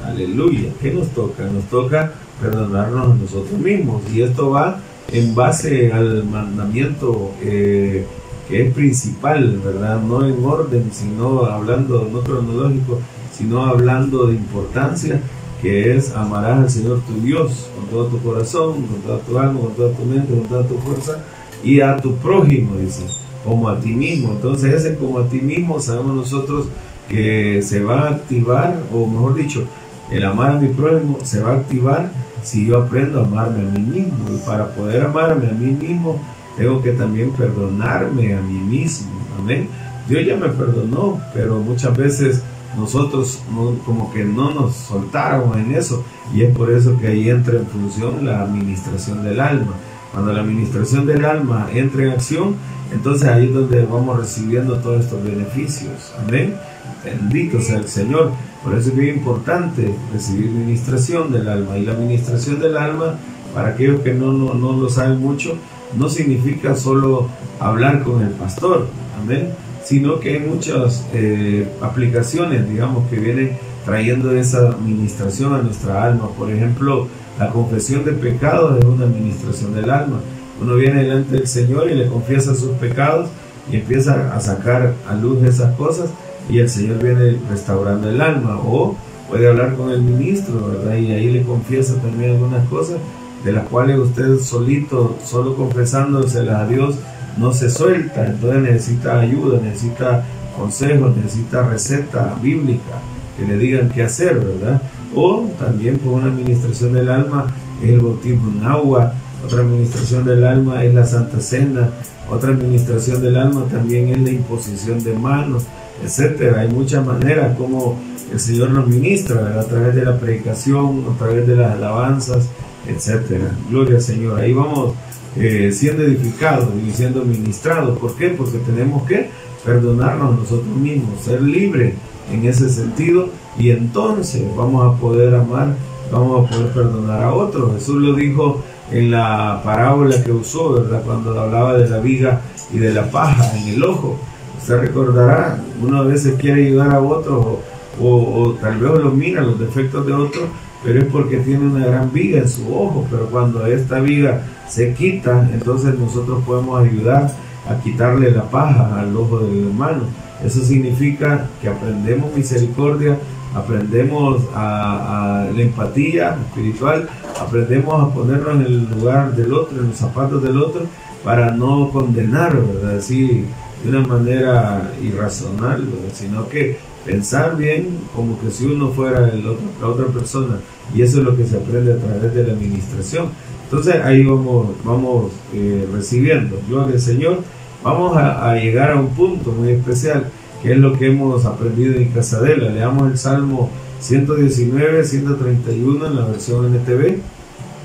Aleluya. 0.06 0.70
¿Qué 0.82 0.92
nos 0.92 1.10
toca? 1.10 1.44
Nos 1.44 1.66
toca 1.66 2.14
perdonarnos 2.42 3.12
a 3.12 3.16
nosotros 3.16 3.60
mismos. 3.60 4.02
Y 4.14 4.22
esto 4.22 4.52
va 4.52 4.80
en 5.12 5.36
base 5.36 5.92
al 5.92 6.24
mandamiento 6.26 7.32
eh, 7.42 8.06
que 8.48 8.68
es 8.68 8.74
principal, 8.74 9.60
¿verdad? 9.64 10.02
No 10.02 10.26
en 10.26 10.44
orden, 10.44 10.90
sino 10.92 11.46
hablando, 11.46 12.08
no 12.12 12.22
cronológico, 12.22 13.00
sino 13.32 13.66
hablando 13.66 14.28
de 14.28 14.36
importancia, 14.36 15.22
que 15.62 15.96
es 15.96 16.16
amarás 16.16 16.60
al 16.60 16.70
Señor 16.70 17.02
tu 17.02 17.20
Dios 17.22 17.70
con 17.76 17.88
todo 17.88 18.06
tu 18.06 18.20
corazón, 18.20 18.84
con 18.84 19.02
toda 19.02 19.20
tu 19.20 19.38
alma, 19.38 19.60
con 19.60 19.74
toda 19.74 19.92
tu 19.92 20.06
mente, 20.06 20.34
con 20.34 20.44
toda 20.44 20.68
tu 20.68 20.78
fuerza, 20.80 21.20
y 21.64 21.82
a 21.82 21.98
tu 21.98 22.16
prójimo, 22.16 22.76
dice, 22.78 23.04
como 23.44 23.68
a 23.70 23.80
ti 23.80 23.90
mismo. 23.90 24.34
Entonces 24.34 24.74
ese 24.74 24.96
como 24.96 25.20
a 25.20 25.28
ti 25.28 25.42
mismo 25.42 25.80
sabemos 25.80 26.16
nosotros 26.16 26.68
que 27.10 27.62
se 27.62 27.84
va 27.84 28.02
a 28.02 28.10
activar, 28.12 28.82
o 28.94 29.08
mejor 29.08 29.36
dicho, 29.36 29.64
el 30.12 30.24
amar 30.24 30.52
a 30.52 30.60
mi 30.60 30.70
prójimo 30.70 31.18
se 31.24 31.42
va 31.42 31.52
a 31.52 31.56
activar 31.56 32.12
si 32.44 32.68
yo 32.68 32.78
aprendo 32.78 33.20
a 33.20 33.26
amarme 33.26 33.62
a 33.62 33.72
mí 33.72 33.80
mismo. 33.80 34.30
Y 34.34 34.38
para 34.46 34.70
poder 34.74 35.04
amarme 35.04 35.48
a 35.48 35.54
mí 35.54 35.72
mismo, 35.72 36.22
tengo 36.58 36.82
que 36.82 36.92
también 36.92 37.32
perdonarme 37.32 38.34
a 38.34 38.42
mí 38.42 38.60
mismo. 38.60 39.12
Amén. 39.40 39.70
Dios 40.10 40.26
ya 40.26 40.36
me 40.36 40.50
perdonó, 40.50 41.22
pero 41.34 41.60
muchas 41.60 41.96
veces 41.96 42.42
nosotros 42.78 43.40
como 43.86 44.12
que 44.14 44.24
no 44.24 44.54
nos 44.54 44.76
soltáramos 44.76 45.58
en 45.58 45.74
eso. 45.74 46.04
Y 46.34 46.44
es 46.44 46.56
por 46.56 46.72
eso 46.72 46.98
que 47.00 47.08
ahí 47.08 47.30
entra 47.30 47.58
en 47.58 47.68
función 47.68 48.26
la 48.26 48.42
administración 48.42 49.24
del 49.24 49.40
alma. 49.40 49.74
Cuando 50.12 50.34
la 50.34 50.42
administración 50.42 51.06
del 51.06 51.26
alma 51.26 51.68
entra 51.74 52.04
en 52.04 52.12
acción, 52.12 52.56
entonces 52.92 53.28
ahí 53.28 53.46
es 53.46 53.54
donde 53.54 53.86
vamos 53.86 54.18
recibiendo 54.18 54.78
todos 54.78 55.02
estos 55.02 55.24
beneficios. 55.24 56.14
Amén. 56.26 56.56
Bendito 57.04 57.62
sea 57.62 57.78
el 57.78 57.88
Señor. 57.88 58.32
Por 58.64 58.74
eso 58.76 58.90
es 58.90 58.96
muy 58.96 59.10
importante 59.10 59.94
recibir 60.12 60.50
ministración 60.50 61.32
del 61.32 61.48
alma. 61.48 61.78
Y 61.78 61.86
la 61.86 61.94
administración 61.94 62.60
del 62.60 62.78
alma, 62.78 63.16
para 63.54 63.70
aquellos 63.70 64.02
que 64.02 64.14
no, 64.14 64.34
no, 64.34 64.54
no 64.54 64.74
lo 64.74 64.90
saben 64.90 65.20
mucho, 65.20 65.58
no 65.96 66.10
significa 66.10 66.76
solo 66.76 67.28
hablar 67.60 68.04
con 68.04 68.22
el 68.22 68.32
pastor. 68.32 68.88
Amén. 69.22 69.50
Sino 69.84 70.20
que 70.20 70.34
hay 70.34 70.40
muchas 70.40 71.06
eh, 71.14 71.68
aplicaciones, 71.82 72.70
digamos, 72.70 73.08
que 73.10 73.18
vienen 73.18 73.58
trayendo 73.86 74.34
esa 74.34 74.70
administración 74.70 75.54
a 75.54 75.62
nuestra 75.62 76.04
alma. 76.04 76.30
Por 76.38 76.52
ejemplo, 76.52 77.08
la 77.40 77.50
confesión 77.50 78.04
de 78.04 78.12
pecados 78.12 78.78
es 78.80 78.86
una 78.86 79.06
administración 79.06 79.74
del 79.74 79.90
alma. 79.90 80.20
Uno 80.62 80.76
viene 80.76 81.04
delante 81.04 81.36
del 81.38 81.48
Señor 81.48 81.90
y 81.90 81.96
le 81.96 82.08
confiesa 82.08 82.54
sus 82.56 82.72
pecados 82.72 83.30
y 83.72 83.78
empieza 83.78 84.36
a 84.36 84.40
sacar 84.40 84.94
a 85.08 85.16
luz 85.16 85.44
esas 85.44 85.76
cosas 85.76 86.10
y 86.50 86.60
el 86.60 86.70
Señor 86.70 87.02
viene 87.02 87.38
restaurando 87.50 88.10
el 88.10 88.20
alma. 88.20 88.60
O 88.60 88.98
puede 89.30 89.48
hablar 89.48 89.76
con 89.76 89.92
el 89.92 90.02
ministro. 90.02 90.74
Y 90.90 91.12
ahí 91.12 91.32
le 91.32 91.44
confiesa 91.44 91.96
también 92.02 92.32
algunas 92.32 92.68
cosas 92.68 92.98
de 93.44 93.52
las 93.52 93.68
cuales 93.68 94.00
usted 94.00 94.40
solito, 94.40 95.18
solo 95.24 95.56
confesándoselas 95.56 96.62
a 96.62 96.68
Dios, 96.68 96.96
no 97.38 97.54
se 97.54 97.70
suelta. 97.70 98.26
Entonces 98.26 98.62
necesita 98.62 99.20
ayuda, 99.20 99.60
necesita 99.62 100.26
consejos, 100.58 101.16
necesita 101.16 101.68
receta 101.68 102.36
bíblica 102.42 103.02
que 103.38 103.46
le 103.46 103.58
digan 103.58 103.90
qué 103.90 104.04
hacer, 104.04 104.40
¿verdad? 104.40 104.82
O 105.16 105.48
también 105.60 105.98
por 106.00 106.14
una 106.14 106.28
administración 106.28 106.94
del 106.94 107.10
alma 107.10 107.48
es 107.84 107.90
el 107.90 108.00
bautismo 108.00 108.52
en 108.52 108.66
agua, 108.66 109.14
otra 109.46 109.62
administración 109.62 110.26
del 110.26 110.44
alma 110.44 110.84
es 110.84 110.94
la 110.94 111.06
Santa 111.06 111.40
Cena, 111.40 111.90
otra 112.30 112.52
administración 112.52 113.22
del 113.22 113.38
alma 113.38 113.66
también 113.72 114.10
es 114.10 114.20
la 114.20 114.32
imposición 114.32 115.04
de 115.04 115.14
manos, 115.14 115.64
etcétera. 116.04 116.62
Hay 116.62 116.70
muchas 116.70 117.06
maneras 117.06 117.56
como 117.56 117.98
el 118.32 118.40
Señor 118.40 118.72
nos 118.72 118.88
ministra, 118.88 119.60
a 119.60 119.64
través 119.64 119.96
de 119.96 120.04
la 120.04 120.20
predicación, 120.20 121.06
a 121.14 121.18
través 121.18 121.48
de 121.48 121.56
las 121.56 121.72
alabanzas, 121.74 122.50
etcétera. 122.88 123.52
Gloria 123.70 123.96
al 123.96 124.02
Señor. 124.02 124.40
Ahí 124.40 124.54
vamos 124.54 124.94
eh, 125.36 125.72
siendo 125.72 126.04
edificados 126.04 126.70
y 126.86 126.92
siendo 126.92 127.24
ministrados. 127.24 127.98
¿Por 128.00 128.16
qué? 128.16 128.30
Porque 128.30 128.58
tenemos 128.60 129.04
que 129.04 129.30
perdonarnos 129.64 130.40
nosotros 130.40 130.76
mismos, 130.76 131.22
ser 131.22 131.42
libres 131.42 131.94
en 132.32 132.46
ese 132.46 132.70
sentido 132.70 133.30
y 133.58 133.72
entonces 133.72 134.44
vamos 134.56 134.86
a 134.86 135.00
poder 135.00 135.34
amar, 135.36 135.76
vamos 136.12 136.46
a 136.46 136.50
poder 136.50 136.72
perdonar 136.72 137.24
a 137.24 137.34
otros. 137.34 137.74
Jesús 137.76 138.02
lo 138.02 138.14
dijo 138.14 138.64
en 138.92 139.12
la 139.12 139.62
parábola 139.64 140.24
que 140.24 140.32
usó, 140.32 140.74
¿verdad? 140.74 141.04
Cuando 141.06 141.40
hablaba 141.40 141.74
de 141.78 141.90
la 141.90 142.00
viga 142.00 142.42
y 142.72 142.78
de 142.78 142.94
la 142.94 143.10
paja 143.12 143.58
en 143.58 143.68
el 143.68 143.84
ojo. 143.84 144.18
Usted 144.60 144.80
recordará, 144.80 145.62
uno 145.82 145.98
a 146.00 146.04
veces 146.04 146.36
quiere 146.40 146.66
ayudar 146.68 146.96
a 146.96 147.02
otro 147.02 147.62
o, 148.00 148.56
tal 148.62 148.78
vez 148.78 148.92
lo 149.04 149.12
mira 149.12 149.42
los 149.42 149.60
defectos 149.60 150.06
de 150.06 150.14
otro, 150.14 150.42
pero 150.84 151.00
es 151.00 151.06
porque 151.06 151.38
tiene 151.38 151.66
una 151.66 151.86
gran 151.86 152.12
viga 152.12 152.40
en 152.40 152.50
su 152.50 152.74
ojo, 152.74 153.06
pero 153.10 153.28
cuando 153.28 153.66
esta 153.66 154.00
viga 154.00 154.44
se 154.68 154.94
quita, 154.94 155.50
entonces 155.54 155.98
nosotros 155.98 156.44
podemos 156.46 156.86
ayudar 156.86 157.32
a 157.70 157.76
quitarle 157.82 158.32
la 158.32 158.44
paja 158.44 159.00
al 159.00 159.16
ojo 159.16 159.40
del 159.40 159.68
hermano. 159.68 160.04
Eso 160.44 160.62
significa 160.62 161.48
que 161.62 161.68
aprendemos 161.68 162.34
misericordia, 162.36 163.18
aprendemos 163.56 164.44
a, 164.54 165.48
la 165.54 165.62
empatía 165.62 166.38
espiritual, 166.48 167.10
aprendemos 167.42 168.04
a 168.04 168.14
ponernos 168.14 168.56
en 168.56 168.62
el 168.62 168.90
lugar 168.90 169.36
del 169.36 169.54
otro, 169.54 169.80
en 169.80 169.90
los 169.90 169.98
zapatos 169.98 170.44
del 170.44 170.58
otro, 170.58 170.84
para 171.24 171.52
no 171.52 171.90
condenar, 171.90 172.56
¿verdad? 172.56 172.98
Así 172.98 173.46
de 173.84 173.90
una 173.90 174.08
manera 174.08 174.92
irracional, 175.04 175.88
sino 176.14 176.48
que 176.48 176.78
pensar 177.08 177.56
bien 177.56 178.00
como 178.14 178.40
que 178.40 178.52
si 178.52 178.66
uno 178.66 178.90
fuera 178.92 179.30
el 179.30 179.48
otro, 179.48 179.66
la 179.82 179.88
otra 179.88 180.06
persona, 180.08 180.60
y 180.94 181.02
eso 181.02 181.20
es 181.20 181.24
lo 181.24 181.36
que 181.36 181.46
se 181.46 181.56
aprende 181.56 181.94
a 181.94 181.98
través 181.98 182.34
de 182.34 182.44
la 182.44 182.54
administración. 182.54 183.30
Entonces 183.64 183.96
ahí 184.04 184.24
vamos, 184.24 184.68
vamos 184.84 185.32
eh, 185.54 185.88
recibiendo, 185.92 186.60
gloria 186.68 186.94
al 186.94 187.02
Señor, 187.02 187.40
vamos 187.84 188.16
a, 188.18 188.56
llegar 188.56 188.92
a 188.92 189.00
un 189.00 189.10
punto 189.10 189.52
muy 189.52 189.70
especial 189.72 190.30
que 190.62 190.74
es 190.74 190.78
lo 190.78 190.98
que 190.98 191.08
hemos 191.08 191.46
aprendido 191.46 191.96
en 191.96 192.10
Casadela. 192.10 192.70
Leamos 192.72 193.12
el 193.12 193.18
Salmo 193.18 193.70
119, 194.00 195.04
131 195.04 196.08
en 196.08 196.16
la 196.16 196.26
versión 196.26 196.74
NTV. 196.74 197.20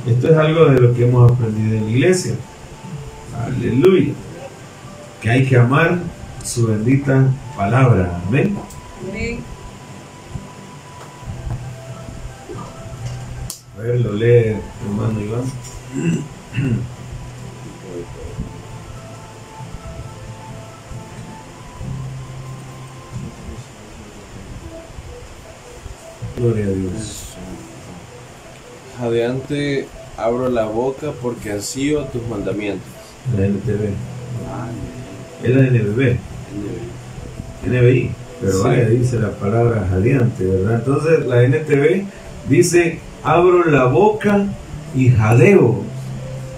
Esto 0.06 0.28
es 0.28 0.36
algo 0.36 0.66
de 0.66 0.80
lo 0.80 0.94
que 0.94 1.06
hemos 1.06 1.30
aprendido 1.30 1.76
en 1.76 1.84
la 1.84 1.90
iglesia. 1.90 2.34
Aleluya. 3.46 4.14
Que 5.20 5.30
hay 5.30 5.46
que 5.46 5.56
amar 5.56 5.98
su 6.42 6.66
bendita 6.66 7.26
palabra. 7.56 8.20
Amén. 8.26 8.56
A 13.82 13.84
ver, 13.84 14.00
lo 14.00 14.12
lee 14.12 14.56
hermano 14.86 15.20
Iván. 15.20 15.42
Gloria 26.36 26.64
a 26.64 26.68
Dios. 26.68 27.34
Jadeante 28.98 29.86
abro 30.16 30.48
la 30.48 30.64
boca 30.64 31.12
porque 31.20 31.52
ansío 31.52 32.04
tus 32.04 32.26
mandamientos. 32.28 32.88
La 33.36 33.46
NTV. 33.46 33.90
Es 35.44 35.54
la 35.56 35.62
NBB. 35.62 36.16
NBI. 37.66 38.10
Pero 38.40 38.52
Sí. 38.52 38.64
vaya, 38.64 38.88
dice 38.88 39.18
la 39.18 39.30
palabra 39.30 39.86
jadeante, 39.88 40.44
¿verdad? 40.44 40.74
Entonces 40.84 41.26
la 41.26 41.42
NTV 41.44 42.06
dice, 42.48 42.98
abro 43.24 43.64
la 43.70 43.86
boca 43.86 44.46
y 44.94 45.10
jadeo, 45.10 45.82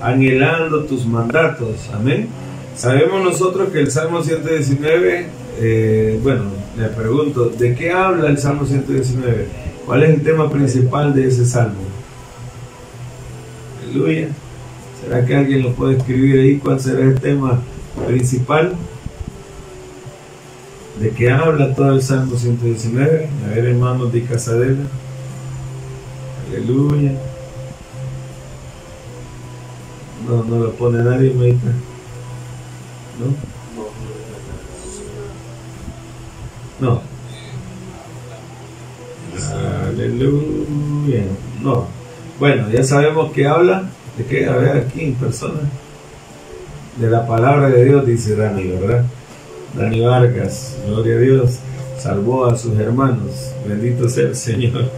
anhelando 0.00 0.84
tus 0.84 1.06
mandatos. 1.06 1.90
Amén. 1.92 2.28
Sabemos 2.76 3.22
nosotros 3.22 3.70
que 3.70 3.80
el 3.80 3.90
Salmo 3.90 4.22
119, 4.22 5.26
eh, 5.60 6.20
bueno, 6.22 6.44
le 6.76 6.88
pregunto, 6.88 7.46
¿de 7.50 7.74
qué 7.74 7.92
habla 7.92 8.28
el 8.28 8.38
Salmo 8.38 8.66
119? 8.66 9.46
¿Cuál 9.86 10.02
es 10.02 10.10
el 10.10 10.22
tema 10.22 10.50
principal 10.50 11.14
de 11.14 11.28
ese 11.28 11.44
salmo? 11.44 11.82
Aleluya. 13.82 14.28
¿Será 15.00 15.24
que 15.24 15.36
alguien 15.36 15.62
lo 15.62 15.72
puede 15.72 15.98
escribir 15.98 16.40
ahí? 16.40 16.56
¿Cuál 16.56 16.80
será 16.80 17.04
el 17.04 17.20
tema 17.20 17.60
principal? 18.06 18.74
¿De 20.98 21.10
qué 21.10 21.30
habla 21.30 21.74
todo 21.74 21.92
el 21.92 22.02
Salmo 22.02 22.36
119? 22.36 23.28
A 23.44 23.54
ver, 23.54 23.66
hermanos 23.66 24.12
de 24.12 24.22
Casadela. 24.22 24.84
Aleluya. 26.54 27.12
No, 30.28 30.44
no 30.44 30.64
lo 30.64 30.72
pone 30.72 31.02
nadie, 31.02 31.34
Maita. 31.34 31.72
¿No? 33.18 33.34
No. 36.80 37.02
Aleluya. 39.88 41.24
No. 41.60 41.88
Bueno, 42.38 42.70
ya 42.70 42.84
sabemos 42.84 43.32
que 43.32 43.46
habla. 43.46 43.90
¿De 44.16 44.24
qué? 44.24 44.46
A 44.46 44.56
ver, 44.56 44.76
aquí 44.76 45.06
en 45.06 45.14
persona. 45.14 45.60
De 46.96 47.10
la 47.10 47.26
palabra 47.26 47.68
de 47.68 47.84
Dios, 47.84 48.06
dice 48.06 48.36
Dani, 48.36 48.68
¿verdad? 48.68 49.04
Dani 49.76 50.00
Vargas, 50.00 50.76
gloria 50.86 51.16
a 51.16 51.18
Dios, 51.18 51.58
salvó 51.98 52.46
a 52.46 52.56
sus 52.56 52.78
hermanos. 52.78 53.50
Bendito 53.66 54.08
sea 54.08 54.28
el 54.28 54.36
Señor. 54.36 54.88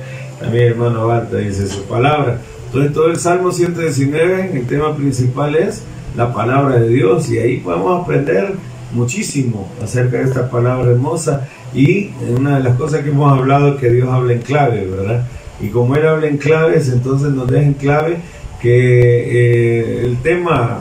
También 0.40 0.72
hermano 0.72 1.06
Balta 1.06 1.38
dice 1.38 1.66
su 1.66 1.82
palabra. 1.84 2.40
Entonces 2.66 2.92
todo 2.92 3.08
el 3.08 3.16
Salmo 3.16 3.52
119, 3.52 4.50
el 4.54 4.66
tema 4.66 4.94
principal 4.96 5.54
es 5.56 5.82
la 6.16 6.32
palabra 6.32 6.78
de 6.78 6.88
Dios 6.88 7.30
y 7.30 7.38
ahí 7.38 7.58
podemos 7.58 8.02
aprender 8.02 8.54
muchísimo 8.92 9.68
acerca 9.82 10.18
de 10.18 10.24
esta 10.24 10.50
palabra 10.50 10.90
hermosa 10.90 11.48
y 11.74 12.10
una 12.36 12.58
de 12.58 12.64
las 12.64 12.76
cosas 12.76 13.02
que 13.02 13.10
hemos 13.10 13.32
hablado 13.32 13.74
es 13.74 13.80
que 13.80 13.90
Dios 13.90 14.08
habla 14.08 14.32
en 14.32 14.40
clave, 14.40 14.86
¿verdad? 14.86 15.26
Y 15.60 15.68
como 15.68 15.96
Él 15.96 16.06
habla 16.06 16.26
en 16.26 16.38
claves, 16.38 16.88
entonces 16.88 17.30
nos 17.30 17.48
deja 17.48 17.66
en 17.66 17.74
clave 17.74 18.18
que 18.60 18.70
eh, 18.70 20.04
el 20.04 20.18
tema 20.18 20.80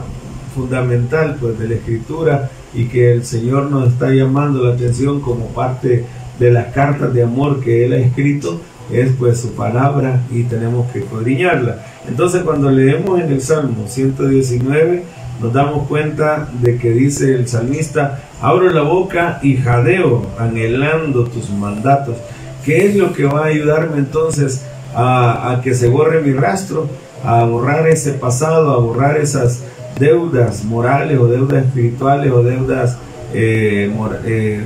fundamental 0.54 1.36
pues 1.40 1.58
de 1.58 1.68
la 1.68 1.74
escritura 1.74 2.50
y 2.74 2.86
que 2.86 3.12
el 3.12 3.24
Señor 3.24 3.70
nos 3.70 3.92
está 3.92 4.10
llamando 4.10 4.64
la 4.64 4.74
atención 4.74 5.20
como 5.20 5.46
parte 5.48 6.04
de 6.38 6.50
las 6.50 6.72
cartas 6.72 7.12
de 7.14 7.22
amor 7.22 7.60
que 7.60 7.84
Él 7.84 7.92
ha 7.92 7.98
escrito 7.98 8.60
es 8.90 9.12
pues 9.18 9.40
su 9.40 9.52
palabra 9.52 10.20
y 10.30 10.44
tenemos 10.44 10.90
que 10.92 11.00
escudriñarla. 11.00 11.84
Entonces 12.08 12.42
cuando 12.42 12.70
leemos 12.70 13.20
en 13.20 13.32
el 13.32 13.40
Salmo 13.40 13.86
119 13.86 15.02
nos 15.40 15.52
damos 15.52 15.86
cuenta 15.86 16.48
de 16.60 16.78
que 16.78 16.90
dice 16.90 17.34
el 17.34 17.46
salmista, 17.48 18.20
abro 18.40 18.70
la 18.70 18.82
boca 18.82 19.38
y 19.42 19.56
jadeo 19.56 20.26
anhelando 20.38 21.24
tus 21.24 21.50
mandatos. 21.50 22.16
¿Qué 22.64 22.86
es 22.86 22.96
lo 22.96 23.12
que 23.12 23.24
va 23.24 23.42
a 23.42 23.46
ayudarme 23.46 23.98
entonces 23.98 24.64
a, 24.94 25.60
que 25.62 25.74
se 25.74 25.88
borre 25.88 26.22
mi 26.22 26.32
rastro? 26.32 26.88
A 27.24 27.44
borrar 27.44 27.86
ese 27.88 28.12
pasado, 28.12 28.72
a 28.72 28.78
borrar 28.78 29.18
esas 29.18 29.62
deudas 29.98 30.64
morales 30.64 31.18
o 31.18 31.26
deudas 31.26 31.64
espirituales 31.64 32.32
o 32.32 32.42
deudas 32.42 32.98
eh, 33.34 33.90
eh, 34.24 34.64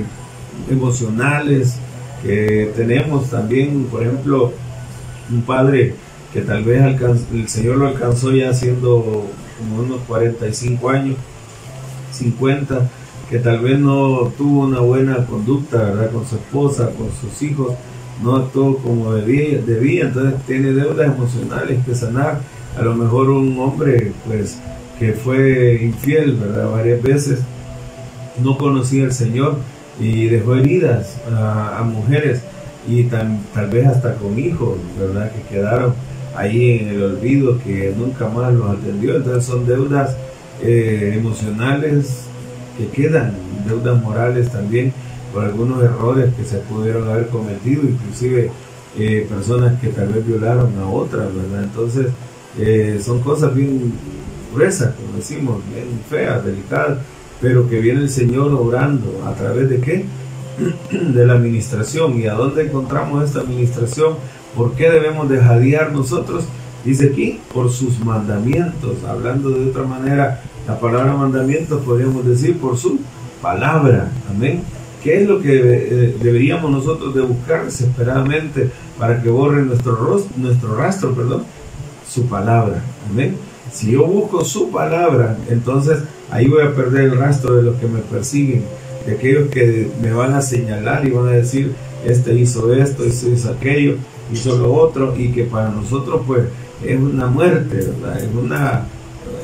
emocionales 0.69 1.79
que 2.23 2.71
tenemos 2.75 3.29
también, 3.29 3.85
por 3.85 4.03
ejemplo, 4.03 4.51
un 5.31 5.41
padre 5.43 5.95
que 6.33 6.41
tal 6.41 6.63
vez 6.63 6.81
alcanz- 6.81 7.25
el 7.33 7.47
Señor 7.49 7.77
lo 7.77 7.87
alcanzó 7.87 8.31
ya 8.31 8.53
siendo 8.53 9.25
como 9.57 9.81
unos 9.83 9.99
45 10.07 10.89
años, 10.89 11.15
50, 12.11 12.89
que 13.29 13.39
tal 13.39 13.59
vez 13.59 13.79
no 13.79 14.31
tuvo 14.37 14.65
una 14.65 14.79
buena 14.79 15.25
conducta, 15.25 15.77
¿verdad? 15.77 16.11
Con 16.11 16.25
su 16.27 16.35
esposa, 16.35 16.91
con 16.97 17.09
sus 17.19 17.41
hijos, 17.41 17.73
no 18.23 18.35
actuó 18.35 18.77
como 18.77 19.13
debía, 19.13 19.59
debía, 19.65 20.03
entonces 20.05 20.35
tiene 20.45 20.73
deudas 20.73 21.07
emocionales 21.07 21.83
que 21.85 21.95
sanar. 21.95 22.41
A 22.77 22.81
lo 22.83 22.95
mejor 22.95 23.29
un 23.29 23.57
hombre, 23.59 24.11
pues, 24.27 24.57
que 24.99 25.13
fue 25.13 25.79
infiel, 25.81 26.35
¿verdad? 26.35 26.69
Varias 26.71 27.01
veces, 27.01 27.39
no 28.43 28.57
conocía 28.57 29.05
al 29.05 29.13
Señor 29.13 29.57
y 29.99 30.27
dejó 30.27 30.55
heridas 30.55 31.17
a, 31.31 31.83
mujeres 31.83 32.41
y 32.87 33.03
tan- 33.03 33.39
tal 33.53 33.69
vez 33.69 33.87
hasta 33.87 34.15
con 34.15 34.37
hijos, 34.39 34.77
¿verdad? 34.99 35.31
Que 35.31 35.55
quedaron 35.55 35.93
ahí 36.35 36.79
en 36.79 36.89
el 36.89 37.03
olvido, 37.03 37.59
que 37.63 37.93
nunca 37.97 38.27
más 38.27 38.53
los 38.53 38.69
atendió. 38.77 39.15
Entonces 39.17 39.45
son 39.45 39.65
deudas 39.67 40.15
eh, 40.61 41.15
emocionales 41.17 42.23
que 42.77 42.87
quedan, 42.87 43.33
deudas 43.67 44.01
morales 44.01 44.49
también 44.49 44.93
por 45.33 45.45
algunos 45.45 45.83
errores 45.83 46.33
que 46.35 46.43
se 46.43 46.57
pudieron 46.59 47.07
haber 47.09 47.27
cometido, 47.27 47.83
inclusive 47.83 48.49
eh, 48.97 49.25
personas 49.29 49.79
que 49.79 49.87
tal 49.89 50.07
vez 50.09 50.25
violaron 50.25 50.77
a 50.79 50.87
otras, 50.87 51.27
¿verdad? 51.33 51.63
Entonces 51.63 52.07
eh, 52.59 52.99
son 53.03 53.21
cosas 53.21 53.53
bien 53.55 53.93
gruesas, 54.53 54.93
como 54.95 55.17
decimos, 55.17 55.61
bien 55.73 55.87
feas, 56.09 56.43
delicadas, 56.43 56.97
pero 57.41 57.67
que 57.67 57.79
viene 57.79 58.01
el 58.01 58.09
Señor 58.09 58.53
obrando 58.53 59.23
a 59.25 59.33
través 59.33 59.69
de 59.69 59.79
qué? 59.79 60.05
de 60.91 61.25
la 61.25 61.33
administración. 61.33 62.19
¿Y 62.19 62.27
a 62.27 62.33
dónde 62.33 62.63
encontramos 62.63 63.23
esta 63.23 63.41
administración? 63.41 64.15
¿Por 64.55 64.73
qué 64.73 64.89
debemos 64.89 65.29
de 65.29 65.39
jadear 65.39 65.91
nosotros? 65.91 66.45
Dice 66.85 67.09
aquí, 67.11 67.39
por 67.53 67.71
sus 67.71 67.99
mandamientos. 67.99 69.03
Hablando 69.07 69.49
de 69.49 69.69
otra 69.69 69.83
manera, 69.83 70.41
la 70.67 70.79
palabra 70.79 71.13
mandamientos 71.13 71.81
podríamos 71.83 72.25
decir 72.25 72.57
por 72.57 72.77
su 72.77 72.99
palabra. 73.41 74.11
Amén. 74.29 74.61
¿Qué 75.03 75.21
es 75.21 75.27
lo 75.27 75.41
que 75.41 75.55
eh, 75.55 76.15
deberíamos 76.21 76.69
nosotros 76.69 77.15
de 77.15 77.21
buscar 77.21 77.65
desesperadamente 77.65 78.69
para 78.99 79.21
que 79.21 79.29
borre 79.29 79.63
nuestro, 79.63 79.95
rostro, 79.95 80.31
nuestro 80.37 80.75
rastro? 80.75 81.15
Perdón, 81.15 81.43
su 82.07 82.27
palabra. 82.27 82.83
Amén. 83.09 83.35
Si 83.71 83.91
yo 83.91 84.05
busco 84.05 84.43
su 84.43 84.69
palabra, 84.69 85.37
entonces 85.49 86.03
ahí 86.31 86.47
voy 86.47 86.63
a 86.63 86.73
perder 86.75 87.05
el 87.05 87.17
rastro 87.17 87.55
de 87.55 87.63
los 87.63 87.75
que 87.75 87.87
me 87.87 87.99
persiguen, 87.99 88.63
de 89.05 89.13
aquellos 89.13 89.49
que 89.49 89.89
me 90.01 90.11
van 90.11 90.33
a 90.33 90.41
señalar 90.41 91.05
y 91.05 91.11
van 91.11 91.27
a 91.27 91.31
decir, 91.31 91.73
este 92.05 92.33
hizo 92.33 92.73
esto, 92.73 93.03
este 93.03 93.29
hizo 93.29 93.49
aquello, 93.51 93.95
hizo 94.33 94.57
lo 94.57 94.73
otro, 94.73 95.13
y 95.17 95.31
que 95.31 95.43
para 95.43 95.69
nosotros 95.69 96.21
pues 96.25 96.43
es 96.85 96.99
una 96.99 97.27
muerte, 97.27 97.75
¿verdad? 97.77 98.21
Es, 98.21 98.29
una, 98.33 98.85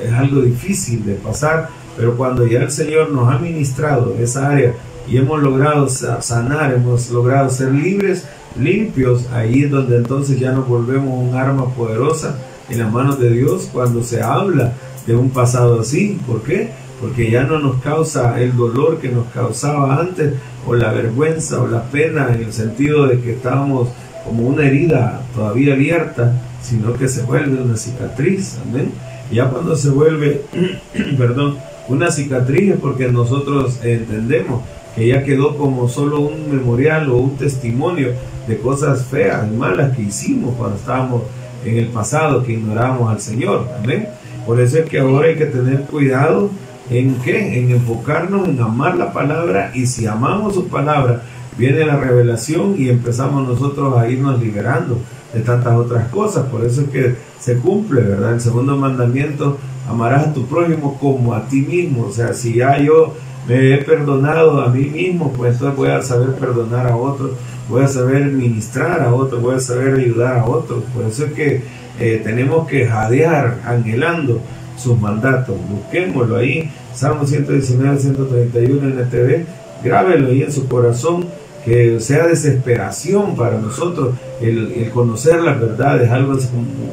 es 0.03 0.11
algo 0.13 0.41
difícil 0.41 1.05
de 1.05 1.13
pasar, 1.15 1.69
pero 1.95 2.15
cuando 2.15 2.45
ya 2.47 2.61
el 2.61 2.71
Señor 2.71 3.11
nos 3.11 3.31
ha 3.33 3.37
ministrado 3.39 4.15
esa 4.19 4.49
área 4.49 4.73
y 5.09 5.17
hemos 5.17 5.41
logrado 5.41 5.87
sa- 5.89 6.21
sanar, 6.21 6.73
hemos 6.73 7.09
logrado 7.11 7.49
ser 7.49 7.71
libres, 7.73 8.25
limpios, 8.59 9.27
ahí 9.31 9.63
es 9.63 9.71
donde 9.71 9.97
entonces 9.97 10.39
ya 10.39 10.51
nos 10.51 10.67
volvemos 10.67 11.13
un 11.13 11.35
arma 11.35 11.69
poderosa 11.75 12.37
en 12.69 12.79
las 12.79 12.91
manos 12.91 13.19
de 13.19 13.29
Dios 13.29 13.69
cuando 13.71 14.03
se 14.03 14.21
habla 14.21 14.73
de 15.05 15.15
un 15.15 15.29
pasado 15.29 15.79
así. 15.79 16.19
¿Por 16.27 16.41
qué? 16.41 16.71
Porque 16.99 17.29
ya 17.29 17.43
no 17.43 17.59
nos 17.59 17.81
causa 17.81 18.39
el 18.41 18.55
dolor 18.55 18.99
que 18.99 19.09
nos 19.09 19.27
causaba 19.27 19.99
antes, 19.99 20.33
o 20.65 20.75
la 20.75 20.91
vergüenza, 20.91 21.61
o 21.61 21.67
la 21.67 21.83
pena, 21.83 22.29
en 22.33 22.43
el 22.43 22.53
sentido 22.53 23.07
de 23.07 23.19
que 23.19 23.33
estábamos 23.33 23.89
como 24.25 24.47
una 24.47 24.65
herida 24.65 25.21
todavía 25.33 25.73
abierta, 25.73 26.33
sino 26.61 26.93
que 26.93 27.07
se 27.07 27.23
vuelve 27.23 27.61
una 27.61 27.77
cicatriz. 27.77 28.57
Amén. 28.67 28.91
Ya 29.31 29.49
cuando 29.49 29.75
se 29.75 29.89
vuelve, 29.89 30.41
perdón, 31.17 31.57
una 31.87 32.11
cicatriz 32.11 32.73
es 32.73 32.79
porque 32.79 33.09
nosotros 33.09 33.79
entendemos 33.83 34.63
que 34.95 35.07
ya 35.07 35.23
quedó 35.23 35.55
como 35.57 35.87
solo 35.87 36.19
un 36.21 36.49
memorial 36.51 37.09
o 37.11 37.17
un 37.17 37.37
testimonio 37.37 38.13
de 38.47 38.57
cosas 38.57 39.05
feas 39.05 39.45
y 39.47 39.55
malas 39.55 39.95
que 39.95 40.01
hicimos 40.01 40.55
cuando 40.55 40.77
estábamos 40.77 41.23
en 41.63 41.77
el 41.77 41.87
pasado, 41.87 42.43
que 42.43 42.53
ignorábamos 42.53 43.11
al 43.11 43.21
Señor. 43.21 43.67
Amén. 43.81 44.07
Por 44.45 44.59
eso 44.59 44.79
es 44.79 44.89
que 44.89 44.99
ahora 44.99 45.27
hay 45.27 45.35
que 45.35 45.45
tener 45.45 45.81
cuidado 45.81 46.49
en 46.89 47.15
qué? 47.15 47.59
En 47.59 47.71
enfocarnos 47.71 48.47
en 48.47 48.59
amar 48.59 48.95
la 48.95 49.11
palabra 49.11 49.71
y 49.73 49.85
si 49.87 50.05
amamos 50.05 50.53
su 50.53 50.67
palabra, 50.67 51.23
viene 51.57 51.85
la 51.85 51.97
revelación 51.97 52.75
y 52.77 52.89
empezamos 52.89 53.47
nosotros 53.47 53.97
a 53.97 54.09
irnos 54.09 54.39
liberando 54.39 54.99
de 55.33 55.41
tantas 55.41 55.75
otras 55.75 56.07
cosas. 56.09 56.45
Por 56.47 56.63
eso 56.65 56.81
es 56.81 56.89
que 56.89 57.15
se 57.39 57.57
cumple, 57.57 58.01
¿verdad? 58.01 58.33
El 58.33 58.41
segundo 58.41 58.75
mandamiento, 58.77 59.57
amarás 59.89 60.27
a 60.27 60.33
tu 60.33 60.45
prójimo 60.45 60.97
como 60.99 61.33
a 61.33 61.47
ti 61.47 61.61
mismo. 61.61 62.05
O 62.05 62.11
sea, 62.11 62.33
si 62.33 62.55
ya 62.55 62.79
yo 62.79 63.13
me 63.47 63.73
he 63.73 63.77
perdonado 63.77 64.61
a 64.61 64.69
mí 64.69 64.85
mismo, 64.85 65.31
pues 65.33 65.53
entonces 65.53 65.77
voy 65.77 65.89
a 65.89 66.01
saber 66.01 66.35
perdonar 66.35 66.87
a 66.87 66.95
otros, 66.95 67.31
voy 67.69 67.83
a 67.83 67.87
saber 67.87 68.25
ministrar 68.25 69.01
a 69.01 69.13
otros, 69.13 69.41
voy 69.41 69.55
a 69.55 69.59
saber 69.59 69.95
ayudar 69.95 70.39
a 70.39 70.45
otros. 70.45 70.83
Por 70.93 71.05
eso 71.05 71.25
es 71.25 71.33
que 71.33 71.63
eh, 71.99 72.21
tenemos 72.23 72.67
que 72.67 72.85
jadear 72.85 73.59
anhelando 73.65 74.41
sus 74.77 74.99
mandatos. 74.99 75.55
Busquémoslo 75.69 76.37
ahí, 76.37 76.69
Salmo 76.93 77.25
119, 77.25 77.99
131 77.99 78.87
en 78.87 78.99
el 78.99 79.09
TV, 79.09 79.45
grábelo 79.83 80.27
ahí 80.29 80.43
en 80.43 80.51
su 80.51 80.67
corazón 80.67 81.25
que 81.67 81.99
sea 81.99 82.27
desesperación 82.27 83.35
para 83.35 83.59
nosotros 83.59 84.15
el, 84.39 84.89
conocer 84.93 85.41
las 85.41 85.59
verdades, 85.59 86.09
algo 86.09 86.37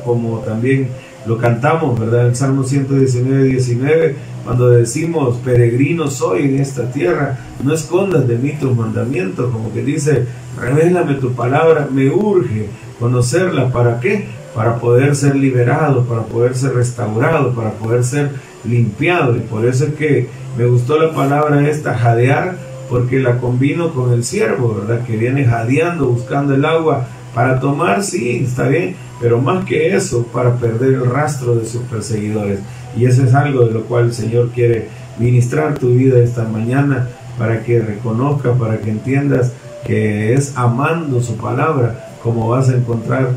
como, 0.04 0.40
también 0.40 0.88
lo 1.26 1.38
cantamos, 1.38 1.98
¿verdad? 1.98 2.26
El 2.26 2.34
Salmo 2.34 2.64
119, 2.64 3.44
19, 3.44 4.16
cuando 4.44 4.70
decimos, 4.70 5.36
peregrino 5.44 6.10
soy 6.10 6.46
en 6.46 6.60
esta 6.60 6.90
tierra, 6.90 7.38
no 7.62 7.72
escondas 7.72 8.26
de 8.26 8.36
mí 8.36 8.54
tus 8.60 8.76
mandamientos, 8.76 9.52
como 9.52 9.72
que 9.72 9.82
dice, 9.82 10.26
revélame 10.60 11.14
tu 11.14 11.32
palabra, 11.34 11.88
me 11.88 12.10
urge 12.10 12.66
conocerla, 12.98 13.70
¿para 13.70 14.00
qué? 14.00 14.26
Para 14.54 14.76
poder 14.76 15.16
ser 15.16 15.34
liberado, 15.36 16.04
para 16.04 16.22
poder 16.22 16.54
ser 16.54 16.74
restaurado, 16.74 17.54
para 17.54 17.72
poder 17.72 18.04
ser 18.04 18.30
limpiado, 18.64 19.36
y 19.36 19.40
por 19.40 19.66
eso 19.66 19.86
es 19.86 19.94
que 19.94 20.28
me 20.56 20.66
gustó 20.66 20.96
la 20.98 21.12
palabra 21.12 21.68
esta, 21.68 21.96
jadear, 21.96 22.56
porque 22.88 23.18
la 23.18 23.38
combino 23.38 23.92
con 23.92 24.12
el 24.12 24.24
siervo, 24.24 24.74
¿verdad? 24.74 25.04
Que 25.04 25.16
viene 25.16 25.44
jadeando, 25.44 26.06
buscando 26.06 26.54
el 26.54 26.64
agua 26.64 27.06
para 27.34 27.58
tomar, 27.58 28.04
sí, 28.04 28.44
está 28.44 28.68
bien, 28.68 28.94
pero 29.20 29.40
más 29.40 29.64
que 29.64 29.94
eso, 29.94 30.24
para 30.26 30.54
perder 30.56 30.94
el 30.94 31.10
rastro 31.10 31.56
de 31.56 31.66
sus 31.66 31.82
perseguidores. 31.82 32.60
Y 32.96 33.06
eso 33.06 33.24
es 33.24 33.34
algo 33.34 33.64
de 33.64 33.72
lo 33.72 33.82
cual 33.82 34.04
el 34.04 34.12
Señor 34.12 34.50
quiere 34.50 34.88
ministrar 35.18 35.78
tu 35.78 35.88
vida 35.88 36.18
esta 36.20 36.44
mañana, 36.44 37.08
para 37.38 37.64
que 37.64 37.80
reconozca, 37.80 38.52
para 38.52 38.78
que 38.78 38.90
entiendas 38.90 39.52
que 39.84 40.32
es 40.34 40.56
amando 40.56 41.20
su 41.20 41.36
palabra 41.36 42.03
como 42.24 42.48
vas 42.48 42.70
a 42.70 42.76
encontrar 42.76 43.32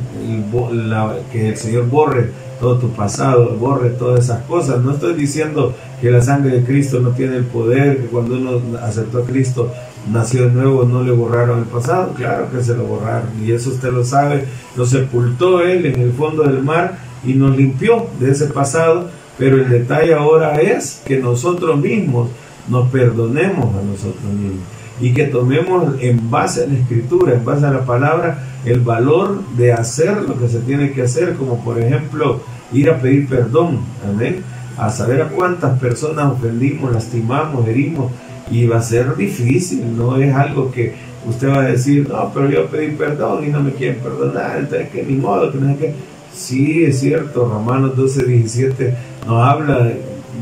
que 1.33 1.49
el 1.49 1.57
Señor 1.57 1.89
borre 1.89 2.31
todo 2.61 2.77
tu 2.77 2.89
pasado, 2.91 3.57
borre 3.57 3.89
todas 3.89 4.23
esas 4.23 4.43
cosas. 4.45 4.81
No 4.81 4.91
estoy 4.91 5.13
diciendo 5.13 5.75
que 5.99 6.09
la 6.09 6.21
sangre 6.21 6.59
de 6.59 6.63
Cristo 6.63 7.01
no 7.01 7.09
tiene 7.09 7.35
el 7.35 7.43
poder, 7.43 7.97
que 7.97 8.07
cuando 8.07 8.35
uno 8.35 8.61
aceptó 8.81 9.19
a 9.19 9.25
Cristo 9.25 9.69
nació 10.09 10.45
de 10.45 10.53
nuevo, 10.53 10.85
no 10.85 11.03
le 11.03 11.11
borraron 11.11 11.59
el 11.59 11.65
pasado. 11.65 12.13
Claro 12.15 12.49
que 12.49 12.63
se 12.63 12.77
lo 12.77 12.85
borraron 12.85 13.27
y 13.45 13.51
eso 13.51 13.71
usted 13.71 13.91
lo 13.91 14.05
sabe. 14.05 14.45
Lo 14.77 14.85
sepultó 14.85 15.61
Él 15.61 15.85
en 15.85 15.99
el 15.99 16.13
fondo 16.13 16.43
del 16.43 16.63
mar 16.63 16.97
y 17.25 17.33
nos 17.33 17.57
limpió 17.57 18.07
de 18.21 18.31
ese 18.31 18.45
pasado. 18.47 19.09
Pero 19.37 19.57
el 19.57 19.69
detalle 19.69 20.13
ahora 20.13 20.61
es 20.61 21.01
que 21.05 21.19
nosotros 21.19 21.77
mismos 21.77 22.29
nos 22.69 22.89
perdonemos 22.89 23.65
a 23.75 23.83
nosotros 23.83 24.23
mismos 24.33 24.76
y 24.99 25.13
que 25.13 25.25
tomemos 25.25 25.95
en 26.01 26.29
base 26.29 26.63
a 26.63 26.67
la 26.67 26.73
escritura, 26.73 27.33
en 27.33 27.45
base 27.45 27.65
a 27.65 27.71
la 27.71 27.85
palabra, 27.85 28.43
el 28.65 28.81
valor 28.81 29.43
de 29.55 29.73
hacer 29.73 30.21
lo 30.23 30.39
que 30.39 30.47
se 30.47 30.59
tiene 30.59 30.91
que 30.91 31.03
hacer, 31.03 31.35
como 31.35 31.63
por 31.63 31.79
ejemplo 31.79 32.41
ir 32.73 32.89
a 32.89 32.99
pedir 32.99 33.27
perdón, 33.27 33.79
amén, 34.07 34.43
a 34.77 34.89
saber 34.89 35.21
a 35.21 35.29
cuántas 35.29 35.79
personas 35.79 36.33
ofendimos, 36.33 36.91
lastimamos, 36.91 37.67
herimos, 37.67 38.11
y 38.49 38.65
va 38.65 38.77
a 38.77 38.81
ser 38.81 39.15
difícil, 39.15 39.97
no 39.97 40.17
es 40.17 40.33
algo 40.33 40.71
que 40.71 40.95
usted 41.27 41.49
va 41.49 41.61
a 41.61 41.63
decir, 41.63 42.07
no, 42.07 42.31
pero 42.33 42.49
yo 42.49 42.65
pedí 42.67 42.91
perdón 42.95 43.45
y 43.45 43.49
no 43.49 43.61
me 43.61 43.71
quieren 43.71 43.99
perdonar, 43.99 44.57
entonces 44.59 44.89
que 44.89 45.03
ni 45.03 45.15
modo, 45.15 45.51
que 45.51 45.57
no 45.57 45.69
es 45.71 45.77
que... 45.77 46.17
Sí, 46.33 46.83
es 46.83 46.99
cierto, 46.99 47.49
Romanos 47.51 47.95
12, 47.95 48.25
17 48.25 48.95
nos 49.25 49.47
habla, 49.47 49.89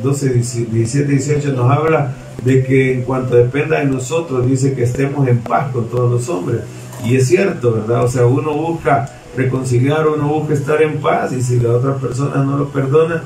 12, 0.03 0.29
17, 0.33 1.09
18 1.09 1.53
nos 1.53 1.71
habla 1.71 2.13
de 2.43 2.63
que 2.63 2.93
en 2.93 3.01
cuanto 3.03 3.35
dependa 3.35 3.79
de 3.79 3.85
nosotros, 3.85 4.45
dice 4.47 4.73
que 4.73 4.83
estemos 4.83 5.27
en 5.27 5.39
paz 5.39 5.71
con 5.71 5.89
todos 5.89 6.11
los 6.11 6.29
hombres. 6.29 6.61
Y 7.03 7.15
es 7.15 7.27
cierto, 7.27 7.73
¿verdad? 7.73 8.03
O 8.03 8.07
sea, 8.07 8.25
uno 8.25 8.53
busca 8.53 9.09
reconciliar, 9.35 10.07
uno 10.07 10.27
busca 10.27 10.53
estar 10.53 10.81
en 10.81 10.97
paz 10.97 11.33
y 11.33 11.41
si 11.41 11.59
la 11.59 11.73
otra 11.73 11.95
persona 11.95 12.43
no 12.43 12.57
lo 12.57 12.69
perdona, 12.69 13.23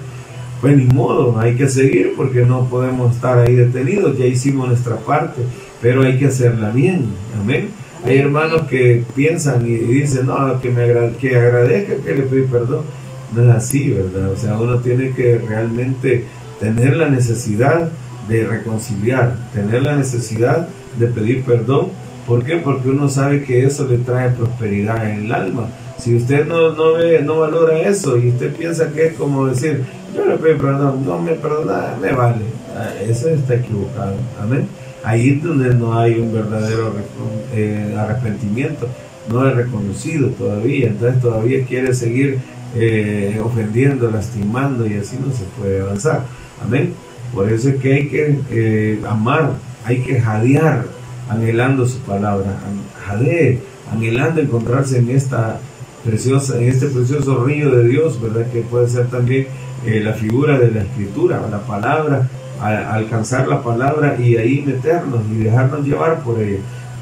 pues 0.61 0.75
ni 0.75 0.85
modo, 0.85 1.39
hay 1.39 1.55
que 1.55 1.69
seguir 1.69 2.13
porque 2.17 2.45
no 2.45 2.65
podemos 2.65 3.15
estar 3.15 3.39
ahí 3.39 3.55
detenidos, 3.55 4.17
ya 4.17 4.25
hicimos 4.25 4.67
nuestra 4.67 4.97
parte, 4.97 5.41
pero 5.81 6.03
hay 6.03 6.17
que 6.17 6.25
hacerla 6.25 6.71
bien, 6.71 7.05
amén. 7.39 7.69
Hay 8.05 8.17
hermanos 8.17 8.63
que 8.63 9.03
piensan 9.15 9.65
y 9.65 9.75
dicen, 9.75 10.27
no, 10.27 10.59
que 10.61 10.69
me 10.69 10.85
que 11.19 11.35
agradezca 11.35 11.95
que 11.97 12.15
le 12.15 12.23
pedí 12.23 12.43
perdón. 12.43 12.83
No 13.35 13.43
es 13.43 13.55
así, 13.55 13.91
¿verdad? 13.91 14.31
O 14.31 14.37
sea, 14.37 14.57
uno 14.57 14.79
tiene 14.79 15.11
que 15.11 15.37
realmente 15.37 16.25
tener 16.59 16.97
la 16.97 17.09
necesidad 17.09 17.91
de 18.29 18.45
reconciliar, 18.45 19.35
tener 19.53 19.83
la 19.83 19.95
necesidad 19.95 20.67
de 20.97 21.07
pedir 21.07 21.43
perdón. 21.43 21.89
¿Por 22.25 22.43
qué? 22.43 22.57
Porque 22.57 22.89
uno 22.89 23.09
sabe 23.09 23.43
que 23.43 23.65
eso 23.65 23.87
le 23.87 23.97
trae 23.97 24.29
prosperidad 24.29 25.09
en 25.09 25.25
el 25.25 25.31
alma. 25.31 25.67
Si 25.97 26.15
usted 26.15 26.45
no, 26.45 26.73
no, 26.73 26.93
ve, 26.93 27.21
no 27.23 27.39
valora 27.39 27.79
eso 27.79 28.17
y 28.17 28.29
usted 28.29 28.55
piensa 28.55 28.91
que 28.91 29.07
es 29.07 29.13
como 29.15 29.47
decir, 29.47 29.83
yo 30.15 30.25
le 30.25 30.37
pido 30.37 30.57
perdón, 30.57 31.05
no 31.05 31.19
me 31.19 31.33
perdona, 31.33 31.95
me 31.99 32.13
vale. 32.13 32.45
Ah, 32.77 32.93
eso 33.01 33.29
está 33.29 33.55
equivocado. 33.55 34.15
Amén. 34.41 34.67
Ahí 35.03 35.29
es 35.29 35.43
donde 35.43 35.73
no 35.73 35.97
hay 35.97 36.19
un 36.19 36.33
verdadero 36.33 36.93
eh, 37.53 37.95
arrepentimiento, 37.97 38.87
no 39.29 39.47
es 39.47 39.55
reconocido 39.55 40.29
todavía, 40.29 40.87
entonces 40.87 41.21
todavía 41.21 41.65
quiere 41.65 41.93
seguir 41.93 42.39
eh, 42.75 43.39
ofendiendo, 43.43 44.11
lastimando 44.11 44.85
y 44.85 44.95
así 44.95 45.17
no 45.25 45.33
se 45.33 45.45
puede 45.59 45.81
avanzar. 45.81 46.23
Amén. 46.63 46.93
Por 47.33 47.51
eso 47.51 47.69
es 47.69 47.75
que 47.75 47.93
hay 47.93 48.07
que 48.07 48.39
eh, 48.49 49.01
amar, 49.07 49.53
hay 49.85 50.01
que 50.01 50.19
jadear 50.19 50.85
anhelando 51.29 51.85
su 51.85 51.99
palabra, 51.99 52.57
jade, 53.05 53.59
anhelando 53.91 54.41
encontrarse 54.41 54.97
en 54.97 55.09
esta 55.11 55.59
preciosa, 56.03 56.57
en 56.57 56.69
este 56.69 56.87
precioso 56.87 57.43
río 57.43 57.69
de 57.71 57.87
Dios, 57.87 58.19
¿verdad? 58.21 58.47
Que 58.51 58.61
puede 58.61 58.89
ser 58.89 59.07
también 59.07 59.47
eh, 59.85 60.01
la 60.03 60.13
figura 60.13 60.57
de 60.57 60.71
la 60.71 60.81
escritura, 60.81 61.41
la 61.49 61.59
palabra, 61.59 62.27
alcanzar 62.61 63.47
la 63.47 63.63
palabra 63.63 64.17
y 64.19 64.35
ahí 64.35 64.63
meternos 64.65 65.21
y 65.31 65.43
dejarnos 65.43 65.85
llevar 65.85 66.21
por 66.23 66.41
ella. 66.41 66.59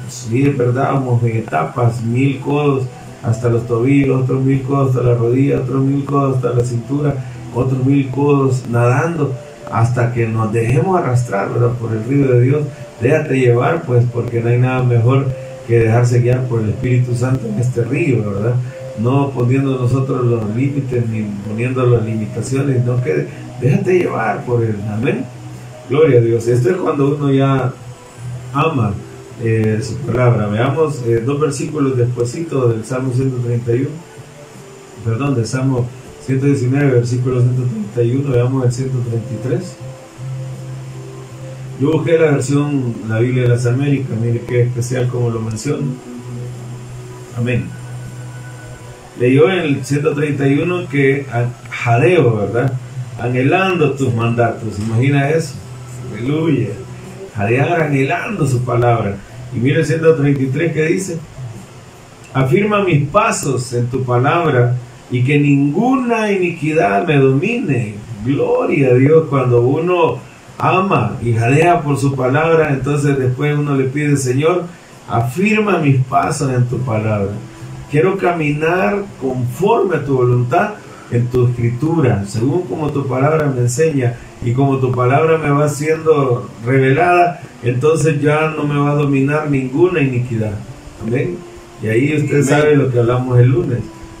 Sí, 0.08 0.46
es 0.46 0.56
verdad, 0.56 0.92
vamos 0.92 1.22
en 1.24 1.38
etapas, 1.38 2.02
mil 2.02 2.38
codos 2.40 2.84
hasta 3.22 3.48
los 3.48 3.66
tobillos, 3.66 4.22
otros 4.22 4.42
mil 4.42 4.62
codos 4.62 4.90
hasta 4.90 5.02
la 5.02 5.14
rodilla, 5.14 5.58
otros 5.58 5.82
mil 5.84 6.04
codos 6.04 6.36
hasta 6.36 6.50
la 6.50 6.64
cintura, 6.64 7.14
otros 7.54 7.84
mil 7.84 8.08
codos 8.10 8.64
nadando 8.70 9.34
hasta 9.72 10.12
que 10.12 10.26
nos 10.26 10.52
dejemos 10.52 10.98
arrastrar 10.98 11.48
por 11.48 11.92
el 11.92 12.04
río 12.04 12.32
de 12.32 12.40
Dios. 12.40 12.62
Déjate 13.00 13.38
llevar, 13.38 13.82
pues, 13.82 14.04
porque 14.12 14.40
no 14.40 14.48
hay 14.48 14.58
nada 14.58 14.82
mejor 14.82 15.26
que 15.66 15.80
dejarse 15.80 16.20
guiar 16.20 16.44
por 16.48 16.60
el 16.60 16.70
Espíritu 16.70 17.14
Santo 17.14 17.46
en 17.46 17.58
este 17.58 17.84
río, 17.84 18.30
¿verdad? 18.30 18.54
No 18.98 19.30
poniendo 19.30 19.78
nosotros 19.78 20.24
los 20.24 20.56
límites 20.56 21.08
ni 21.08 21.22
poniendo 21.46 21.86
las 21.86 22.04
limitaciones, 22.04 22.84
no 22.84 23.02
que 23.02 23.26
déjate 23.60 23.98
llevar 23.98 24.44
por 24.44 24.64
el 24.64 24.76
amén. 24.90 25.24
Gloria 25.88 26.18
a 26.18 26.22
Dios. 26.22 26.46
Esto 26.48 26.70
es 26.70 26.76
cuando 26.76 27.14
uno 27.14 27.30
ya 27.30 27.72
ama 28.52 28.94
eh, 29.42 29.80
su 29.82 29.96
palabra. 29.98 30.48
Veamos 30.48 31.02
eh, 31.06 31.22
dos 31.24 31.38
versículos 31.40 31.96
despuesito 31.96 32.68
del 32.68 32.84
Salmo 32.84 33.12
131, 33.12 33.88
perdón, 35.04 35.34
del 35.34 35.46
Salmo 35.46 35.86
119, 36.28 36.90
versículo 36.90 37.40
131, 37.40 38.30
veamos 38.30 38.66
el 38.66 38.72
133. 38.72 39.76
Yo 41.80 41.92
busqué 41.92 42.18
la 42.18 42.32
versión, 42.32 42.94
la 43.08 43.18
Biblia 43.18 43.44
de 43.44 43.48
las 43.48 43.64
Américas, 43.64 44.10
mire 44.20 44.42
qué 44.46 44.64
especial 44.64 45.08
como 45.08 45.30
lo 45.30 45.40
menciona. 45.40 45.86
Amén. 47.34 47.64
Leyó 49.18 49.50
en 49.50 49.58
el 49.60 49.82
131 49.82 50.88
que 50.90 51.24
jadeo, 51.70 52.36
¿verdad? 52.36 52.74
Anhelando 53.18 53.92
tus 53.92 54.12
mandatos, 54.12 54.78
imagina 54.78 55.30
eso. 55.30 55.54
Aleluya. 56.12 56.68
Jadear 57.36 57.84
anhelando 57.84 58.46
su 58.46 58.62
palabra. 58.64 59.16
Y 59.56 59.60
mire 59.60 59.80
el 59.80 59.86
133 59.86 60.72
que 60.74 60.82
dice, 60.88 61.18
afirma 62.34 62.84
mis 62.84 63.08
pasos 63.08 63.72
en 63.72 63.86
tu 63.86 64.04
palabra 64.04 64.76
y 65.10 65.24
que 65.24 65.38
ninguna 65.38 66.30
iniquidad 66.30 67.06
me 67.06 67.16
domine. 67.16 67.94
Gloria 68.24 68.90
a 68.90 68.94
Dios 68.94 69.26
cuando 69.30 69.62
uno 69.62 70.18
ama 70.58 71.16
y 71.22 71.32
jadea 71.32 71.80
por 71.80 71.96
su 71.98 72.14
palabra, 72.14 72.70
entonces 72.72 73.18
después 73.18 73.56
uno 73.56 73.76
le 73.76 73.84
pide, 73.84 74.16
Señor, 74.16 74.64
afirma 75.08 75.78
mis 75.78 76.04
pasos 76.04 76.52
en 76.52 76.66
tu 76.66 76.78
palabra. 76.80 77.32
Quiero 77.90 78.18
caminar 78.18 79.04
conforme 79.20 79.96
a 79.96 80.04
tu 80.04 80.16
voluntad 80.16 80.74
en 81.10 81.26
tu 81.28 81.48
escritura, 81.48 82.24
según 82.26 82.62
como 82.62 82.90
tu 82.90 83.06
palabra 83.06 83.50
me 83.54 83.62
enseña 83.62 84.16
y 84.44 84.52
como 84.52 84.76
tu 84.76 84.92
palabra 84.92 85.38
me 85.38 85.50
va 85.50 85.68
siendo 85.68 86.50
revelada, 86.66 87.40
entonces 87.62 88.20
ya 88.20 88.52
no 88.54 88.64
me 88.64 88.78
va 88.78 88.90
a 88.90 88.94
dominar 88.94 89.50
ninguna 89.50 90.00
iniquidad. 90.00 90.52
Amén. 91.02 91.38
Y 91.82 91.86
ahí 91.86 92.16
usted 92.16 92.42
sabe 92.42 92.76
lo 92.76 92.90
que 92.90 92.98
hablamos 92.98 93.38
el 93.38 93.48
lunes. 93.48 93.78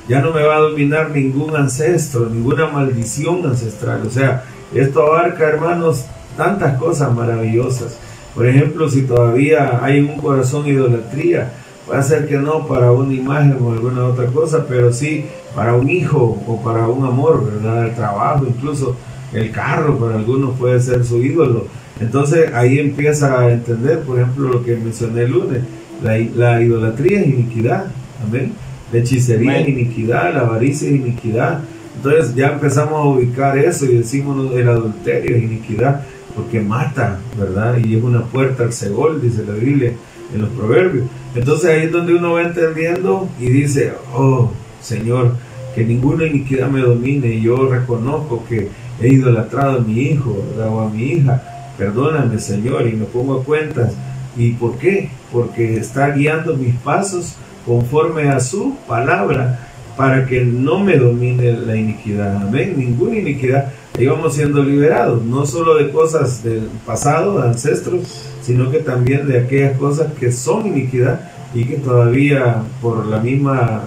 Ya 0.08 0.20
no 0.20 0.32
me 0.32 0.42
va 0.42 0.56
a 0.56 0.60
dominar 0.60 1.10
ningún 1.10 1.54
ancestro, 1.54 2.28
ninguna 2.30 2.66
maldición 2.66 3.44
ancestral. 3.44 4.06
O 4.06 4.10
sea, 4.10 4.44
esto 4.74 5.02
abarca, 5.02 5.44
hermanos, 5.44 6.06
tantas 6.36 6.78
cosas 6.78 7.14
maravillosas. 7.14 7.98
Por 8.34 8.46
ejemplo, 8.46 8.88
si 8.88 9.02
todavía 9.02 9.80
hay 9.82 10.00
un 10.00 10.16
corazón 10.16 10.66
idolatría, 10.66 11.52
puede 11.86 12.02
ser 12.02 12.26
que 12.26 12.36
no 12.36 12.66
para 12.66 12.92
una 12.92 13.12
imagen 13.12 13.58
o 13.60 13.72
alguna 13.72 14.06
otra 14.06 14.26
cosa, 14.26 14.64
pero 14.68 14.92
sí 14.92 15.26
para 15.54 15.74
un 15.74 15.88
hijo 15.88 16.38
o 16.46 16.62
para 16.62 16.86
un 16.86 17.04
amor, 17.04 17.44
¿verdad? 17.44 17.86
El 17.86 17.94
trabajo, 17.94 18.46
incluso 18.46 18.96
el 19.32 19.50
carro, 19.50 19.98
para 19.98 20.14
algunos 20.14 20.58
puede 20.58 20.80
ser 20.80 21.04
su 21.04 21.22
ídolo. 21.22 21.66
Entonces 22.00 22.52
ahí 22.54 22.78
empieza 22.78 23.40
a 23.40 23.50
entender, 23.50 24.00
por 24.00 24.18
ejemplo, 24.20 24.48
lo 24.48 24.64
que 24.64 24.76
mencioné 24.76 25.22
el 25.22 25.32
lunes, 25.32 25.62
la, 26.02 26.62
idolatría 26.62 27.20
es 27.20 27.26
iniquidad, 27.26 27.86
amén. 28.24 28.52
La 28.92 28.98
hechicería 29.00 29.60
es 29.60 29.68
iniquidad, 29.68 30.34
la 30.34 30.40
avaricia 30.40 30.88
es 30.88 30.96
iniquidad. 30.96 31.60
Entonces 31.96 32.34
ya 32.34 32.52
empezamos 32.52 32.94
a 32.94 33.08
ubicar 33.08 33.58
eso 33.58 33.84
y 33.86 33.96
decimos 33.96 34.54
el 34.54 34.68
adulterio 34.68 35.36
es 35.36 35.42
iniquidad 35.42 36.02
porque 36.34 36.60
mata, 36.60 37.18
¿verdad? 37.36 37.78
Y 37.84 37.96
es 37.96 38.02
una 38.02 38.22
puerta 38.22 38.62
al 38.62 38.72
segol, 38.72 39.20
dice 39.20 39.44
la 39.44 39.54
Biblia 39.54 39.92
en 40.32 40.40
los 40.40 40.50
proverbios. 40.50 41.06
Entonces 41.34 41.70
ahí 41.70 41.86
es 41.86 41.92
donde 41.92 42.14
uno 42.14 42.34
va 42.34 42.42
entendiendo 42.42 43.28
y 43.40 43.46
dice, 43.46 43.92
oh 44.14 44.50
Señor, 44.80 45.32
que 45.74 45.84
ninguna 45.84 46.26
iniquidad 46.26 46.68
me 46.68 46.80
domine 46.80 47.28
y 47.34 47.42
yo 47.42 47.68
reconozco 47.68 48.44
que 48.48 48.68
he 49.00 49.08
idolatrado 49.08 49.78
a 49.78 49.80
mi 49.80 50.00
hijo 50.00 50.36
o 50.58 50.80
a 50.80 50.88
mi 50.88 51.02
hija. 51.12 51.42
Perdóname 51.76 52.38
Señor 52.38 52.86
y 52.88 52.92
me 52.92 53.04
pongo 53.04 53.40
a 53.40 53.44
cuentas. 53.44 53.94
¿Y 54.36 54.52
por 54.52 54.78
qué? 54.78 55.10
Porque 55.32 55.76
está 55.76 56.10
guiando 56.10 56.56
mis 56.56 56.74
pasos 56.76 57.36
conforme 57.68 58.30
a 58.30 58.40
su 58.40 58.74
palabra 58.88 59.68
para 59.94 60.24
que 60.26 60.42
no 60.42 60.80
me 60.80 60.96
domine 60.96 61.52
la 61.52 61.76
iniquidad. 61.76 62.36
Amén. 62.36 62.74
Ninguna 62.78 63.16
iniquidad. 63.16 63.72
Ahí 63.96 64.06
vamos 64.06 64.34
siendo 64.34 64.62
liberados, 64.62 65.22
no 65.24 65.44
solo 65.44 65.76
de 65.76 65.90
cosas 65.90 66.42
del 66.42 66.68
pasado, 66.86 67.40
de 67.40 67.48
ancestros, 67.48 68.24
sino 68.40 68.70
que 68.70 68.78
también 68.78 69.28
de 69.28 69.40
aquellas 69.40 69.76
cosas 69.76 70.12
que 70.14 70.32
son 70.32 70.66
iniquidad 70.66 71.30
y 71.52 71.64
que 71.64 71.76
todavía 71.76 72.62
por 72.80 73.06
la 73.06 73.18
misma 73.18 73.82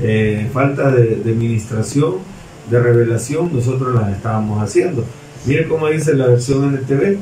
eh, 0.00 0.48
falta 0.52 0.90
de, 0.90 1.16
de 1.16 1.30
administración, 1.32 2.14
de 2.70 2.80
revelación, 2.80 3.50
nosotros 3.52 3.94
las 3.94 4.16
estábamos 4.16 4.62
haciendo. 4.62 5.04
Mire 5.44 5.68
cómo 5.68 5.88
dice 5.88 6.14
la 6.14 6.28
versión 6.28 6.74
NTV. 6.74 7.18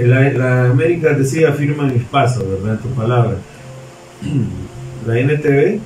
La, 0.00 0.28
la 0.32 0.70
América 0.70 1.12
decía 1.12 1.50
afirma 1.50 1.84
mis 1.84 2.02
pasos, 2.04 2.44
¿verdad? 2.48 2.80
Tu 2.80 2.88
palabra. 2.88 3.36
La 5.06 5.18
NTV 5.18 5.80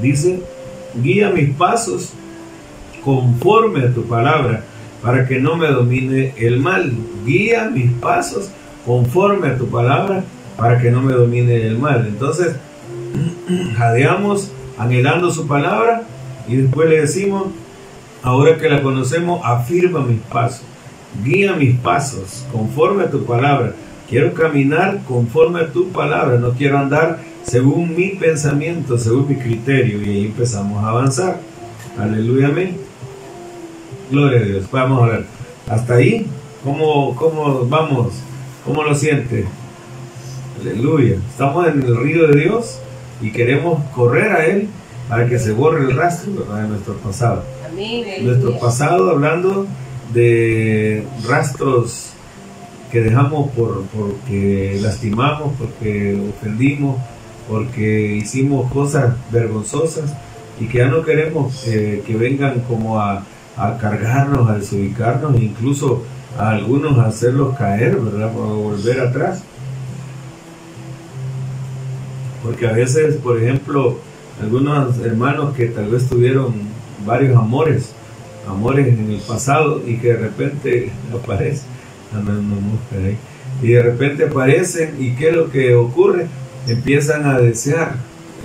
dice, 0.00 0.42
guía 1.02 1.30
mis 1.30 1.50
pasos 1.54 2.12
conforme 3.04 3.84
a 3.84 3.92
tu 3.92 4.04
palabra, 4.04 4.64
para 5.02 5.26
que 5.26 5.38
no 5.38 5.56
me 5.56 5.68
domine 5.68 6.34
el 6.38 6.60
mal. 6.60 6.92
Guía 7.24 7.70
mis 7.70 7.92
pasos 7.92 8.50
conforme 8.84 9.48
a 9.48 9.58
tu 9.58 9.68
palabra, 9.68 10.24
para 10.56 10.80
que 10.80 10.90
no 10.90 11.02
me 11.02 11.12
domine 11.12 11.66
el 11.66 11.78
mal. 11.78 12.06
Entonces, 12.06 12.56
jadeamos 13.76 14.50
anhelando 14.76 15.30
su 15.30 15.46
palabra 15.46 16.02
y 16.48 16.56
después 16.56 16.88
le 16.88 17.00
decimos, 17.00 17.48
ahora 18.22 18.56
que 18.58 18.68
la 18.68 18.82
conocemos, 18.82 19.40
afirma 19.44 20.00
mis 20.00 20.20
pasos, 20.20 20.62
guía 21.24 21.54
mis 21.54 21.78
pasos 21.78 22.46
conforme 22.52 23.04
a 23.04 23.10
tu 23.10 23.24
palabra. 23.24 23.74
Quiero 24.08 24.32
caminar 24.32 25.02
conforme 25.06 25.60
a 25.60 25.72
tu 25.72 25.88
palabra, 25.90 26.38
no 26.38 26.52
quiero 26.52 26.78
andar 26.78 27.18
según 27.42 27.94
mi 27.94 28.10
pensamiento, 28.10 28.96
según 28.96 29.28
mi 29.28 29.36
criterio, 29.36 30.00
y 30.00 30.08
ahí 30.08 30.26
empezamos 30.26 30.82
a 30.82 30.88
avanzar. 30.88 31.40
Aleluya, 31.98 32.48
amén. 32.48 32.78
Gloria 34.10 34.40
a 34.40 34.42
Dios. 34.44 34.70
Vamos 34.70 35.02
a 35.02 35.12
ver. 35.12 35.24
Hasta 35.68 35.94
ahí, 35.94 36.26
¿cómo, 36.64 37.14
cómo 37.16 37.66
vamos? 37.66 38.14
¿Cómo 38.64 38.82
lo 38.82 38.94
siente? 38.94 39.44
Aleluya. 40.60 41.16
Estamos 41.30 41.66
en 41.68 41.82
el 41.82 41.96
río 41.96 42.28
de 42.28 42.40
Dios 42.40 42.78
y 43.20 43.30
queremos 43.30 43.82
correr 43.94 44.32
a 44.32 44.46
Él 44.46 44.68
para 45.08 45.28
que 45.28 45.38
se 45.38 45.52
borre 45.52 45.84
el 45.84 45.94
rastro 45.94 46.32
de 46.32 46.68
nuestro 46.68 46.94
pasado. 46.94 47.44
Amén. 47.70 48.24
Nuestro 48.24 48.58
pasado 48.58 49.10
hablando 49.10 49.66
de 50.14 51.04
rastros 51.26 52.12
que 52.90 53.00
dejamos 53.00 53.50
por, 53.50 53.84
porque 53.86 54.78
lastimamos, 54.80 55.52
porque 55.58 56.18
ofendimos, 56.36 56.96
porque 57.48 58.16
hicimos 58.16 58.70
cosas 58.72 59.14
vergonzosas 59.30 60.14
y 60.60 60.66
que 60.66 60.78
ya 60.78 60.88
no 60.88 61.02
queremos 61.02 61.66
eh, 61.66 62.02
que 62.06 62.16
vengan 62.16 62.60
como 62.60 63.00
a, 63.00 63.24
cargarnos, 63.80 64.48
a 64.48 64.58
desubicarnos 64.58 65.40
incluso 65.40 66.04
a 66.38 66.50
algunos 66.50 66.96
a 66.98 67.06
hacerlos 67.06 67.56
caer, 67.56 67.96
¿verdad? 67.96 68.32
Para 68.32 68.44
volver 68.52 69.00
atrás. 69.00 69.42
Porque 72.44 72.68
a 72.68 72.72
veces, 72.72 73.16
por 73.16 73.42
ejemplo, 73.42 73.98
algunos 74.40 74.98
hermanos 74.98 75.56
que 75.56 75.66
tal 75.66 75.88
vez 75.88 76.08
tuvieron 76.08 76.54
varios 77.04 77.36
amores, 77.36 77.92
amores 78.48 78.86
en 78.86 79.10
el 79.10 79.20
pasado 79.20 79.82
y 79.84 79.96
que 79.96 80.12
de 80.12 80.16
repente 80.16 80.92
aparecen, 81.12 81.66
y 83.62 83.68
de 83.68 83.82
repente 83.82 84.24
aparecen 84.24 84.96
y 84.98 85.14
qué 85.16 85.30
es 85.30 85.36
lo 85.36 85.50
que 85.50 85.74
ocurre, 85.74 86.26
empiezan 86.66 87.26
a 87.26 87.38
desear 87.38 87.96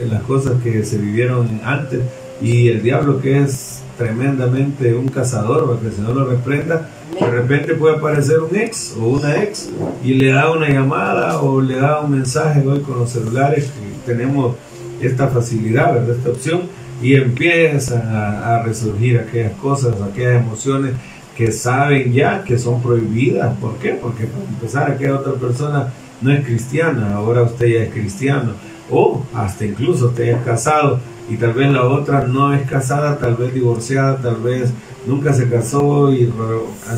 las 0.10 0.24
cosas 0.24 0.62
que 0.64 0.84
se 0.84 0.98
vivieron 0.98 1.62
antes. 1.64 2.02
Y 2.42 2.68
el 2.70 2.82
diablo 2.82 3.22
que 3.22 3.42
es 3.42 3.82
tremendamente 3.98 4.94
un 4.96 5.08
cazador 5.08 5.68
para 5.68 5.80
que 5.80 5.88
el 5.88 5.94
Señor 5.94 6.16
lo 6.16 6.26
reprenda 6.26 6.90
de 7.20 7.30
repente 7.30 7.76
puede 7.76 7.98
aparecer 7.98 8.40
un 8.40 8.56
ex 8.56 8.96
o 9.00 9.08
una 9.08 9.44
ex 9.44 9.70
y 10.04 10.16
le 10.16 10.32
da 10.32 10.52
una 10.52 10.70
llamada 10.70 11.42
o 11.42 11.62
le 11.62 11.76
da 11.76 12.02
un 12.02 12.12
mensaje 12.12 12.66
hoy 12.68 12.80
con 12.82 13.00
los 13.00 13.12
celulares 13.12 13.66
que 13.66 14.12
tenemos 14.14 14.56
esta 15.02 15.28
facilidad, 15.28 15.94
¿verdad? 15.94 16.16
esta 16.16 16.30
opción 16.30 16.62
y 17.02 17.16
empiezan 17.16 18.08
a, 18.08 18.56
a 18.56 18.64
resurgir 18.64 19.20
aquellas 19.20 19.54
cosas, 19.54 19.96
aquellas 20.02 20.42
emociones 20.42 20.94
que 21.36 21.52
saben 21.52 22.14
ya 22.14 22.44
que 22.44 22.58
son 22.58 22.82
prohibidas. 22.82 23.58
¿Por 23.58 23.76
qué? 23.78 23.92
Porque 23.92 24.26
para 24.26 24.46
empezar 24.46 24.92
aquella 24.92 25.16
otra 25.16 25.34
persona 25.34 25.94
no 26.22 26.32
es 26.32 26.46
cristiana, 26.46 27.16
ahora 27.16 27.44
usted 27.44 27.68
ya 27.68 27.84
es 27.84 27.94
cristiano, 27.94 28.54
o 28.90 29.26
hasta 29.34 29.66
incluso 29.66 30.08
usted 30.08 30.36
es 30.36 30.42
casado 30.44 31.00
y 31.30 31.36
tal 31.36 31.54
vez 31.54 31.72
la 31.72 31.84
otra 31.84 32.28
no 32.28 32.54
es 32.54 32.68
casada, 32.70 33.18
tal 33.18 33.36
vez 33.36 33.54
divorciada, 33.54 34.18
tal 34.18 34.38
vez 34.38 34.72
nunca 35.06 35.34
se 35.34 35.50
casó 35.50 36.14
y 36.14 36.32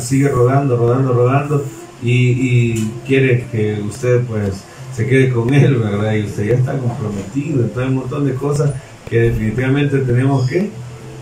sigue 0.00 0.28
rodando, 0.28 0.76
rodando, 0.76 1.12
rodando 1.12 1.64
y, 2.02 2.88
quiere 3.06 3.46
que 3.50 3.80
usted 3.80 4.22
pues 4.22 4.64
se 4.94 5.06
quede 5.06 5.30
con 5.30 5.52
él, 5.52 5.76
¿verdad? 5.76 6.14
Y 6.14 6.24
usted 6.24 6.48
ya 6.48 6.54
está 6.54 6.78
comprometido, 6.78 7.68
hay 7.76 7.88
un 7.88 7.96
montón 7.96 8.24
de 8.24 8.34
cosas 8.34 8.72
que 9.08 9.20
definitivamente 9.20 9.98
tenemos 9.98 10.48
que 10.48 10.70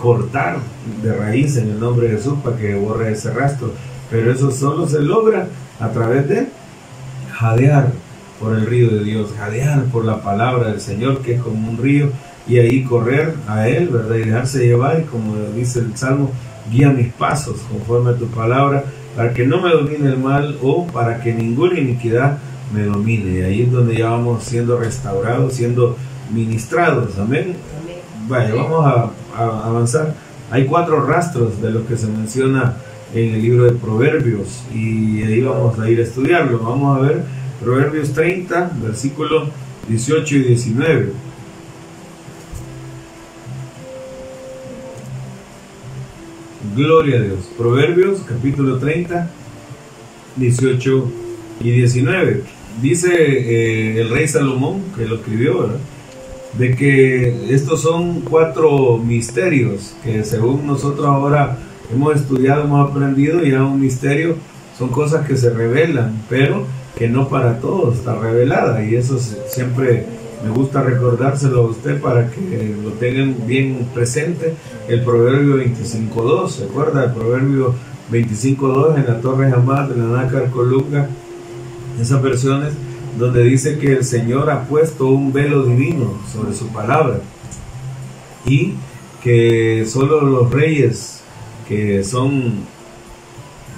cortar 0.05 0.59
de 1.03 1.15
raíz 1.15 1.57
en 1.57 1.71
el 1.71 1.81
nombre 1.81 2.09
de 2.09 2.17
Jesús 2.17 2.35
para 2.45 2.59
que 2.59 2.75
borre 2.75 3.11
ese 3.11 3.31
rastro. 3.31 3.73
Pero 4.11 4.31
eso 4.31 4.51
solo 4.51 4.87
se 4.87 5.01
logra 5.01 5.49
a 5.81 5.89
través 5.89 6.29
de 6.29 6.49
jadear 7.33 7.89
por 8.39 8.55
el 8.55 8.67
río 8.67 8.91
de 8.91 9.03
Dios, 9.03 9.31
jadear 9.35 9.85
por 9.85 10.05
la 10.05 10.23
palabra 10.23 10.69
del 10.69 10.81
Señor, 10.83 11.23
que 11.23 11.37
es 11.37 11.41
como 11.41 11.71
un 11.71 11.79
río, 11.79 12.11
y 12.47 12.59
ahí 12.59 12.85
correr 12.85 13.35
a 13.49 13.67
Él, 13.67 13.89
¿verdad? 13.89 14.17
Y 14.17 14.25
dejarse 14.25 14.67
llevar, 14.67 15.01
y 15.01 15.05
como 15.05 15.37
dice 15.57 15.79
el 15.79 15.97
Salmo, 15.97 16.31
guía 16.71 16.91
mis 16.91 17.11
pasos 17.15 17.57
conforme 17.73 18.11
a 18.11 18.17
tu 18.17 18.27
palabra, 18.27 18.85
para 19.17 19.33
que 19.33 19.47
no 19.47 19.63
me 19.63 19.71
domine 19.71 20.11
el 20.11 20.19
mal 20.19 20.59
o 20.63 20.87
para 20.87 21.23
que 21.23 21.33
ninguna 21.33 21.79
iniquidad 21.79 22.37
me 22.75 22.83
domine. 22.83 23.39
Y 23.39 23.43
ahí 23.43 23.63
es 23.63 23.73
donde 23.73 23.97
ya 23.97 24.11
vamos 24.11 24.45
siendo 24.45 24.77
restaurados, 24.77 25.55
siendo 25.55 25.97
ministrados. 26.31 27.19
Amén. 27.19 27.57
Vaya, 28.29 28.55
vamos 28.55 28.87
a, 28.87 29.11
a 29.37 29.67
avanzar. 29.67 30.15
Hay 30.51 30.67
cuatro 30.67 31.05
rastros 31.05 31.61
de 31.61 31.71
lo 31.71 31.87
que 31.87 31.97
se 31.97 32.07
menciona 32.07 32.77
en 33.15 33.35
el 33.35 33.43
libro 33.43 33.65
de 33.65 33.73
Proverbios 33.73 34.65
y 34.73 35.23
ahí 35.23 35.41
vamos 35.41 35.79
a 35.79 35.89
ir 35.89 36.01
a 36.01 36.03
estudiarlo. 36.03 36.59
Vamos 36.59 36.99
a 36.99 37.01
ver 37.01 37.23
Proverbios 37.61 38.13
30, 38.13 38.73
versículos 38.83 39.49
18 39.89 40.37
y 40.37 40.39
19. 40.43 41.13
Gloria 46.75 47.19
a 47.19 47.23
Dios. 47.23 47.39
Proverbios 47.57 48.21
capítulo 48.27 48.79
30, 48.79 49.31
18 50.37 51.13
y 51.61 51.71
19. 51.71 52.43
Dice 52.83 53.15
eh, 53.15 54.01
el 54.01 54.11
rey 54.11 54.27
Salomón, 54.27 54.83
que 54.97 55.07
lo 55.07 55.17
escribió, 55.17 55.71
de 56.59 56.77
que 56.77 57.53
estos 57.53 57.83
son 57.83 58.21
cuatro 58.21 58.99
misterios 58.99 59.95
que 60.05 60.25
según 60.25 60.67
nosotros 60.67 61.07
ahora 61.07 61.59
hemos 61.93 62.17
estudiado, 62.17 62.65
hemos 62.65 62.91
aprendido, 62.91 63.43
ya 63.43 63.65
un 63.65 63.81
misterio 63.81 64.37
son 64.79 64.89
cosas 64.89 65.27
que 65.27 65.37
se 65.37 65.51
revelan, 65.51 66.23
pero 66.29 66.65
que 66.97 67.09
no 67.09 67.29
para 67.29 67.59
todos 67.59 67.99
está 67.99 68.15
revelada 68.17 68.85
y 68.85 68.95
eso 68.95 69.19
siempre 69.19 70.07
me 70.45 70.51
gusta 70.51 70.83
recordárselo 70.83 71.63
a 71.63 71.67
usted 71.71 72.01
para 72.01 72.31
que 72.31 72.77
lo 72.83 72.91
tengan 72.93 73.35
bien 73.47 73.89
presente. 73.95 74.55
El 74.89 75.03
proverbio 75.03 75.57
25.2, 75.57 76.49
¿se 76.51 76.65
acuerda? 76.65 77.05
El 77.05 77.13
proverbio 77.13 77.75
25.2 78.13 78.97
en 78.97 79.07
la 79.07 79.21
Torre 79.21 79.51
Hamad 79.51 79.89
de 79.89 79.97
la 79.97 80.23
Nácar 80.23 80.51
Colunga, 80.51 81.09
esas 82.01 82.23
versiones 82.23 82.75
donde 83.19 83.45
dice 83.45 83.79
que 83.79 83.93
el 83.93 84.05
Señor 84.05 84.51
ha 84.51 84.65
puesto 84.65 85.07
un 85.07 85.33
velo 85.33 85.65
divino 85.65 86.19
sobre 86.33 86.55
su 86.55 86.69
palabra 86.69 87.21
y 88.47 88.75
que 89.23 89.87
solo 89.87 90.21
los 90.21 90.51
reyes 90.51 91.21
que 91.69 92.05
son 92.05 92.65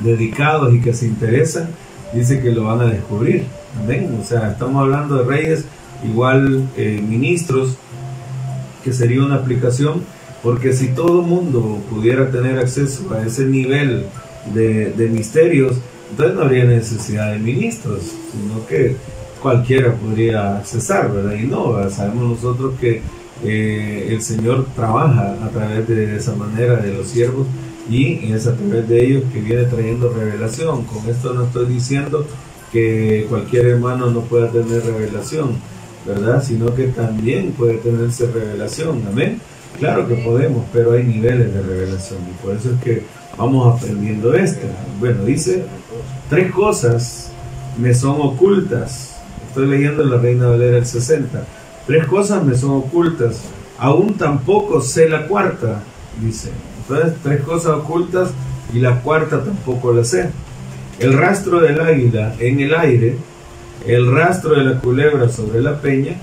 dedicados 0.03 0.75
y 0.75 0.81
que 0.81 0.93
se 0.93 1.07
interesan, 1.07 1.69
dice 2.13 2.41
que 2.41 2.51
lo 2.51 2.65
van 2.65 2.81
a 2.81 2.87
descubrir. 2.87 3.45
Amén. 3.83 4.19
O 4.21 4.25
sea, 4.25 4.51
estamos 4.51 4.83
hablando 4.83 5.17
de 5.17 5.25
reyes, 5.25 5.65
igual 6.05 6.69
eh, 6.77 7.01
ministros, 7.07 7.77
que 8.83 8.93
sería 8.93 9.23
una 9.23 9.37
aplicación, 9.37 10.03
porque 10.43 10.73
si 10.73 10.89
todo 10.89 11.23
mundo 11.23 11.81
pudiera 11.91 12.31
tener 12.31 12.59
acceso 12.59 13.13
a 13.15 13.25
ese 13.25 13.45
nivel 13.47 14.07
de, 14.55 14.93
de 14.93 15.09
misterios, 15.09 15.77
entonces 16.11 16.37
no 16.37 16.43
habría 16.43 16.65
necesidad 16.65 17.33
de 17.33 17.39
ministros, 17.39 18.03
sino 18.33 18.67
que 18.67 18.97
cualquiera 19.47 19.95
podría 19.95 20.57
accesar, 20.57 21.13
¿verdad? 21.13 21.35
Y 21.35 21.47
no, 21.47 21.89
sabemos 21.89 22.43
nosotros 22.43 22.75
que 22.81 23.01
eh, 23.45 24.09
el 24.11 24.21
Señor 24.21 24.67
trabaja 24.75 25.37
a 25.41 25.49
través 25.51 25.87
de 25.87 26.17
esa 26.17 26.35
manera 26.35 26.75
de 26.79 26.93
los 26.93 27.07
siervos 27.07 27.47
y 27.89 28.33
es 28.33 28.49
a 28.49 28.57
través 28.57 28.89
de 28.89 29.05
ellos 29.05 29.23
que 29.33 29.41
viene 29.41 29.63
trayendo 29.67 30.13
revelación. 30.13 30.83
Con 30.83 31.09
esto 31.09 31.33
no 31.33 31.45
estoy 31.45 31.67
diciendo 31.67 32.27
que 32.73 33.27
cualquier 33.29 33.67
hermano 33.67 34.11
no 34.11 34.23
pueda 34.23 34.51
tener 34.51 34.85
revelación, 34.85 35.51
¿verdad? 36.05 36.43
Sino 36.43 36.75
que 36.75 36.89
también 36.89 37.53
puede 37.53 37.75
tenerse 37.75 38.27
revelación, 38.27 39.01
amén. 39.09 39.41
Claro 39.79 40.09
que 40.09 40.17
podemos, 40.17 40.65
pero 40.73 40.91
hay 40.95 41.05
niveles 41.05 41.55
de 41.55 41.63
revelación 41.63 42.19
y 42.29 42.45
por 42.45 42.57
eso 42.57 42.73
es 42.73 42.81
que 42.83 43.05
vamos 43.39 43.77
aprendiendo 43.77 44.35
esto. 44.35 44.67
Bueno, 44.99 45.23
dice, 45.23 45.63
tres 46.29 46.51
cosas 46.51 47.31
me 47.79 47.95
son 47.95 48.21
ocultas. 48.21 49.16
Estoy 49.57 49.71
leyendo 49.71 50.05
la 50.05 50.19
Reina 50.19 50.49
Valera 50.49 50.77
el 50.77 50.85
60. 50.85 51.47
Tres 51.87 52.07
cosas 52.09 52.45
me 52.45 52.55
son 52.55 52.73
ocultas. 52.73 53.41
Aún 53.79 54.13
tampoco 54.13 54.83
sé 54.83 55.09
la 55.09 55.27
cuarta, 55.27 55.83
dice. 56.21 56.51
Entonces, 56.83 57.15
tres 57.23 57.41
cosas 57.41 57.73
ocultas 57.73 58.33
y 58.75 58.81
la 58.81 59.01
cuarta 59.01 59.43
tampoco 59.43 59.95
la 59.95 60.05
sé. 60.05 60.29
El 60.99 61.15
rastro 61.15 61.61
del 61.61 61.81
águila 61.81 62.35
en 62.39 62.61
el 62.61 62.75
aire, 62.75 63.17
el 63.87 64.13
rastro 64.13 64.57
de 64.57 64.65
la 64.65 64.79
culebra 64.79 65.31
sobre 65.31 65.63
la 65.63 65.81
peña, 65.81 66.17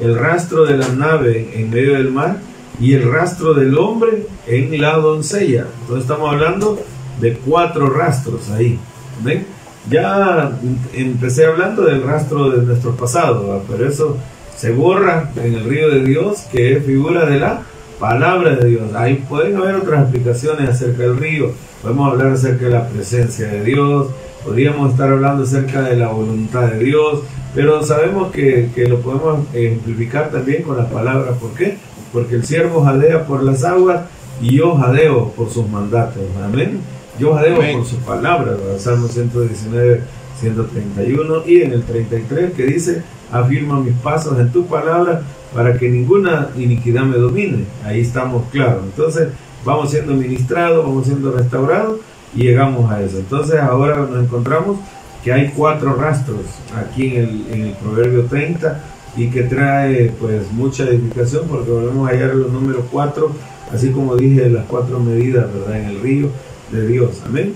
el 0.00 0.16
rastro 0.16 0.64
de 0.64 0.76
la 0.76 0.88
nave 0.90 1.54
en 1.60 1.70
medio 1.70 1.94
del 1.94 2.12
mar 2.12 2.36
y 2.78 2.92
el 2.92 3.10
rastro 3.10 3.52
del 3.52 3.76
hombre 3.78 4.28
en 4.46 4.80
la 4.80 4.96
doncella. 4.96 5.66
Entonces 5.80 6.04
estamos 6.04 6.32
hablando 6.32 6.78
de 7.20 7.32
cuatro 7.32 7.90
rastros 7.90 8.48
ahí. 8.50 8.78
¿Ven? 9.24 9.44
Ya 9.90 10.52
empecé 10.92 11.46
hablando 11.46 11.82
del 11.82 12.02
rastro 12.02 12.50
de 12.50 12.62
nuestro 12.66 12.96
pasado, 12.96 13.62
pero 13.70 13.88
eso 13.88 14.16
se 14.56 14.72
borra 14.72 15.30
en 15.36 15.54
el 15.54 15.64
río 15.64 15.90
de 15.90 16.02
Dios, 16.02 16.40
que 16.50 16.76
es 16.76 16.84
figura 16.84 17.26
de 17.26 17.38
la 17.38 17.62
palabra 18.00 18.56
de 18.56 18.68
Dios. 18.68 18.94
Ahí 18.94 19.24
pueden 19.28 19.56
haber 19.56 19.76
otras 19.76 20.02
explicaciones 20.02 20.68
acerca 20.68 21.02
del 21.02 21.18
río. 21.18 21.52
Podemos 21.82 22.12
hablar 22.12 22.32
acerca 22.32 22.64
de 22.64 22.70
la 22.70 22.88
presencia 22.88 23.46
de 23.46 23.62
Dios. 23.62 24.08
Podríamos 24.44 24.92
estar 24.92 25.10
hablando 25.10 25.44
acerca 25.44 25.82
de 25.82 25.96
la 25.96 26.08
voluntad 26.08 26.68
de 26.68 26.78
Dios. 26.84 27.20
Pero 27.54 27.82
sabemos 27.82 28.32
que, 28.32 28.70
que 28.74 28.86
lo 28.88 29.00
podemos 29.00 29.46
ejemplificar 29.54 30.30
también 30.30 30.62
con 30.62 30.76
la 30.76 30.88
palabra. 30.88 31.32
¿Por 31.32 31.52
qué? 31.52 31.78
Porque 32.12 32.34
el 32.34 32.44
siervo 32.44 32.82
jadea 32.82 33.24
por 33.24 33.42
las 33.42 33.62
aguas 33.64 34.02
y 34.40 34.56
yo 34.56 34.74
jadeo 34.76 35.30
por 35.30 35.50
sus 35.50 35.68
mandatos. 35.68 36.22
Amén. 36.44 36.80
Yo 37.18 37.34
jadeo 37.34 37.56
por 37.56 37.86
sus 37.86 37.98
palabras. 38.00 38.56
Salmo 38.78 39.08
119, 39.08 40.02
131 40.38 41.42
y 41.46 41.62
en 41.62 41.72
el 41.72 41.82
33 41.82 42.52
que 42.52 42.64
dice, 42.64 43.02
afirma 43.32 43.80
mis 43.80 43.94
pasos 43.94 44.38
en 44.38 44.52
tu 44.52 44.66
palabra 44.66 45.22
para 45.54 45.78
que 45.78 45.88
ninguna 45.88 46.50
iniquidad 46.56 47.04
me 47.04 47.16
domine. 47.16 47.64
Ahí 47.84 48.00
estamos 48.00 48.44
claros. 48.50 48.84
Entonces 48.84 49.28
vamos 49.64 49.90
siendo 49.90 50.14
ministrados, 50.14 50.84
vamos 50.84 51.06
siendo 51.06 51.32
restaurados 51.32 52.00
y 52.34 52.42
llegamos 52.42 52.90
a 52.90 53.02
eso. 53.02 53.18
Entonces 53.18 53.60
ahora 53.60 53.96
nos 53.96 54.22
encontramos 54.22 54.78
que 55.24 55.32
hay 55.32 55.52
cuatro 55.56 55.94
rastros 55.94 56.42
aquí 56.76 57.16
en 57.16 57.16
el, 57.16 57.46
en 57.50 57.60
el 57.68 57.72
Proverbio 57.74 58.24
30 58.26 58.80
y 59.16 59.28
que 59.28 59.44
trae 59.44 60.12
pues 60.20 60.52
mucha 60.52 60.84
edificación 60.84 61.48
porque 61.48 61.70
volvemos 61.70 62.06
a 62.06 62.12
hallar 62.12 62.34
los 62.34 62.52
números 62.52 62.84
4, 62.92 63.30
así 63.72 63.90
como 63.90 64.14
dije 64.14 64.48
las 64.50 64.66
cuatro 64.66 65.00
medidas, 65.00 65.46
¿verdad? 65.52 65.80
En 65.80 65.86
el 65.86 66.00
río 66.00 66.28
de 66.70 66.86
Dios. 66.86 67.22
Amén. 67.24 67.54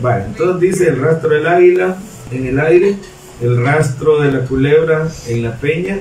Vale, 0.00 0.24
entonces 0.26 0.60
dice 0.60 0.88
el 0.88 1.00
rastro 1.00 1.30
del 1.30 1.46
águila 1.46 1.96
en 2.30 2.46
el 2.46 2.60
aire, 2.60 2.96
el 3.42 3.62
rastro 3.62 4.20
de 4.20 4.32
la 4.32 4.44
culebra 4.44 5.08
en 5.28 5.42
la 5.42 5.56
peña, 5.56 5.98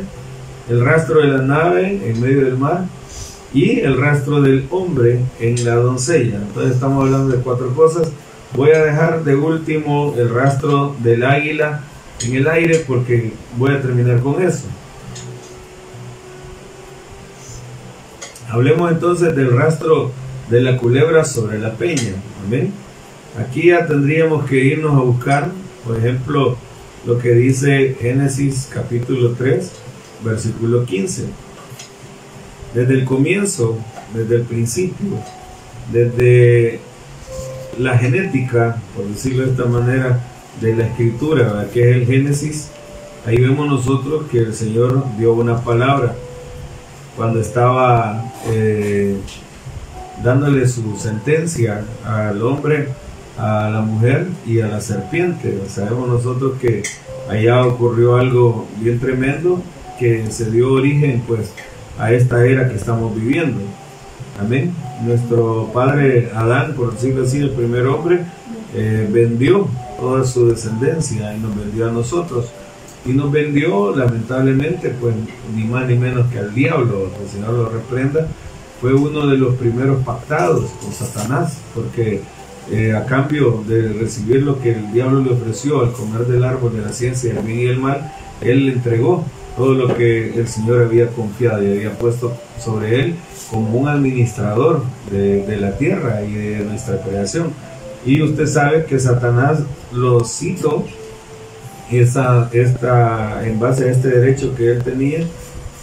el 0.69 0.85
rastro 0.85 1.21
de 1.21 1.27
la 1.27 1.41
nave 1.41 2.01
en 2.05 2.21
medio 2.21 2.45
del 2.45 2.57
mar 2.57 2.85
y 3.53 3.79
el 3.79 3.97
rastro 3.97 4.41
del 4.41 4.67
hombre 4.69 5.19
en 5.39 5.65
la 5.65 5.75
doncella. 5.75 6.37
Entonces 6.37 6.75
estamos 6.75 7.05
hablando 7.05 7.35
de 7.35 7.41
cuatro 7.41 7.73
cosas. 7.73 8.11
Voy 8.55 8.71
a 8.71 8.83
dejar 8.83 9.23
de 9.23 9.35
último 9.35 10.13
el 10.17 10.29
rastro 10.29 10.95
del 10.99 11.23
águila 11.23 11.81
en 12.21 12.35
el 12.35 12.47
aire 12.47 12.83
porque 12.87 13.33
voy 13.57 13.71
a 13.71 13.81
terminar 13.81 14.19
con 14.19 14.41
eso. 14.41 14.65
Hablemos 18.49 18.91
entonces 18.91 19.35
del 19.35 19.55
rastro 19.55 20.11
de 20.49 20.61
la 20.61 20.77
culebra 20.77 21.23
sobre 21.25 21.59
la 21.59 21.73
peña. 21.73 22.13
Amén. 22.45 22.71
Aquí 23.39 23.67
ya 23.67 23.85
tendríamos 23.85 24.45
que 24.49 24.55
irnos 24.57 24.93
a 24.93 25.03
buscar, 25.03 25.51
por 25.85 25.97
ejemplo, 25.97 26.57
lo 27.05 27.19
que 27.19 27.31
dice 27.31 27.95
Génesis 27.99 28.69
capítulo 28.73 29.33
3, 29.37 29.71
versículo 30.23 30.85
15. 30.85 31.25
Desde 32.73 32.93
el 32.93 33.05
comienzo, 33.05 33.77
desde 34.13 34.37
el 34.37 34.41
principio, 34.43 35.19
desde 35.91 36.79
la 37.77 37.97
genética, 37.97 38.81
por 38.95 39.05
decirlo 39.05 39.45
de 39.45 39.51
esta 39.51 39.65
manera, 39.65 40.19
de 40.59 40.75
la 40.75 40.87
escritura, 40.87 41.67
que 41.73 41.89
es 41.89 41.97
el 41.97 42.05
Génesis, 42.05 42.69
ahí 43.25 43.37
vemos 43.37 43.67
nosotros 43.67 44.25
que 44.29 44.39
el 44.39 44.53
Señor 44.53 45.05
dio 45.17 45.33
una 45.33 45.63
palabra 45.63 46.15
cuando 47.15 47.39
estaba 47.39 48.31
eh, 48.47 49.17
dándole 50.23 50.67
su 50.67 50.97
sentencia 50.97 51.83
al 52.05 52.41
hombre, 52.41 52.89
a 53.37 53.69
la 53.69 53.81
mujer 53.81 54.27
y 54.45 54.61
a 54.61 54.67
la 54.67 54.81
serpiente. 54.81 55.61
Sabemos 55.69 56.09
nosotros 56.09 56.53
que 56.59 56.83
allá 57.29 57.65
ocurrió 57.65 58.17
algo 58.17 58.67
bien 58.79 58.99
tremendo 58.99 59.61
que 59.99 60.31
se 60.31 60.49
dio 60.49 60.73
origen 60.73 61.21
pues 61.27 61.51
a 61.99 62.11
esta 62.13 62.45
era 62.45 62.69
que 62.69 62.75
estamos 62.75 63.13
viviendo. 63.13 63.59
Amén. 64.39 64.73
Nuestro 65.03 65.69
padre 65.73 66.31
Adán, 66.33 66.73
por 66.73 66.93
decirlo 66.93 67.25
así, 67.25 67.39
el 67.39 67.51
primer 67.51 67.85
hombre, 67.87 68.21
eh, 68.73 69.07
vendió 69.11 69.67
toda 69.99 70.23
su 70.23 70.47
descendencia 70.47 71.35
y 71.35 71.39
nos 71.39 71.55
vendió 71.55 71.89
a 71.89 71.91
nosotros. 71.91 72.49
Y 73.05 73.11
nos 73.11 73.31
vendió, 73.31 73.95
lamentablemente, 73.95 74.89
pues 74.99 75.15
ni 75.55 75.63
más 75.63 75.87
ni 75.87 75.95
menos 75.95 76.29
que 76.31 76.39
al 76.39 76.53
diablo, 76.53 77.11
que 77.15 77.23
el 77.23 77.29
Señor 77.29 77.53
lo 77.53 77.69
reprenda. 77.69 78.27
Fue 78.81 78.93
uno 78.93 79.27
de 79.27 79.37
los 79.37 79.55
primeros 79.55 80.03
pactados 80.03 80.69
con 80.81 80.93
Satanás, 80.93 81.57
porque 81.75 82.21
eh, 82.71 82.93
a 82.93 83.05
cambio 83.05 83.63
de 83.67 83.93
recibir 83.93 84.43
lo 84.43 84.61
que 84.61 84.71
el 84.71 84.91
diablo 84.91 85.21
le 85.21 85.31
ofreció 85.31 85.81
al 85.81 85.91
comer 85.91 86.25
del 86.25 86.43
árbol 86.43 86.75
de 86.75 86.83
la 86.83 86.93
ciencia 86.93 87.33
del 87.33 87.43
bien 87.43 87.59
y 87.59 87.65
el 87.65 87.79
mal, 87.79 88.11
él 88.41 88.67
le 88.67 88.73
entregó 88.73 89.25
todo 89.57 89.73
lo 89.73 89.93
que 89.95 90.33
el 90.39 90.47
Señor 90.47 90.83
había 90.83 91.07
confiado 91.07 91.61
y 91.63 91.71
había 91.71 91.91
puesto 91.97 92.31
sobre 92.57 93.01
él 93.01 93.15
como 93.49 93.77
un 93.77 93.87
administrador 93.87 94.83
de, 95.11 95.57
la 95.57 95.77
tierra 95.77 96.21
y 96.23 96.33
de 96.33 96.59
nuestra 96.59 97.01
creación. 97.01 97.51
Y 98.05 98.21
usted 98.21 98.45
sabe 98.45 98.85
que 98.85 98.99
Satanás 98.99 99.59
lo 99.91 100.23
citó 100.23 100.85
esta, 101.91 102.49
en 103.43 103.59
base 103.59 103.89
a 103.89 103.91
este 103.91 104.09
derecho 104.09 104.55
que 104.55 104.71
él 104.71 104.83
tenía 104.83 105.25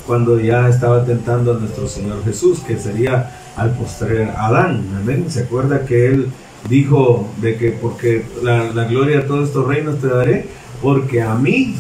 cuando 0.07 0.39
ya 0.41 0.69
estaba 0.69 1.05
tentando 1.05 1.53
a 1.53 1.59
nuestro 1.59 1.89
Señor 1.89 2.23
Jesús, 2.25 2.61
que 2.61 2.79
sería 2.79 3.31
al 3.57 3.71
postrer 3.73 4.31
Adán. 4.37 4.85
Amén. 5.01 5.27
¿Se 5.29 5.41
acuerda 5.41 5.85
que 5.85 6.07
él 6.07 6.29
dijo 6.69 7.29
de 7.41 7.57
que 7.57 7.71
porque 7.73 8.25
la, 8.43 8.73
la 8.73 8.85
gloria 8.85 9.19
de 9.19 9.23
todos 9.25 9.49
estos 9.49 9.67
reinos 9.67 9.99
te 10.01 10.09
daré? 10.09 10.47
Porque 10.83 11.23
a 11.23 11.35
mí 11.35 11.77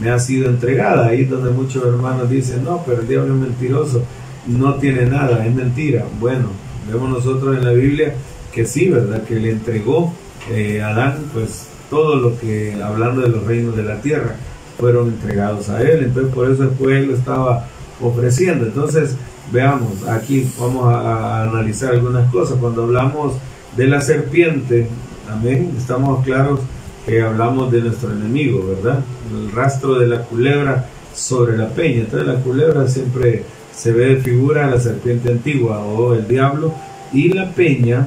me 0.00 0.10
ha 0.10 0.18
sido 0.18 0.48
entregada. 0.48 1.06
Ahí 1.06 1.24
donde 1.24 1.50
muchos 1.50 1.84
hermanos 1.84 2.28
dicen, 2.28 2.64
no, 2.64 2.82
pero 2.84 3.02
el 3.02 3.08
diablo 3.08 3.34
es 3.34 3.40
mentiroso, 3.40 4.02
no 4.46 4.74
tiene 4.74 5.06
nada, 5.06 5.46
es 5.46 5.54
mentira. 5.54 6.04
Bueno, 6.20 6.48
vemos 6.90 7.08
nosotros 7.08 7.56
en 7.56 7.64
la 7.64 7.72
Biblia 7.72 8.14
que 8.52 8.66
sí, 8.66 8.90
¿verdad? 8.90 9.24
Que 9.24 9.36
le 9.36 9.50
entregó 9.50 10.12
eh, 10.50 10.82
a 10.82 10.88
Adán, 10.88 11.24
pues 11.32 11.68
todo 11.88 12.16
lo 12.16 12.38
que, 12.38 12.76
hablando 12.82 13.22
de 13.22 13.28
los 13.28 13.44
reinos 13.44 13.76
de 13.76 13.82
la 13.82 14.00
tierra, 14.00 14.36
fueron 14.78 15.08
entregados 15.08 15.68
a 15.68 15.82
él. 15.82 16.04
Entonces, 16.04 16.34
por 16.34 16.50
eso 16.50 16.64
después 16.64 16.96
él 16.96 17.08
lo 17.08 17.14
estaba 17.14 17.66
ofreciendo. 18.00 18.66
Entonces, 18.66 19.16
veamos, 19.52 20.06
aquí 20.08 20.50
vamos 20.58 20.92
a, 20.92 21.42
analizar 21.42 21.92
algunas 21.92 22.30
cosas. 22.30 22.58
Cuando 22.58 22.84
hablamos 22.84 23.34
de 23.76 23.86
la 23.86 24.00
serpiente, 24.00 24.88
amén, 25.30 25.74
estamos 25.76 26.24
claros 26.24 26.60
que 27.06 27.22
hablamos 27.22 27.72
de 27.72 27.80
nuestro 27.80 28.12
enemigo, 28.12 28.64
¿verdad? 28.66 29.00
El 29.32 29.50
rastro 29.52 29.98
de 29.98 30.06
la 30.06 30.22
culebra 30.22 30.86
sobre 31.14 31.56
la 31.56 31.68
peña. 31.68 32.00
Entonces 32.00 32.28
la 32.28 32.36
culebra 32.36 32.86
siempre 32.88 33.44
se 33.74 33.92
ve 33.92 34.14
de 34.14 34.16
figura 34.16 34.70
la 34.70 34.78
serpiente 34.78 35.30
antigua 35.30 35.80
o 35.80 36.14
el 36.14 36.28
diablo 36.28 36.72
y 37.12 37.30
la 37.30 37.50
peña. 37.50 38.06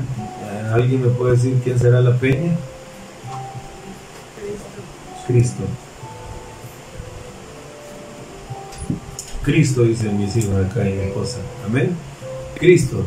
¿Alguien 0.73 1.01
me 1.01 1.09
puede 1.09 1.33
decir 1.33 1.59
quién 1.63 1.79
será 1.79 2.01
la 2.01 2.15
peña? 2.17 2.53
Cristo. 5.27 5.63
Cristo, 9.45 9.83
dicen 9.83 10.17
mis 10.17 10.35
hijos 10.35 10.55
acá 10.65 10.89
y 10.89 10.93
mi 10.93 11.01
esposa. 11.03 11.37
Amén. 11.65 11.91
Cristo. 12.59 13.05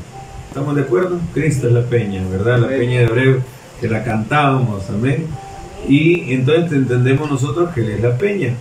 ¿Estamos 0.49 0.76
de 0.76 0.82
acuerdo? 0.82 1.18
Cristo 1.34 1.66
es 1.66 1.72
la 1.72 1.82
peña, 1.82 2.22
¿verdad? 2.30 2.61
La 2.61 2.68
peña 2.68 3.01
de 3.01 3.07
Hebreo 3.07 3.43
que 3.80 3.89
la 3.89 4.05
cantábamos. 4.05 4.89
Amén. 4.89 5.26
Y 5.89 6.32
entonces 6.32 6.72
entendemos 6.72 7.28
nosotros 7.28 7.70
que 7.74 7.80
Él 7.80 7.91
es 7.91 8.01
la 8.03 8.16
peña. 8.16 8.55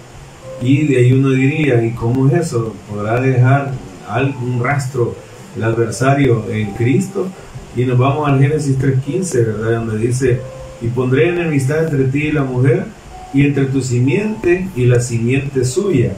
Y 0.59 0.87
de 0.87 0.97
ahí 0.97 1.13
uno 1.13 1.29
diría, 1.29 1.83
¿y 1.83 1.91
cómo 1.91 2.27
es 2.27 2.47
eso? 2.47 2.73
¿Podrá 2.89 3.21
dejar 3.21 3.71
algún 4.09 4.63
rastro 4.63 5.15
el 5.55 5.63
adversario 5.63 6.45
en 6.49 6.71
Cristo? 6.71 7.27
Y 7.75 7.85
nos 7.85 7.99
vamos 7.99 8.27
al 8.27 8.39
Génesis 8.39 8.77
3.15, 8.79 9.45
¿verdad? 9.45 9.85
Donde 9.85 10.07
dice, 10.07 10.41
y 10.81 10.87
pondré 10.87 11.29
enemistad 11.29 11.83
entre 11.83 12.05
ti 12.05 12.29
y 12.29 12.31
la 12.31 12.43
mujer, 12.43 12.85
y 13.33 13.45
entre 13.45 13.65
tu 13.65 13.81
simiente 13.81 14.67
y 14.75 14.85
la 14.85 14.99
simiente 14.99 15.63
suya. 15.63 16.13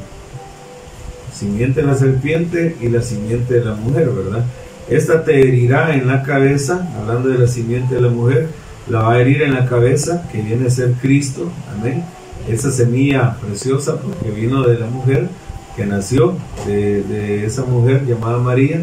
Simiente 1.40 1.80
de 1.80 1.88
la 1.88 1.96
serpiente 1.96 2.76
y 2.82 2.90
la 2.90 3.02
simiente 3.02 3.54
de 3.54 3.64
la 3.64 3.74
mujer, 3.74 4.10
¿verdad? 4.10 4.44
Esta 4.90 5.24
te 5.24 5.40
herirá 5.40 5.96
en 5.96 6.06
la 6.06 6.22
cabeza, 6.22 6.86
hablando 7.00 7.30
de 7.30 7.38
la 7.38 7.48
simiente 7.48 7.96
de 7.96 8.02
la 8.02 8.10
mujer, 8.10 8.50
la 8.90 9.04
va 9.04 9.14
a 9.14 9.22
herir 9.22 9.44
en 9.44 9.54
la 9.54 9.66
cabeza, 9.66 10.28
que 10.34 10.42
viene 10.42 10.68
a 10.68 10.70
ser 10.70 10.92
Cristo, 11.02 11.50
amén. 11.78 12.04
Esa 12.50 12.72
semilla 12.72 13.38
preciosa, 13.40 14.02
porque 14.02 14.32
vino 14.32 14.64
de 14.64 14.80
la 14.80 14.88
mujer, 14.88 15.30
que 15.78 15.86
nació 15.86 16.36
de, 16.66 17.46
esa 17.46 17.64
mujer 17.64 18.06
llamada 18.06 18.40
María, 18.40 18.82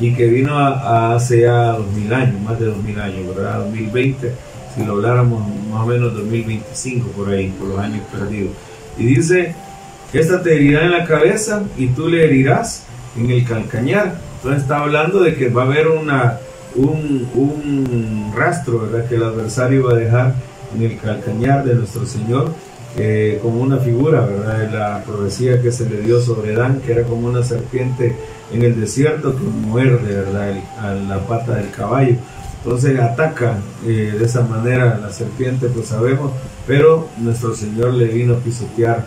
y 0.00 0.14
que 0.14 0.28
vino 0.28 0.56
a, 0.56 1.14
hace 1.14 1.42
ya 1.42 1.72
dos 1.72 1.92
mil 1.92 2.14
años, 2.14 2.40
más 2.40 2.58
de 2.58 2.66
dos 2.66 2.82
mil 2.82 2.98
años, 2.98 3.36
¿verdad? 3.36 3.64
2020, 3.64 4.32
si 4.74 4.82
lo 4.82 4.92
habláramos 4.92 5.46
más 5.70 5.82
o 5.82 5.86
menos 5.86 6.14
2025 6.14 7.08
por 7.10 7.28
ahí, 7.28 7.48
por 7.58 7.68
los 7.68 7.78
años 7.78 8.00
perdidos. 8.10 8.52
Y 8.96 9.04
dice, 9.04 9.54
esta 10.12 10.42
te 10.42 10.54
herirá 10.54 10.84
en 10.84 10.92
la 10.92 11.04
cabeza 11.04 11.62
y 11.76 11.88
tú 11.88 12.08
le 12.08 12.24
herirás 12.24 12.84
en 13.16 13.30
el 13.30 13.44
calcañar. 13.44 14.14
Entonces 14.36 14.62
está 14.62 14.78
hablando 14.78 15.20
de 15.20 15.34
que 15.34 15.48
va 15.48 15.62
a 15.62 15.66
haber 15.66 15.88
una 15.88 16.38
un, 16.74 18.32
rastro 18.36 18.80
¿verdad? 18.80 19.08
que 19.08 19.16
el 19.16 19.22
adversario 19.22 19.84
va 19.84 19.92
a 19.92 19.96
dejar 19.96 20.34
en 20.76 20.82
el 20.82 20.98
calcañar 20.98 21.64
de 21.64 21.74
nuestro 21.74 22.06
Señor 22.06 22.52
eh, 22.96 23.38
como 23.42 23.60
una 23.60 23.78
figura 23.78 24.20
¿verdad? 24.20 24.58
de 24.58 24.70
la 24.70 25.02
profecía 25.04 25.60
que 25.60 25.72
se 25.72 25.88
le 25.88 26.00
dio 26.02 26.20
sobre 26.20 26.54
Adán, 26.54 26.80
que 26.84 26.92
era 26.92 27.02
como 27.02 27.28
una 27.28 27.42
serpiente 27.42 28.16
en 28.52 28.62
el 28.62 28.80
desierto 28.80 29.36
que 29.36 29.42
muerde 29.42 30.14
¿verdad? 30.14 30.54
a 30.80 30.94
la 30.94 31.18
pata 31.26 31.56
del 31.56 31.70
caballo. 31.70 32.16
Entonces 32.64 32.98
ataca 32.98 33.58
eh, 33.86 34.14
de 34.18 34.24
esa 34.24 34.42
manera 34.42 34.98
la 35.00 35.10
serpiente, 35.10 35.68
pues 35.68 35.88
sabemos, 35.88 36.32
pero 36.66 37.08
nuestro 37.18 37.54
Señor 37.54 37.94
le 37.94 38.06
vino 38.06 38.34
a 38.34 38.38
pisotear 38.38 39.04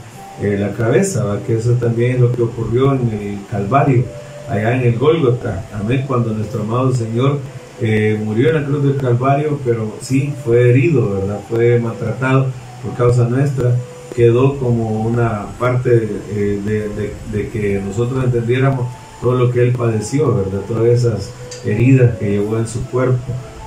la 0.57 0.71
cabeza, 0.73 1.39
que 1.45 1.57
eso 1.57 1.71
también 1.73 2.15
es 2.15 2.19
lo 2.19 2.31
que 2.31 2.41
ocurrió 2.41 2.93
en 2.93 3.09
el 3.09 3.37
Calvario 3.49 4.03
allá 4.51 4.75
en 4.75 4.81
el 4.81 4.97
Gólgota, 4.97 5.63
amén, 5.73 6.03
cuando 6.07 6.33
nuestro 6.33 6.63
amado 6.63 6.93
Señor 6.93 7.39
eh, 7.79 8.19
murió 8.23 8.49
en 8.49 8.55
la 8.55 8.65
cruz 8.65 8.83
del 8.83 8.97
Calvario, 8.97 9.59
pero 9.63 9.91
sí 10.01 10.33
fue 10.43 10.69
herido, 10.69 11.15
¿verdad? 11.15 11.39
Fue 11.49 11.79
maltratado 11.79 12.47
por 12.83 12.95
causa 12.95 13.27
nuestra, 13.27 13.75
quedó 14.15 14.57
como 14.59 15.03
una 15.03 15.47
parte 15.57 16.09
eh, 16.31 17.13
de, 17.31 17.49
que 17.49 17.81
nosotros 17.85 18.23
entendiéramos 18.23 18.87
todo 19.21 19.35
lo 19.35 19.51
que 19.51 19.61
él 19.63 19.71
padeció, 19.71 20.35
¿verdad? 20.35 20.61
Todas 20.67 20.87
esas 20.87 21.31
heridas 21.65 22.17
que 22.17 22.31
llevó 22.31 22.57
en 22.57 22.67
su 22.67 22.83
cuerpo, 22.87 23.19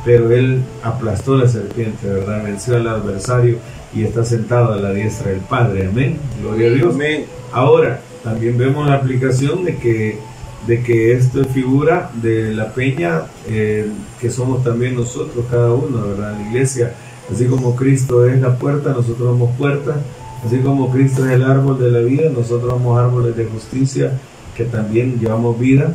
pero 0.05 0.31
él 0.33 0.63
aplastó 0.83 1.37
la 1.37 1.49
serpiente, 1.49 2.07
¿verdad? 2.07 2.45
Venció 2.45 2.77
al 2.77 2.87
adversario 2.89 3.57
y 3.95 4.05
está 4.05 4.25
sentado 4.25 4.73
a 4.73 4.77
la 4.77 4.93
diestra 4.93 5.31
del 5.31 5.41
Padre, 5.41 5.87
amén. 5.87 6.19
Gloria 6.43 6.69
a 6.69 6.73
Dios. 6.73 6.95
Amén. 6.95 7.27
Ahora, 7.53 8.01
también 8.23 8.59
vemos 8.59 8.89
la 8.89 8.95
aplicación 8.95 9.65
de 9.65 9.77
que 9.77 10.19
de 10.67 10.83
que 10.83 11.13
esto 11.13 11.43
es 11.43 11.49
figura 11.49 12.11
de 12.23 12.55
la 12.55 12.73
peña 12.73 13.25
eh, 13.49 13.91
que 14.21 14.31
somos 14.31 14.65
también 14.65 14.97
nosotros, 14.97 15.45
cada 15.51 15.73
uno, 15.73 16.09
¿verdad? 16.09 16.39
La 16.39 16.49
iglesia, 16.49 16.95
así 17.31 17.47
como 17.47 17.77
Cristo 17.77 18.27
es 18.27 18.41
la 18.41 18.57
puerta, 18.57 18.91
nosotros 18.91 19.29
somos 19.29 19.55
puerta, 19.57 19.97
así 20.45 20.59
como 20.59 20.91
Cristo 20.91 21.27
es 21.27 21.33
el 21.33 21.43
árbol 21.43 21.79
de 21.79 21.91
la 21.91 22.01
vida, 22.01 22.31
nosotros 22.31 22.71
somos 22.73 22.99
árboles 22.99 23.37
de 23.37 23.45
justicia 23.45 24.13
que 24.57 24.65
también 24.65 25.19
llevamos 25.21 25.59
vida. 25.59 25.93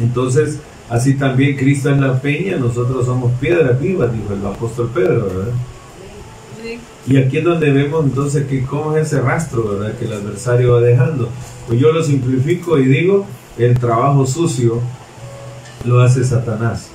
Entonces, 0.00 0.58
así 0.88 1.14
también 1.14 1.56
Cristo 1.56 1.90
es 1.90 1.98
la 1.98 2.20
peña, 2.20 2.56
nosotros 2.56 3.06
somos 3.06 3.32
piedras 3.34 3.80
vivas, 3.80 4.12
dijo 4.12 4.32
el 4.32 4.44
apóstol 4.44 4.90
Pedro, 4.92 5.26
¿verdad? 5.26 5.52
Y 7.08 7.16
aquí 7.16 7.38
es 7.38 7.44
donde 7.44 7.70
vemos 7.70 8.04
entonces 8.04 8.46
que 8.46 8.62
cómo 8.64 8.96
es 8.96 9.06
ese 9.06 9.20
rastro, 9.22 9.78
¿verdad? 9.78 9.96
Que 9.96 10.04
el 10.04 10.12
adversario 10.12 10.74
va 10.74 10.80
dejando. 10.80 11.30
Pues 11.66 11.80
yo 11.80 11.90
lo 11.90 12.02
simplifico 12.02 12.78
y 12.78 12.84
digo 12.84 13.26
el 13.58 13.78
trabajo 13.78 14.26
sucio 14.26 14.80
lo 15.84 16.00
hace 16.00 16.22
Satanás. 16.22 16.90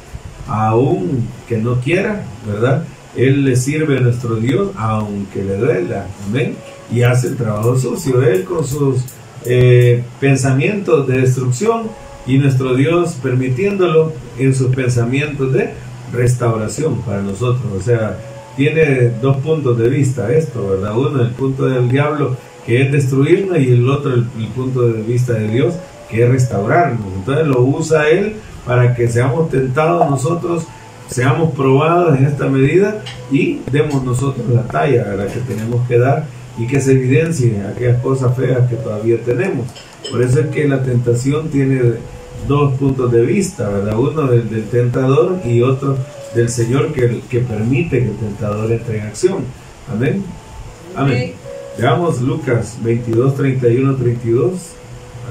Aún 0.47 1.27
que 1.47 1.57
no 1.57 1.79
quiera, 1.79 2.25
¿verdad? 2.47 2.85
Él 3.15 3.43
le 3.43 3.55
sirve 3.55 3.97
a 3.97 4.01
nuestro 4.01 4.35
Dios 4.35 4.69
aunque 4.75 5.43
le 5.43 5.57
duela. 5.57 6.05
Amén. 6.27 6.57
Y 6.91 7.01
hace 7.01 7.29
el 7.29 7.37
trabajo 7.37 7.77
sucio. 7.77 8.21
Él 8.21 8.43
con 8.43 8.65
sus 8.65 9.05
eh, 9.45 10.03
pensamientos 10.19 11.07
de 11.07 11.21
destrucción 11.21 11.89
y 12.27 12.37
nuestro 12.37 12.75
Dios 12.75 13.17
permitiéndolo 13.21 14.13
en 14.37 14.53
sus 14.53 14.73
pensamientos 14.75 15.51
de 15.53 15.73
restauración 16.11 17.01
para 17.01 17.21
nosotros. 17.21 17.65
O 17.75 17.81
sea, 17.81 18.19
tiene 18.55 19.09
dos 19.21 19.37
puntos 19.37 19.77
de 19.77 19.89
vista 19.89 20.31
esto, 20.31 20.69
¿verdad? 20.69 20.97
Uno, 20.97 21.21
el 21.21 21.31
punto 21.31 21.65
del 21.65 21.89
diablo 21.89 22.37
que 22.65 22.81
es 22.81 22.91
destruirnos 22.91 23.59
y 23.59 23.71
el 23.71 23.89
otro, 23.89 24.13
el 24.13 24.25
punto 24.55 24.87
de 24.87 25.01
vista 25.01 25.33
de 25.33 25.47
Dios 25.49 25.73
que 26.09 26.25
restaurarnos. 26.27 27.13
Entonces 27.15 27.47
lo 27.47 27.61
usa 27.61 28.09
Él 28.09 28.35
para 28.65 28.95
que 28.95 29.07
seamos 29.07 29.49
tentados 29.49 30.09
nosotros, 30.09 30.65
seamos 31.09 31.53
probados 31.53 32.17
en 32.17 32.25
esta 32.25 32.47
medida 32.47 33.03
y 33.31 33.59
demos 33.71 34.03
nosotros 34.03 34.45
la 34.49 34.63
talla 34.63 35.11
a 35.11 35.15
la 35.15 35.27
que 35.27 35.39
tenemos 35.41 35.85
que 35.87 35.97
dar 35.97 36.25
y 36.57 36.67
que 36.67 36.79
se 36.79 36.93
evidencien 36.93 37.65
aquellas 37.65 38.01
cosas 38.01 38.35
feas 38.35 38.69
que 38.69 38.75
todavía 38.75 39.17
tenemos. 39.23 39.67
Por 40.09 40.21
eso 40.21 40.39
es 40.39 40.47
que 40.47 40.67
la 40.67 40.83
tentación 40.83 41.49
tiene 41.49 41.81
dos 42.47 42.73
puntos 42.73 43.11
de 43.11 43.21
vista, 43.21 43.69
¿verdad? 43.69 43.97
Uno 43.97 44.27
del, 44.27 44.65
tentador 44.69 45.39
y 45.45 45.61
otro 45.61 45.97
del 46.35 46.49
Señor 46.49 46.93
que, 46.93 47.21
que 47.29 47.39
permite 47.39 47.99
que 47.99 48.09
el 48.09 48.17
tentador 48.17 48.71
entre 48.71 48.99
en 48.99 49.07
acción. 49.07 49.45
Amén. 49.91 50.23
Amén. 50.95 51.33
Veamos 51.77 52.21
Lucas 52.21 52.77
22, 52.83 53.35
31, 53.35 53.95
32. 53.95 54.51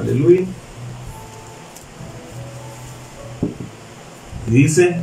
Aleluya. 0.00 0.42
Dice, 4.46 4.96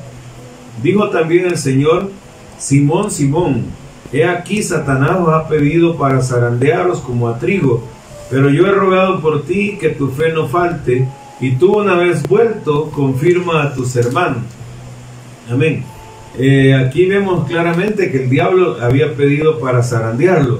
dijo 0.83 1.09
también 1.09 1.45
el 1.45 1.57
Señor, 1.57 2.11
Simón, 2.57 3.09
Simón, 3.09 3.65
he 4.11 4.25
aquí 4.25 4.61
Satanás 4.61 5.17
os 5.21 5.29
ha 5.29 5.47
pedido 5.47 5.97
para 5.97 6.21
zarandearos 6.21 6.99
como 6.99 7.29
a 7.29 7.39
trigo, 7.39 7.83
pero 8.29 8.49
yo 8.49 8.67
he 8.67 8.71
rogado 8.71 9.21
por 9.21 9.45
ti 9.45 9.77
que 9.79 9.89
tu 9.89 10.09
fe 10.09 10.33
no 10.33 10.47
falte, 10.47 11.07
y 11.39 11.51
tú 11.53 11.79
una 11.79 11.95
vez 11.95 12.21
vuelto, 12.27 12.91
confirma 12.91 13.63
a 13.63 13.73
tus 13.73 13.95
hermanos. 13.95 14.43
Amén. 15.49 15.83
Eh, 16.37 16.75
aquí 16.75 17.05
vemos 17.05 17.47
claramente 17.47 18.11
que 18.11 18.23
el 18.23 18.29
diablo 18.29 18.77
había 18.81 19.13
pedido 19.15 19.59
para 19.59 19.83
zarandearlo. 19.83 20.59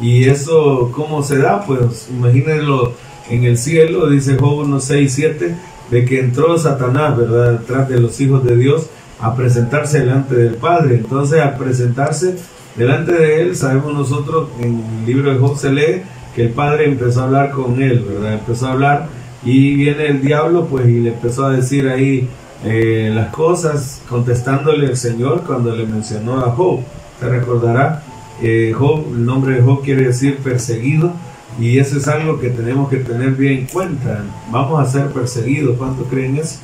Y 0.00 0.24
eso, 0.24 0.90
¿cómo 0.94 1.22
se 1.22 1.38
da? 1.38 1.64
Pues 1.64 2.08
imagínenlo 2.10 2.94
en 3.30 3.44
el 3.44 3.58
cielo, 3.58 4.08
dice 4.08 4.36
Job 4.38 4.60
1, 4.60 4.80
6, 4.80 5.12
7 5.12 5.54
de 5.90 6.04
que 6.04 6.20
entró 6.20 6.56
Satanás, 6.58 7.16
¿verdad?, 7.16 7.60
detrás 7.60 7.88
de 7.88 8.00
los 8.00 8.20
hijos 8.20 8.44
de 8.44 8.56
Dios 8.56 8.86
a 9.20 9.36
presentarse 9.36 10.00
delante 10.00 10.34
del 10.34 10.54
Padre. 10.54 10.96
Entonces, 10.96 11.40
al 11.40 11.56
presentarse 11.56 12.36
delante 12.76 13.12
de 13.12 13.42
Él, 13.42 13.54
sabemos 13.54 13.92
nosotros, 13.92 14.48
en 14.60 14.82
el 15.00 15.06
libro 15.06 15.32
de 15.32 15.38
Job 15.38 15.56
se 15.58 15.70
lee 15.70 16.02
que 16.34 16.42
el 16.42 16.48
padre 16.50 16.86
empezó 16.86 17.20
a 17.20 17.24
hablar 17.24 17.50
con 17.50 17.82
él, 17.82 18.04
¿verdad? 18.08 18.34
Empezó 18.34 18.66
a 18.66 18.72
hablar 18.72 19.08
y 19.44 19.74
viene 19.74 20.06
el 20.06 20.22
diablo 20.22 20.66
pues 20.66 20.88
y 20.88 21.00
le 21.00 21.10
empezó 21.10 21.46
a 21.46 21.52
decir 21.52 21.88
ahí 21.88 22.28
eh, 22.64 23.10
las 23.12 23.30
cosas, 23.30 24.02
contestándole 24.08 24.86
el 24.86 24.96
Señor 24.96 25.42
cuando 25.44 25.74
le 25.74 25.84
mencionó 25.84 26.40
a 26.40 26.52
Job. 26.52 26.80
Se 27.18 27.28
recordará, 27.28 28.02
eh, 28.40 28.72
Job, 28.76 29.04
el 29.08 29.24
nombre 29.24 29.56
de 29.56 29.62
Job 29.62 29.82
quiere 29.82 30.06
decir 30.06 30.38
perseguido 30.38 31.12
y 31.58 31.78
eso 31.78 31.98
es 31.98 32.06
algo 32.06 32.38
que 32.38 32.50
tenemos 32.50 32.88
que 32.88 32.98
tener 32.98 33.32
bien 33.32 33.60
en 33.60 33.66
cuenta. 33.66 34.22
Vamos 34.50 34.80
a 34.80 34.90
ser 34.90 35.08
perseguidos, 35.08 35.76
¿cuánto 35.76 36.04
creen 36.04 36.36
eso? 36.36 36.58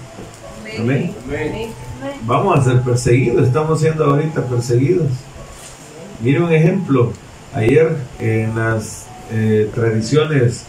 Amén. 0.78 1.12
Vamos 2.24 2.59
a 2.59 2.62
ser 2.62 2.80
perseguidos, 2.82 3.49
estamos 3.49 3.80
siendo 3.80 4.05
ahorita 4.05 4.44
perseguidos. 4.46 5.09
Mire 6.22 6.42
un 6.42 6.53
ejemplo, 6.53 7.12
ayer 7.55 7.96
en 8.20 8.55
las 8.55 9.07
eh, 9.32 9.68
tradiciones 9.74 10.64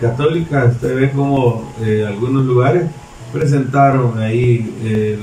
católicas, 0.00 0.74
usted 0.74 0.94
ve 0.94 1.10
como 1.10 1.74
algunos 2.06 2.44
lugares 2.44 2.84
presentaron 3.34 4.18
ahí 4.18 5.18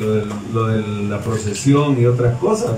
lo 0.53 0.67
de, 0.67 0.81
la 1.09 1.19
procesión 1.19 1.99
y 1.99 2.05
otras 2.05 2.37
cosas, 2.37 2.71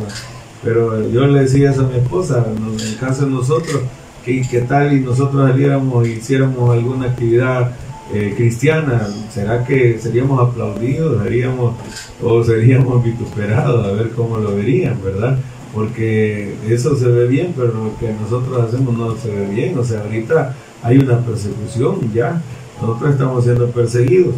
pero 0.63 1.09
yo 1.09 1.27
le 1.27 1.41
decía 1.41 1.71
eso 1.71 1.81
a 1.81 1.89
mi 1.89 1.97
esposa, 1.97 2.45
en 2.55 2.79
el 2.79 2.97
caso 2.97 3.25
de 3.25 3.31
nosotros, 3.31 3.81
que 4.23 4.41
qué 4.49 4.61
tal 4.61 4.95
y 4.95 5.01
nosotros 5.01 5.49
saliéramos 5.49 6.07
y 6.07 6.11
hiciéramos 6.11 6.69
alguna 6.69 7.07
actividad 7.07 7.71
cristiana, 8.37 9.07
¿será 9.29 9.65
que 9.65 9.99
seríamos 9.99 10.39
aplaudidos, 10.39 11.21
seríamos, 11.23 11.75
o 12.21 12.43
seríamos 12.43 13.03
vituperados 13.03 13.85
a 13.85 13.91
ver 13.91 14.11
cómo 14.11 14.37
lo 14.37 14.55
verían, 14.55 14.97
verdad? 15.03 15.37
porque 15.73 16.55
eso 16.69 16.95
se 16.95 17.07
ve 17.07 17.27
bien, 17.27 17.53
pero 17.57 17.73
lo 17.73 17.97
que 17.97 18.13
nosotros 18.13 18.63
hacemos 18.63 18.95
no 18.95 19.15
se 19.15 19.29
ve 19.29 19.47
bien. 19.47 19.77
O 19.77 19.83
sea, 19.83 20.01
ahorita 20.01 20.55
hay 20.83 20.99
una 20.99 21.19
persecución 21.19 22.13
ya, 22.13 22.41
nosotros 22.79 23.11
estamos 23.11 23.43
siendo 23.43 23.67
perseguidos. 23.71 24.35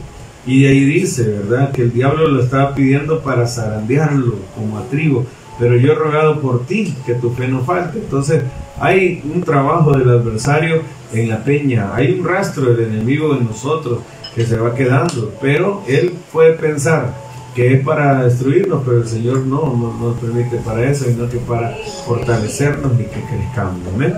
Y 0.48 0.66
ahí 0.66 0.86
dice, 0.86 1.24
¿verdad?, 1.24 1.72
que 1.72 1.82
el 1.84 1.93
diablo 1.93 2.28
lo 2.28 2.43
estaba 2.43 2.76
pidiendo 2.76 3.22
para 3.22 3.48
zarandearlo 3.48 4.36
como 4.56 4.78
a 4.78 4.84
trigo, 4.89 5.26
pero 5.60 5.76
yo 5.76 5.93
he 5.93 5.96
rogado 5.96 6.39
por 6.39 6.66
ti 6.66 6.96
que 7.06 7.16
tu 7.16 7.32
fe 7.32 7.48
no 7.48 7.64
falte. 7.64 7.98
Entonces, 7.98 8.43
hay 8.80 9.24
un 9.34 9.41
trabajo 9.41 9.98
del 9.98 10.10
adversario 10.10 10.82
en 11.14 11.30
la 11.30 11.43
peña, 11.43 11.96
hay 11.96 12.20
un 12.20 12.28
rastro 12.28 12.74
del 12.74 12.91
enemigo 12.91 13.36
en 13.36 13.46
nosotros 13.46 14.00
que 14.36 14.46
se 14.46 14.58
va 14.58 14.76
quedando, 14.76 15.34
pero 15.41 15.82
él 15.88 16.14
puede 16.32 16.54
pensar, 16.54 17.16
que 17.56 17.74
es 17.74 17.86
para 17.86 18.26
destruirnos, 18.26 18.84
pero 18.86 18.98
el 18.98 19.08
Señor 19.08 19.39
no, 19.39 19.98
nos 20.00 20.20
permite 20.20 20.58
para 20.58 20.89
eso, 20.89 21.06
sino 21.06 21.30
que 21.30 21.38
para 21.38 21.74
fortalecernos 22.06 22.91
y 23.00 23.04
que 23.06 23.22
crezcamos. 23.22 23.80
Amén. 23.93 24.14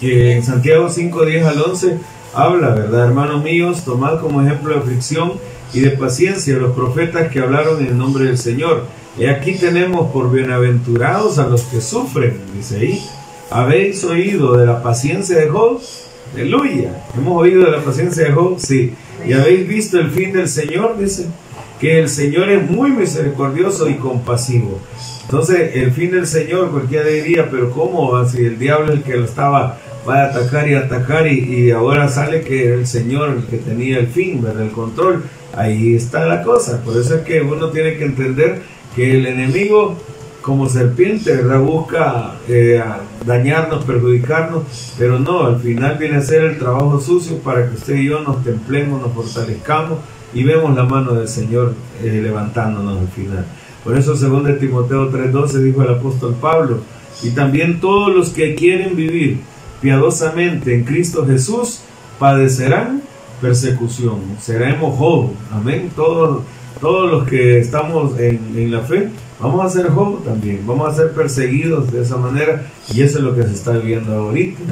en 0.00 0.42
Santiago 0.44 0.88
5, 0.88 1.26
10 1.26 1.44
al 1.44 1.60
11 1.60 1.98
habla, 2.36 2.68
¿verdad? 2.70 3.06
Hermanos 3.06 3.42
míos, 3.42 3.82
tomad 3.84 4.20
como 4.20 4.42
ejemplo 4.42 4.74
de 4.74 4.80
aflicción 4.80 5.32
y 5.72 5.80
de 5.80 5.90
paciencia 5.90 6.56
los 6.56 6.74
profetas 6.74 7.32
que 7.32 7.40
hablaron 7.40 7.80
en 7.80 7.86
el 7.86 7.98
nombre 7.98 8.26
del 8.26 8.36
Señor. 8.36 8.84
Y 9.18 9.24
aquí 9.24 9.54
tenemos 9.54 10.10
por 10.12 10.30
bienaventurados 10.30 11.38
a 11.38 11.48
los 11.48 11.62
que 11.62 11.80
sufren, 11.80 12.38
dice 12.54 12.76
ahí. 12.76 13.02
¿Habéis 13.50 14.04
oído 14.04 14.56
de 14.58 14.66
la 14.66 14.82
paciencia 14.82 15.38
de 15.38 15.48
Job? 15.48 15.80
Aleluya. 16.34 17.04
¿Hemos 17.16 17.40
oído 17.40 17.64
de 17.64 17.70
la 17.70 17.82
paciencia 17.82 18.24
de 18.24 18.32
Job? 18.32 18.56
Sí. 18.58 18.92
¿Y 19.26 19.32
habéis 19.32 19.66
visto 19.66 19.98
el 19.98 20.10
fin 20.10 20.32
del 20.32 20.48
Señor? 20.48 20.98
Dice 20.98 21.26
que 21.80 22.00
el 22.00 22.08
Señor 22.10 22.50
es 22.50 22.70
muy 22.70 22.90
misericordioso 22.90 23.88
y 23.88 23.94
compasivo. 23.94 24.78
Entonces, 25.22 25.74
el 25.74 25.90
fin 25.92 26.10
del 26.10 26.26
Señor, 26.26 26.70
cualquiera 26.70 27.06
diría, 27.06 27.48
pero 27.50 27.70
¿cómo? 27.70 28.22
Si 28.28 28.44
el 28.44 28.58
diablo 28.58 28.92
es 28.92 28.98
el 28.98 29.02
que 29.02 29.16
lo 29.16 29.24
estaba, 29.24 29.78
va 30.08 30.22
a 30.22 30.24
atacar 30.26 30.68
y 30.68 30.74
atacar 30.74 31.26
y, 31.26 31.70
ahora 31.70 32.08
sale 32.08 32.42
que 32.42 32.74
el 32.74 32.86
Señor 32.86 33.44
que 33.46 33.58
tenía 33.58 33.98
el 33.98 34.08
fin, 34.08 34.42
¿verdad? 34.42 34.62
El 34.62 34.72
control. 34.72 35.24
Ahí 35.54 35.94
está 35.94 36.26
la 36.26 36.42
cosa. 36.42 36.82
Por 36.84 36.96
eso 36.96 37.16
es 37.16 37.22
que 37.22 37.40
uno 37.40 37.70
tiene 37.70 37.96
que 37.96 38.04
entender 38.04 38.62
que 38.94 39.16
el 39.18 39.26
enemigo 39.26 39.96
como 40.42 40.68
serpiente, 40.68 41.34
¿verdad? 41.34 41.60
Busca 41.60 42.34
eh, 42.48 42.80
dañarnos, 43.24 43.84
perjudicarnos, 43.84 44.94
pero 44.96 45.18
no, 45.18 45.46
al 45.46 45.58
final 45.58 45.98
viene 45.98 46.16
a 46.16 46.22
ser 46.22 46.44
el 46.44 46.58
trabajo 46.58 47.00
sucio 47.00 47.38
para 47.38 47.68
que 47.68 47.74
usted 47.74 47.96
y 47.96 48.06
yo 48.06 48.20
nos 48.20 48.44
templemos, 48.44 49.00
nos 49.00 49.12
fortalezcamos 49.12 49.98
y 50.32 50.44
vemos 50.44 50.74
la 50.76 50.84
mano 50.84 51.14
del 51.14 51.26
Señor 51.26 51.74
eh, 52.00 52.20
levantándonos 52.22 53.00
al 53.00 53.08
final. 53.08 53.44
Por 53.82 53.98
eso, 53.98 54.16
según 54.16 54.44
de 54.44 54.54
Timoteo 54.54 55.10
3:12, 55.10 55.58
dijo 55.58 55.82
el 55.82 55.90
apóstol 55.90 56.36
Pablo, 56.40 56.78
y 57.22 57.30
también 57.30 57.80
todos 57.80 58.14
los 58.14 58.30
que 58.30 58.54
quieren 58.54 58.94
vivir 58.94 59.40
piadosamente 59.80 60.74
en 60.74 60.84
Cristo 60.84 61.26
Jesús 61.26 61.80
padecerán 62.18 63.02
persecución. 63.40 64.20
Seremos 64.40 64.96
Job, 64.98 65.30
amén. 65.52 65.90
Todos, 65.94 66.42
todos 66.80 67.10
los 67.10 67.28
que 67.28 67.58
estamos 67.58 68.18
en, 68.18 68.40
en 68.56 68.70
la 68.70 68.80
fe, 68.80 69.08
vamos 69.40 69.64
a 69.64 69.68
ser 69.68 69.90
Job 69.90 70.24
también, 70.24 70.60
vamos 70.66 70.90
a 70.90 70.96
ser 70.96 71.12
perseguidos 71.12 71.92
de 71.92 72.02
esa 72.02 72.16
manera, 72.16 72.66
y 72.94 73.02
eso 73.02 73.18
es 73.18 73.24
lo 73.24 73.34
que 73.34 73.42
se 73.42 73.52
está 73.52 73.72
viviendo 73.72 74.14
ahorita. 74.14 74.62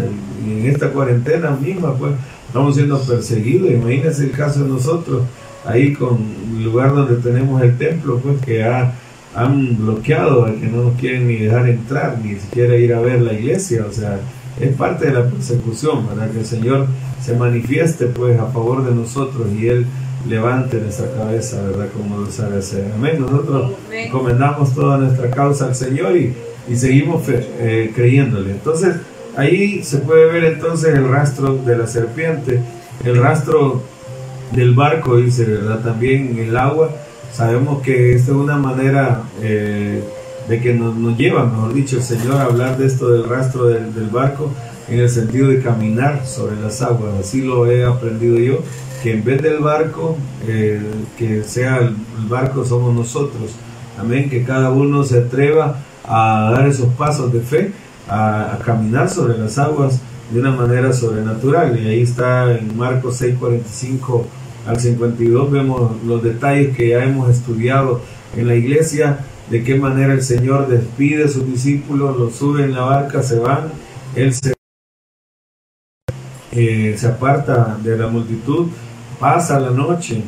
En 0.47 0.67
esta 0.67 0.91
cuarentena 0.91 1.51
misma, 1.51 1.95
pues, 1.95 2.13
estamos 2.47 2.75
siendo 2.75 3.01
perseguidos. 3.01 3.71
Imagínense 3.71 4.25
el 4.25 4.31
caso 4.31 4.63
de 4.63 4.69
nosotros 4.69 5.23
ahí 5.67 5.93
con 5.93 6.19
el 6.57 6.65
lugar 6.65 6.95
donde 6.95 7.17
tenemos 7.17 7.61
el 7.63 7.77
templo, 7.77 8.19
pues 8.19 8.41
que 8.43 8.63
han 8.65 9.77
bloqueado, 9.79 10.47
que 10.47 10.67
no 10.67 10.85
nos 10.85 10.95
quieren 11.01 11.27
ni 11.27 11.37
dejar 11.37 11.69
entrar, 11.69 12.19
ni 12.23 12.37
siquiera 12.37 12.77
ir 12.77 12.95
a 12.95 13.01
ver 13.01 13.23
la 13.23 13.33
iglesia, 13.33 13.85
o 13.89 13.93
sea, 13.93 14.21
es 14.61 14.77
parte 14.77 15.07
de 15.07 15.13
la 15.13 15.25
persecución, 15.25 16.07
¿verdad? 16.07 16.31
Que 16.31 16.41
el 16.41 16.47
Señor 16.47 16.87
se 17.23 17.37
manifieste 17.37 18.07
pues 18.07 18.39
a 18.39 18.47
favor 18.47 18.85
de 18.85 18.95
nosotros 18.95 19.49
y 19.53 19.69
Él 19.69 19.87
levante 20.29 20.79
nuestra 20.79 21.11
cabeza, 21.13 21.63
¿verdad? 21.63 21.89
Como 21.97 22.19
lo 22.19 22.31
sabe 22.31 22.59
hacer. 22.59 22.91
Amén. 22.95 23.17
Nosotros 23.21 23.73
encomendamos 23.93 24.75
toda 24.75 24.99
nuestra 24.99 25.31
causa 25.31 25.67
al 25.67 25.75
Señor 25.75 26.17
y, 26.17 26.35
y 26.69 26.77
seguimos 26.77 27.23
eh, 27.29 27.93
creyéndole. 27.95 28.53
Entonces, 28.53 28.97
ahí 29.37 29.83
se 29.83 29.99
puede 29.99 30.27
ver 30.27 30.45
entonces 30.45 30.95
el 30.95 31.09
rastro 31.09 31.57
de 31.57 31.77
la 31.77 31.87
serpiente, 31.87 32.61
el 33.05 33.17
rastro 33.17 33.83
del 34.53 34.75
barco, 34.75 35.17
dice, 35.17 35.45
¿verdad? 35.45 35.81
También 35.81 36.39
en 36.39 36.49
el 36.49 36.57
agua. 36.57 36.91
Sabemos 37.33 37.83
que 37.83 38.15
esta 38.15 38.31
es 38.31 38.37
una 38.37 38.57
manera 38.57 39.23
eh, 39.43 40.03
de 40.49 40.61
que 40.61 40.74
nos, 40.74 40.95
nos, 40.97 41.16
lleva, 41.16 41.45
mejor 41.45 41.72
dicho, 41.72 41.97
el 41.97 42.03
Señor 42.03 42.36
a 42.36 42.45
hablar 42.45 42.76
de 42.76 42.86
esto 42.86 43.11
del 43.11 43.24
rastro 43.24 43.66
del, 43.66 44.09
barco 44.12 44.51
en 44.88 45.01
el 45.01 45.09
sentido 45.09 45.49
de 45.49 45.62
caminar 45.62 46.26
sobre 46.26 46.61
las 46.61 46.82
aguas. 46.82 47.14
Así 47.20 47.42
lo 47.42 47.70
he 47.70 47.84
aprendido 47.84 48.38
yo, 48.38 48.59
que 49.03 49.12
en 49.12 49.24
vez 49.24 49.42
del 49.42 49.59
barco, 49.59 50.16
que 50.47 51.42
sea 51.45 51.78
el, 51.78 51.97
barco 52.28 52.64
somos 52.64 52.95
nosotros. 52.95 53.53
Amén, 53.99 54.28
que 54.28 54.45
cada 54.45 54.70
uno 54.70 55.05
se 55.05 55.18
atreva 55.18 55.78
a 56.05 56.51
dar 56.55 56.66
esos 56.66 56.88
pasos 56.95 57.32
de 57.32 57.40
fe, 57.40 57.72
a, 58.09 58.55
a 58.55 58.59
caminar 58.59 59.09
sobre 59.09 59.38
las 59.38 59.57
aguas 59.59 60.01
de 60.30 60.40
una 60.40 60.51
manera 60.51 60.92
sobrenatural. 60.92 61.78
Y 61.80 61.88
ahí 61.88 62.03
está 62.03 62.53
en 62.53 62.76
Marcos 62.76 63.22
6:45 63.22 64.24
al 64.66 64.80
52 64.80 65.51
vemos 65.51 66.03
los 66.05 66.22
detalles 66.22 66.74
que 66.74 66.88
ya 66.88 67.05
hemos 67.05 67.28
estudiado 67.30 68.01
en 68.34 68.49
la 68.49 68.55
iglesia, 68.55 69.18
de 69.51 69.62
qué 69.62 69.76
manera 69.76 70.12
el 70.12 70.22
Señor 70.22 70.68
despide 70.68 71.24
a 71.24 71.28
sus 71.28 71.47
discípulos, 71.47 72.16
los 72.16 72.34
sube 72.34 72.64
en 72.64 72.74
la 72.74 72.82
barca, 72.82 73.22
se 73.22 73.38
van, 73.38 73.70
Él 74.14 74.32
se, 74.34 74.55
eh, 76.53 76.95
se 76.97 77.07
aparta 77.07 77.78
de 77.82 77.97
la 77.97 78.09
multitud, 78.09 78.68
pasa 79.18 79.61
la 79.61 79.70
noche 79.70 80.22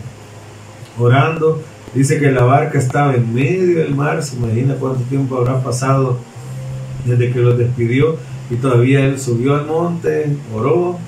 orando, 0.98 1.62
dice 1.94 2.18
que 2.18 2.30
la 2.30 2.44
barca 2.44 2.78
estaba 2.78 3.14
en 3.14 3.34
medio 3.34 3.78
del 3.78 3.94
mar, 3.94 4.22
se 4.22 4.36
imagina 4.36 4.74
cuánto 4.74 5.00
tiempo 5.04 5.36
habrá 5.36 5.62
pasado 5.62 6.18
desde 7.04 7.32
que 7.32 7.40
los 7.40 7.56
despidió 7.56 8.16
y 8.50 8.56
todavía 8.56 9.04
Él 9.04 9.18
subió 9.18 9.54
al 9.54 9.66
monte, 9.66 10.36
oró, 10.54 10.98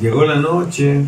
Llegó 0.00 0.24
la 0.24 0.36
noche, 0.36 1.00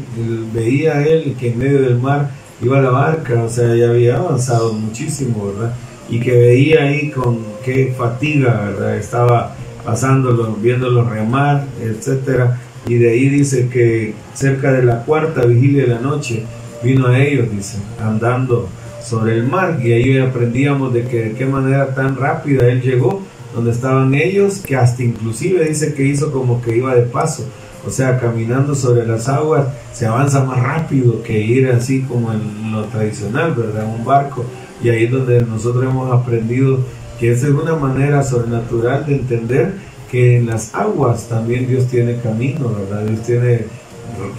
veía 0.52 1.06
él 1.06 1.36
que 1.38 1.52
en 1.52 1.58
medio 1.58 1.82
del 1.82 1.98
mar 1.98 2.30
iba 2.60 2.80
la 2.80 2.90
barca, 2.90 3.44
o 3.44 3.48
sea, 3.48 3.74
ya 3.76 3.90
había 3.90 4.16
avanzado 4.16 4.72
muchísimo, 4.72 5.46
¿verdad? 5.46 5.74
Y 6.10 6.20
que 6.20 6.32
veía 6.32 6.82
ahí 6.82 7.10
con 7.10 7.38
qué 7.64 7.94
fatiga. 7.96 8.72
Estaba 8.98 9.54
pasándolo, 9.84 10.56
viéndolo 10.60 11.08
remar, 11.08 11.64
etcétera. 11.80 12.60
Y 12.86 12.94
de 12.94 13.10
ahí 13.10 13.28
dice 13.28 13.68
que 13.68 14.14
cerca 14.34 14.72
de 14.72 14.82
la 14.82 15.04
cuarta 15.04 15.44
vigilia 15.46 15.82
de 15.82 15.88
la 15.88 16.00
noche 16.00 16.44
vino 16.82 17.06
a 17.06 17.18
ellos, 17.18 17.50
dice, 17.50 17.78
andando 18.02 18.68
sobre 19.02 19.34
el 19.34 19.44
mar. 19.46 19.78
Y 19.82 19.92
ahí 19.92 20.18
aprendíamos 20.18 20.92
de 20.92 21.04
que 21.04 21.22
de 21.24 21.32
qué 21.32 21.46
manera 21.46 21.94
tan 21.94 22.16
rápida 22.16 22.66
él 22.66 22.82
llegó 22.82 23.22
donde 23.54 23.72
estaban 23.72 24.14
ellos, 24.14 24.58
que 24.58 24.76
hasta 24.76 25.02
inclusive 25.02 25.64
dice 25.64 25.94
que 25.94 26.04
hizo 26.04 26.30
como 26.30 26.62
que 26.62 26.76
iba 26.76 26.94
de 26.94 27.02
paso 27.02 27.46
o 27.86 27.90
sea, 27.90 28.18
caminando 28.18 28.74
sobre 28.74 29.06
las 29.06 29.28
aguas 29.28 29.66
se 29.92 30.06
avanza 30.06 30.44
más 30.44 30.62
rápido 30.62 31.22
que 31.22 31.40
ir 31.40 31.68
así 31.70 32.02
como 32.02 32.32
en 32.32 32.72
lo 32.72 32.84
tradicional, 32.84 33.54
¿verdad? 33.54 33.84
Un 33.86 34.04
barco. 34.04 34.44
Y 34.82 34.88
ahí 34.88 35.04
es 35.04 35.10
donde 35.10 35.40
nosotros 35.42 35.84
hemos 35.84 36.10
aprendido 36.12 36.78
que 37.18 37.32
esa 37.32 37.46
es 37.46 37.52
una 37.52 37.76
manera 37.76 38.22
sobrenatural 38.22 39.04
de 39.06 39.16
entender 39.16 39.74
que 40.10 40.38
en 40.38 40.46
las 40.46 40.74
aguas 40.74 41.28
también 41.28 41.68
Dios 41.68 41.86
tiene 41.86 42.20
camino, 42.20 42.70
¿verdad? 42.74 43.04
Dios 43.04 43.22
tiene 43.22 43.66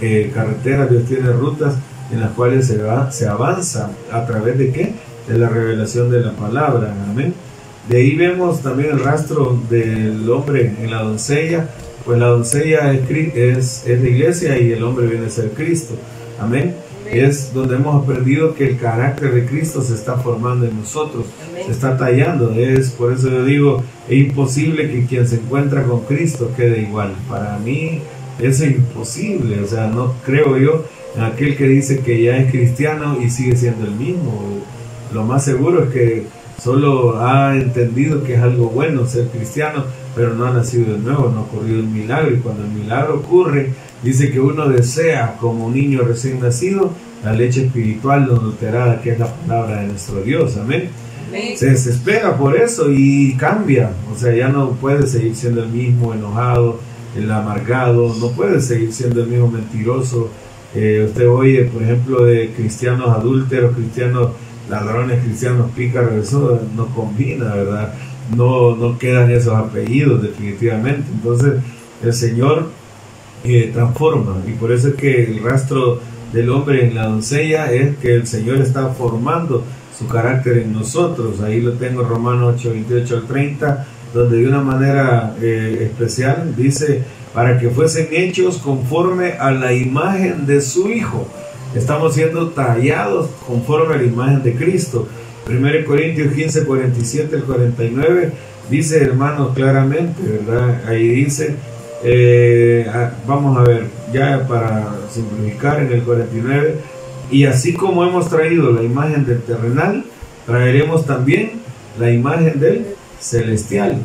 eh, 0.00 0.30
carreteras, 0.34 0.90
Dios 0.90 1.04
tiene 1.04 1.32
rutas 1.32 1.74
en 2.12 2.20
las 2.20 2.30
cuales 2.32 2.66
se, 2.66 2.82
va, 2.82 3.10
se 3.10 3.26
avanza 3.26 3.90
a 4.12 4.26
través 4.26 4.58
de 4.58 4.70
qué? 4.70 4.92
De 5.28 5.38
la 5.38 5.48
revelación 5.48 6.10
de 6.10 6.20
la 6.20 6.32
palabra, 6.32 6.94
amén. 7.10 7.34
De 7.88 7.96
ahí 7.96 8.16
vemos 8.16 8.60
también 8.60 8.90
el 8.90 9.00
rastro 9.00 9.58
del 9.70 10.28
hombre 10.30 10.74
en 10.80 10.90
la 10.90 11.02
doncella, 11.02 11.68
pues 12.04 12.18
la 12.18 12.26
doncella 12.26 12.92
es, 12.92 13.84
es, 13.86 14.00
la 14.00 14.08
iglesia 14.08 14.58
y 14.58 14.72
el 14.72 14.82
hombre 14.82 15.06
viene 15.06 15.26
a 15.26 15.30
ser 15.30 15.50
Cristo, 15.50 15.94
amén. 16.40 16.74
Es 17.12 17.52
donde 17.52 17.76
hemos 17.76 18.02
aprendido 18.02 18.54
que 18.54 18.70
el 18.70 18.78
carácter 18.78 19.34
de 19.34 19.44
Cristo 19.44 19.82
se 19.82 19.94
está 19.94 20.16
formando 20.16 20.66
en 20.66 20.78
nosotros, 20.78 21.26
se 21.62 21.70
está 21.70 21.98
tallando. 21.98 22.52
Es 22.54 22.90
por 22.90 23.12
eso 23.12 23.28
yo 23.28 23.44
digo, 23.44 23.84
es 24.08 24.18
imposible 24.18 24.90
que 24.90 25.04
quien 25.04 25.28
se 25.28 25.36
encuentra 25.36 25.82
con 25.82 26.00
Cristo 26.04 26.50
quede 26.56 26.80
igual. 26.80 27.12
Para 27.28 27.58
mí 27.58 28.00
es 28.40 28.62
imposible, 28.62 29.60
o 29.60 29.66
sea, 29.66 29.88
no 29.88 30.14
creo 30.24 30.56
yo 30.56 30.86
en 31.14 31.22
aquel 31.22 31.54
que 31.54 31.68
dice 31.68 32.00
que 32.00 32.22
ya 32.22 32.38
es 32.38 32.50
cristiano 32.50 33.18
y 33.22 33.28
sigue 33.28 33.56
siendo 33.56 33.84
el 33.84 33.92
mismo. 33.92 34.62
Lo 35.12 35.24
más 35.24 35.44
seguro 35.44 35.84
es 35.84 35.90
que 35.90 36.26
solo 36.62 37.20
ha 37.20 37.54
entendido 37.54 38.24
que 38.24 38.36
es 38.36 38.40
algo 38.40 38.70
bueno 38.70 39.06
ser 39.06 39.26
cristiano, 39.28 39.84
pero 40.14 40.34
no 40.34 40.46
ha 40.46 40.52
nacido 40.52 40.92
de 40.92 40.98
nuevo, 40.98 41.30
no 41.30 41.40
ha 41.40 41.42
ocurrido 41.42 41.80
el 41.80 41.86
milagro. 41.86 42.34
Y 42.34 42.38
cuando 42.38 42.64
el 42.64 42.70
milagro 42.70 43.16
ocurre, 43.16 43.72
dice 44.02 44.30
que 44.30 44.40
uno 44.40 44.68
desea, 44.68 45.36
como 45.40 45.66
un 45.66 45.74
niño 45.74 46.02
recién 46.02 46.40
nacido, 46.40 46.92
la 47.24 47.32
leche 47.32 47.66
espiritual 47.66 48.26
no 48.26 48.34
adulterada, 48.34 49.00
que 49.00 49.12
es 49.12 49.18
la 49.18 49.34
palabra 49.34 49.80
de 49.82 49.88
nuestro 49.88 50.22
Dios. 50.22 50.56
Amén. 50.56 50.88
Se 51.56 51.70
desespera 51.70 52.36
por 52.36 52.56
eso 52.56 52.90
y 52.90 53.34
cambia. 53.36 53.90
O 54.12 54.18
sea, 54.18 54.34
ya 54.34 54.48
no 54.48 54.72
puede 54.72 55.06
seguir 55.06 55.34
siendo 55.34 55.62
el 55.62 55.70
mismo 55.70 56.12
enojado, 56.12 56.80
el 57.16 57.30
amargado, 57.30 58.14
no 58.20 58.28
puede 58.32 58.60
seguir 58.60 58.92
siendo 58.92 59.22
el 59.22 59.28
mismo 59.28 59.48
mentiroso. 59.48 60.28
Eh, 60.74 61.06
usted 61.08 61.28
oye, 61.28 61.64
por 61.64 61.82
ejemplo, 61.82 62.24
de 62.24 62.52
cristianos 62.54 63.08
adúlteros, 63.08 63.74
cristianos 63.74 64.30
ladrones, 64.68 65.22
cristianos 65.24 65.70
pícaros, 65.72 66.12
eso 66.14 66.60
no 66.76 66.86
combina, 66.86 67.54
¿verdad? 67.54 67.94
No, 68.36 68.76
no 68.76 68.98
quedan 68.98 69.30
esos 69.30 69.54
apellidos 69.54 70.22
definitivamente. 70.22 71.04
Entonces, 71.12 71.54
el 72.02 72.12
Señor 72.12 72.68
eh, 73.44 73.70
transforma 73.72 74.36
y 74.46 74.52
por 74.52 74.72
eso 74.72 74.88
es 74.88 74.94
que 74.94 75.24
el 75.24 75.42
rastro 75.42 76.00
del 76.32 76.48
hombre 76.50 76.86
en 76.86 76.94
la 76.94 77.06
doncella 77.06 77.72
es 77.72 77.96
que 77.96 78.14
el 78.14 78.26
Señor 78.26 78.58
está 78.58 78.88
formando 78.88 79.64
su 79.98 80.06
carácter 80.08 80.58
en 80.58 80.72
nosotros. 80.72 81.40
Ahí 81.40 81.60
lo 81.60 81.72
tengo 81.74 82.02
Romanos 82.02 82.54
8, 82.58 82.70
28 82.70 83.16
al 83.16 83.26
30 83.26 83.86
donde 84.12 84.38
de 84.38 84.48
una 84.48 84.60
manera 84.60 85.34
eh, 85.40 85.88
especial 85.90 86.54
dice, 86.56 87.02
para 87.32 87.58
que 87.58 87.70
fuesen 87.70 88.08
hechos 88.12 88.58
conforme 88.58 89.32
a 89.32 89.50
la 89.50 89.72
imagen 89.72 90.46
de 90.46 90.60
su 90.60 90.90
Hijo. 90.90 91.26
Estamos 91.74 92.14
siendo 92.14 92.50
tallados 92.50 93.30
conforme 93.46 93.94
a 93.94 93.98
la 93.98 94.04
imagen 94.04 94.42
de 94.42 94.54
Cristo. 94.54 95.08
1 95.48 95.84
Corintios 95.86 96.32
15, 96.34 96.64
47 96.64 97.36
al 97.36 97.44
49 97.44 98.32
dice, 98.70 99.02
hermanos, 99.02 99.54
claramente, 99.54 100.22
¿verdad? 100.22 100.88
Ahí 100.88 101.08
dice, 101.08 101.56
eh, 102.04 102.86
ah, 102.92 103.12
vamos 103.26 103.58
a 103.58 103.62
ver, 103.62 103.86
ya 104.12 104.46
para 104.46 104.94
simplificar 105.10 105.82
en 105.82 105.92
el 105.92 106.02
49, 106.02 106.76
y 107.30 107.44
así 107.44 107.72
como 107.74 108.04
hemos 108.04 108.28
traído 108.28 108.72
la 108.72 108.82
imagen 108.82 109.24
del 109.24 109.42
terrenal, 109.42 110.04
traeremos 110.46 111.06
también 111.06 111.52
la 111.98 112.10
imagen 112.10 112.60
del 112.60 112.86
celestial. 113.20 113.98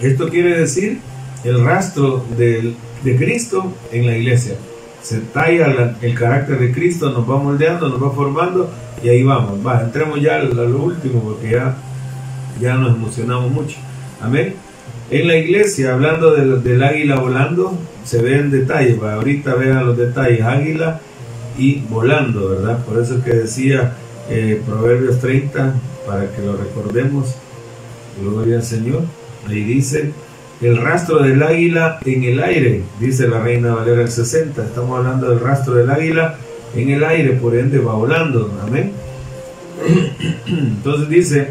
Esto 0.00 0.28
quiere 0.28 0.58
decir 0.58 1.00
el 1.44 1.62
rastro 1.62 2.24
de 2.36 2.74
Cristo 3.18 3.72
en 3.92 4.06
la 4.06 4.16
iglesia. 4.16 4.54
Se 5.02 5.18
talla 5.20 5.94
el 6.00 6.14
carácter 6.14 6.58
de 6.58 6.72
Cristo, 6.72 7.10
nos 7.10 7.28
va 7.28 7.38
moldeando, 7.38 7.88
nos 7.88 8.02
va 8.02 8.10
formando 8.10 8.70
y 9.02 9.08
ahí 9.08 9.22
vamos. 9.22 9.64
Va, 9.66 9.82
entremos 9.82 10.20
ya 10.20 10.36
a 10.36 10.42
lo 10.42 10.82
último 10.82 11.22
porque 11.22 11.50
ya, 11.52 11.76
ya 12.60 12.74
nos 12.74 12.94
emocionamos 12.96 13.50
mucho. 13.50 13.78
Amén. 14.20 14.54
En 15.10 15.26
la 15.26 15.36
iglesia, 15.36 15.94
hablando 15.94 16.32
del, 16.32 16.82
águila 16.82 17.18
volando, 17.18 17.76
se 18.04 18.22
ve 18.22 18.36
en 18.36 18.50
detalle. 18.50 18.98
ahorita 19.02 19.54
vean 19.54 19.86
los 19.86 19.96
detalles, 19.96 20.42
águila 20.42 21.00
y 21.58 21.80
volando, 21.88 22.50
¿verdad? 22.50 22.84
Por 22.84 23.02
eso 23.02 23.16
es 23.16 23.24
que 23.24 23.34
decía 23.34 23.94
eh, 24.28 24.62
Proverbios 24.64 25.18
30, 25.18 25.74
para 26.06 26.30
que 26.30 26.42
lo 26.42 26.56
recordemos. 26.56 27.34
Gloria 28.22 28.56
al 28.56 28.62
Señor. 28.62 29.02
Ahí 29.48 29.64
dice, 29.64 30.12
el 30.60 30.76
rastro 30.76 31.22
del 31.22 31.42
águila 31.42 31.98
en 32.04 32.24
el 32.24 32.42
aire, 32.42 32.82
dice 32.98 33.28
la 33.28 33.40
Reina 33.40 33.74
Valera 33.74 34.02
el 34.02 34.10
60. 34.10 34.62
Estamos 34.62 34.98
hablando 34.98 35.30
del 35.30 35.40
rastro 35.40 35.74
del 35.74 35.90
águila 35.90 36.36
en 36.74 36.90
el 36.90 37.02
aire, 37.02 37.32
por 37.32 37.56
ende 37.56 37.78
va 37.78 37.94
volando. 37.94 38.52
Amén. 38.66 38.92
Entonces 40.46 41.08
dice 41.08 41.50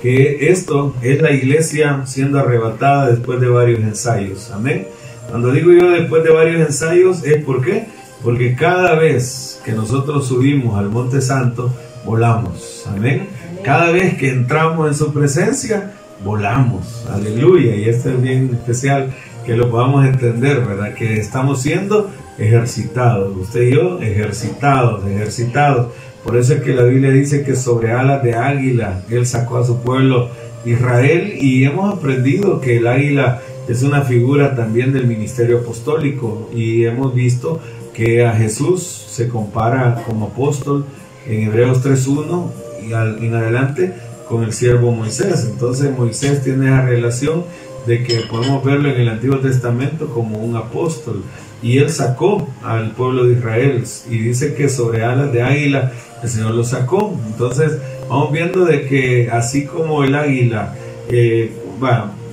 que 0.00 0.50
esto 0.50 0.94
es 1.02 1.20
la 1.20 1.30
iglesia 1.32 2.02
siendo 2.06 2.38
arrebatada 2.38 3.10
después 3.10 3.40
de 3.40 3.48
varios 3.48 3.80
ensayos. 3.80 4.50
Amén. 4.50 4.86
Cuando 5.28 5.52
digo 5.52 5.70
yo 5.72 5.90
después 5.90 6.24
de 6.24 6.30
varios 6.30 6.60
ensayos 6.66 7.24
es 7.24 7.44
porque 7.44 7.86
porque 8.22 8.54
cada 8.54 8.96
vez 8.96 9.60
que 9.64 9.72
nosotros 9.72 10.28
subimos 10.28 10.78
al 10.78 10.90
Monte 10.90 11.22
Santo, 11.22 11.72
volamos. 12.04 12.86
Amén. 12.86 13.28
Cada 13.64 13.92
vez 13.92 14.16
que 14.16 14.30
entramos 14.30 14.88
en 14.88 14.94
su 14.94 15.12
presencia, 15.12 15.94
volamos. 16.24 17.06
Aleluya. 17.10 17.74
Y 17.76 17.88
esto 17.88 18.10
es 18.10 18.20
bien 18.20 18.50
especial 18.52 19.12
que 19.44 19.56
lo 19.56 19.70
podamos 19.70 20.06
entender, 20.06 20.60
¿verdad? 20.60 20.94
Que 20.94 21.18
estamos 21.18 21.62
siendo 21.62 22.10
ejercitados. 22.38 23.36
Usted 23.36 23.62
y 23.62 23.74
yo, 23.74 24.00
ejercitados, 24.00 25.06
ejercitados. 25.06 25.92
Por 26.24 26.36
eso 26.36 26.54
es 26.54 26.62
que 26.62 26.74
la 26.74 26.82
Biblia 26.82 27.10
dice 27.10 27.42
que 27.42 27.56
sobre 27.56 27.92
alas 27.92 28.22
de 28.22 28.34
águila 28.34 29.02
Él 29.08 29.26
sacó 29.26 29.58
a 29.58 29.64
su 29.64 29.80
pueblo 29.80 30.28
Israel 30.64 31.32
y 31.40 31.64
hemos 31.64 31.94
aprendido 31.94 32.60
que 32.60 32.76
el 32.76 32.86
águila 32.86 33.40
es 33.68 33.82
una 33.82 34.02
figura 34.02 34.54
también 34.54 34.92
del 34.92 35.06
ministerio 35.06 35.58
apostólico 35.60 36.50
y 36.54 36.84
hemos 36.84 37.14
visto 37.14 37.60
que 37.94 38.26
a 38.26 38.32
Jesús 38.32 38.82
se 38.82 39.28
compara 39.28 40.02
como 40.06 40.26
apóstol 40.26 40.84
en 41.26 41.46
Hebreos 41.46 41.84
3.1 41.84 42.50
y 42.82 43.24
en 43.24 43.34
adelante 43.34 43.94
con 44.30 44.44
el 44.44 44.52
siervo 44.52 44.92
Moisés. 44.92 45.46
Entonces 45.50 45.90
Moisés 45.96 46.42
tiene 46.42 46.66
esa 46.66 46.82
relación 46.82 47.44
de 47.86 48.04
que 48.04 48.20
podemos 48.20 48.64
verlo 48.64 48.88
en 48.88 49.00
el 49.00 49.08
Antiguo 49.08 49.38
Testamento 49.38 50.06
como 50.06 50.38
un 50.38 50.56
apóstol. 50.56 51.22
Y 51.62 51.78
él 51.78 51.90
sacó 51.90 52.48
al 52.62 52.92
pueblo 52.92 53.26
de 53.26 53.34
Israel 53.34 53.84
y 54.08 54.18
dice 54.18 54.54
que 54.54 54.68
sobre 54.68 55.04
alas 55.04 55.32
de 55.32 55.42
águila 55.42 55.92
el 56.22 56.28
Señor 56.28 56.52
lo 56.52 56.64
sacó. 56.64 57.18
Entonces 57.26 57.78
vamos 58.08 58.32
viendo 58.32 58.64
de 58.64 58.86
que 58.86 59.28
así 59.30 59.66
como 59.66 60.04
el 60.04 60.14
águila, 60.14 60.74
eh, 61.10 61.52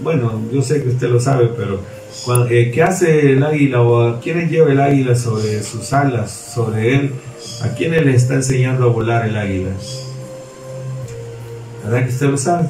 bueno, 0.03 0.39
yo 0.53 0.61
sé 0.61 0.83
que 0.83 0.89
usted 0.89 1.09
lo 1.09 1.19
sabe, 1.19 1.49
pero 1.57 1.79
eh, 2.49 2.71
¿Qué 2.73 2.83
hace 2.83 3.31
el 3.31 3.43
águila 3.43 3.81
o 3.81 4.01
a 4.01 4.19
quiénes 4.19 4.51
lleva 4.51 4.71
el 4.71 4.79
águila 4.79 5.15
sobre 5.15 5.63
sus 5.63 5.93
alas, 5.93 6.51
sobre 6.53 6.95
él? 6.95 7.11
¿A 7.63 7.69
quiénes 7.69 8.05
le 8.05 8.15
está 8.15 8.35
enseñando 8.35 8.85
a 8.85 8.87
volar 8.87 9.27
el 9.27 9.37
águila? 9.37 9.69
¿Verdad 11.87 12.03
que 12.03 12.11
usted 12.11 12.29
lo? 12.31 12.69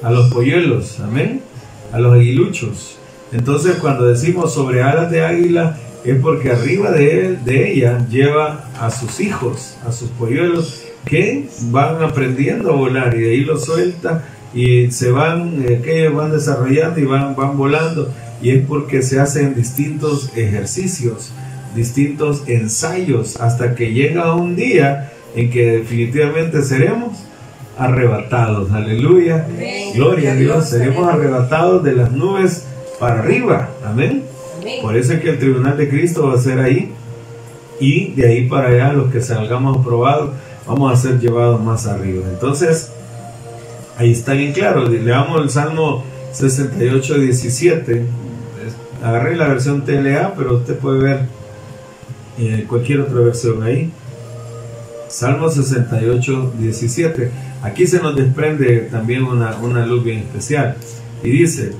A 0.00 0.12
los 0.12 0.32
polluelos, 0.32 1.00
amén. 1.00 1.40
A 1.92 1.98
los 1.98 2.14
aguiluchos. 2.14 2.98
Entonces 3.32 3.78
cuando 3.80 4.06
decimos 4.06 4.54
sobre 4.54 4.80
alas 4.80 5.10
de 5.10 5.24
águila 5.24 5.76
es 6.04 6.16
porque 6.20 6.52
arriba 6.52 6.92
de 6.92 7.36
de 7.44 7.72
ella, 7.72 8.06
lleva 8.08 8.70
a 8.80 8.92
sus 8.92 9.18
hijos, 9.18 9.76
a 9.84 9.90
sus 9.90 10.08
polluelos, 10.10 10.84
que 11.04 11.48
van 11.72 12.00
aprendiendo 12.00 12.70
a 12.70 12.76
volar 12.76 13.16
y 13.16 13.22
de 13.22 13.30
ahí 13.32 13.40
los 13.40 13.64
suelta 13.64 14.24
y 14.54 14.88
se 14.92 15.10
van, 15.10 15.64
eh, 15.66 15.80
que 15.84 16.08
van 16.08 16.30
desarrollando 16.30 17.00
y 17.00 17.06
van, 17.06 17.34
van 17.34 17.56
volando 17.56 18.12
y 18.40 18.50
es 18.50 18.64
porque 18.64 19.02
se 19.02 19.18
hacen 19.18 19.56
distintos 19.56 20.30
ejercicios, 20.36 21.32
distintos 21.74 22.44
ensayos, 22.46 23.36
hasta 23.40 23.74
que 23.74 23.92
llega 23.92 24.32
un 24.36 24.54
día 24.54 25.10
en 25.34 25.50
que 25.50 25.78
definitivamente 25.78 26.62
seremos 26.62 27.25
arrebatados. 27.78 28.72
Aleluya. 28.72 29.46
Gloria 29.94 30.32
a 30.32 30.34
Dios. 30.34 30.68
Seremos 30.68 31.08
arrebatados 31.08 31.82
de 31.84 31.92
las 31.94 32.12
nubes 32.12 32.66
para 32.98 33.20
arriba. 33.20 33.70
Amén. 33.84 34.24
Por 34.82 34.96
eso 34.96 35.12
es 35.12 35.20
que 35.20 35.30
el 35.30 35.38
tribunal 35.38 35.76
de 35.76 35.88
Cristo 35.88 36.28
va 36.28 36.34
a 36.34 36.38
ser 36.38 36.60
ahí. 36.60 36.92
Y 37.78 38.12
de 38.12 38.26
ahí 38.26 38.48
para 38.48 38.68
allá, 38.68 38.92
los 38.92 39.12
que 39.12 39.20
salgamos 39.20 39.78
aprobados, 39.78 40.30
vamos 40.66 40.92
a 40.92 40.96
ser 40.96 41.20
llevados 41.20 41.62
más 41.62 41.86
arriba. 41.86 42.24
Entonces, 42.30 42.90
ahí 43.98 44.12
está 44.12 44.32
bien 44.32 44.52
claro. 44.52 44.88
Leamos 44.88 45.42
el 45.42 45.50
Salmo 45.50 46.02
68, 46.32 47.18
17 47.18 48.06
agarré 49.02 49.36
la 49.36 49.48
versión 49.48 49.84
TLA, 49.84 50.34
pero 50.36 50.56
usted 50.56 50.76
puede 50.76 50.98
ver 51.00 51.20
eh, 52.38 52.64
cualquier 52.68 53.00
otra 53.00 53.20
versión 53.20 53.62
ahí. 53.62 53.90
Salmo 55.16 55.48
68, 55.48 56.52
17. 56.58 57.30
Aquí 57.62 57.86
se 57.86 58.00
nos 58.00 58.14
desprende 58.14 58.80
también 58.90 59.24
una, 59.24 59.56
una 59.62 59.86
luz 59.86 60.04
bien 60.04 60.18
especial. 60.18 60.76
Y 61.24 61.30
dice, 61.30 61.72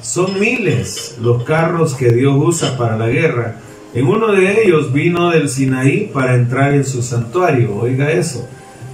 son 0.00 0.38
miles 0.38 1.16
los 1.20 1.42
carros 1.42 1.94
que 1.94 2.10
Dios 2.10 2.36
usa 2.38 2.78
para 2.78 2.96
la 2.96 3.08
guerra. 3.08 3.56
En 3.94 4.06
uno 4.06 4.30
de 4.30 4.62
ellos 4.62 4.92
vino 4.92 5.30
del 5.30 5.48
Sinaí 5.48 6.08
para 6.14 6.36
entrar 6.36 6.72
en 6.72 6.84
su 6.84 7.02
santuario. 7.02 7.74
Oiga 7.74 8.12
eso. 8.12 8.48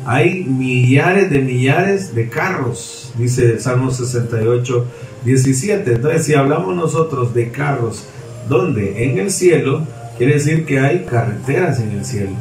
Hay 0.07 0.45
millares 0.45 1.29
de 1.29 1.41
millares 1.41 2.15
de 2.15 2.31
carros, 2.31 3.13
dice 3.19 3.61
Salmo 3.61 3.91
68, 3.91 4.87
17. 5.27 5.93
Entonces, 5.93 6.25
si 6.25 6.33
hablamos 6.33 6.75
nosotros 6.75 7.35
de 7.35 7.51
carros, 7.51 8.07
¿dónde? 8.49 9.05
En 9.05 9.19
el 9.19 9.31
cielo, 9.31 9.87
quiere 10.17 10.35
decir 10.35 10.65
que 10.65 10.79
hay 10.81 11.05
carreteras 11.05 11.81
en 11.81 11.91
el 11.91 12.05
cielo. 12.07 12.33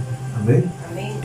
Amén. 0.42 0.79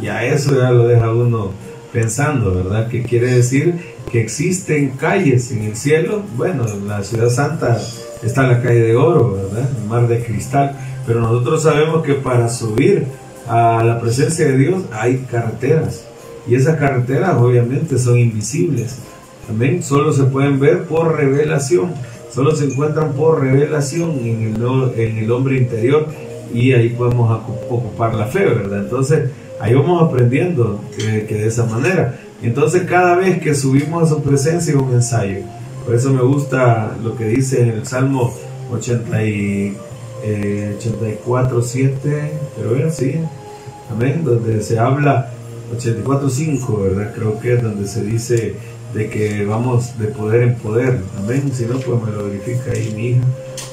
Y 0.05 0.09
a 0.09 0.23
eso 0.23 0.55
ya 0.55 0.71
lo 0.71 0.87
deja 0.87 1.11
uno 1.15 1.53
pensando, 1.91 2.55
¿verdad? 2.55 2.89
Que 2.89 3.03
quiere 3.03 3.37
decir 3.37 3.75
que 4.13 4.21
existen 4.21 4.91
calles 4.99 5.51
en 5.51 5.63
el 5.63 5.77
cielo. 5.77 6.21
Bueno, 6.37 6.67
en 6.69 6.87
la 6.87 7.03
ciudad 7.03 7.31
santa 7.31 7.81
está 8.23 8.43
la 8.43 8.61
calle 8.61 8.83
de 8.83 8.97
oro, 8.97 9.33
¿verdad? 9.33 9.67
El 9.81 9.89
mar 9.89 10.07
de 10.07 10.23
cristal. 10.23 10.77
Pero 11.07 11.23
nosotros 11.23 11.63
sabemos 11.63 12.05
que 12.05 12.13
para 12.13 12.51
subir 12.51 13.07
a 13.49 13.83
la 13.83 13.99
presencia 13.99 14.45
de 14.45 14.59
Dios 14.59 14.83
hay 14.93 15.25
carreteras. 15.31 16.05
Y 16.47 16.55
esas 16.55 16.77
carreteras 16.77 17.37
obviamente 17.39 17.99
son 17.99 18.19
invisibles. 18.19 18.99
También 19.47 19.83
solo 19.83 20.13
se 20.13 20.25
pueden 20.25 20.61
ver 20.61 20.85
por 20.85 21.17
revelación. 21.17 21.95
Solo 22.31 22.55
se 22.55 22.67
encuentran 22.67 23.15
por 23.15 23.41
revelación 23.41 24.19
en 24.19 24.55
el, 24.55 25.01
en 25.01 25.17
el 25.17 25.33
hombre 25.33 25.57
interior 25.57 26.09
y 26.53 26.73
ahí 26.73 26.91
podemos 26.91 27.41
ocupar 27.71 28.15
la 28.15 28.27
fe, 28.27 28.45
¿verdad? 28.45 28.81
Entonces, 28.81 29.31
ahí 29.65 29.73
vamos 29.73 30.03
aprendiendo 30.03 30.79
que, 30.95 31.25
de 31.25 31.47
esa 31.47 31.65
manera. 31.65 32.21
Entonces, 32.43 32.83
cada 32.83 33.17
vez 33.17 33.41
que 33.41 33.55
subimos 33.55 34.03
a 34.03 34.15
su 34.15 34.23
presencia 34.23 34.75
es 34.75 34.79
un 34.79 34.93
ensayo. 34.93 35.39
Por 35.87 35.95
eso 35.95 36.13
me 36.13 36.21
gusta 36.21 36.95
lo 37.03 37.17
que 37.17 37.25
dice 37.25 37.63
en 37.63 37.71
el 37.71 37.87
Salmo 37.87 38.35
80 38.71 39.25
y, 39.25 39.77
84, 40.77 41.63
7, 41.63 42.33
pero 42.57 42.71
ver, 42.71 42.91
sí, 42.91 43.17
amén, 43.91 44.23
donde 44.25 44.63
se 44.63 44.79
habla 44.79 45.31
84, 45.77 46.31
5, 46.31 46.81
¿verdad? 46.83 47.13
Creo 47.15 47.39
que 47.41 47.55
es 47.55 47.63
donde 47.63 47.87
se 47.87 48.03
dice 48.03 48.55
de 48.95 49.11
que 49.11 49.45
vamos 49.45 49.99
de 49.99 50.07
poder 50.07 50.43
en 50.43 50.55
poder, 50.57 51.01
amén, 51.19 51.51
si 51.53 51.67
no, 51.67 51.79
pues 51.79 52.03
me 52.03 52.11
lo 52.11 52.25
verifica 52.25 52.71
ahí 52.73 52.93
mi 52.97 53.09
hija, 53.09 53.23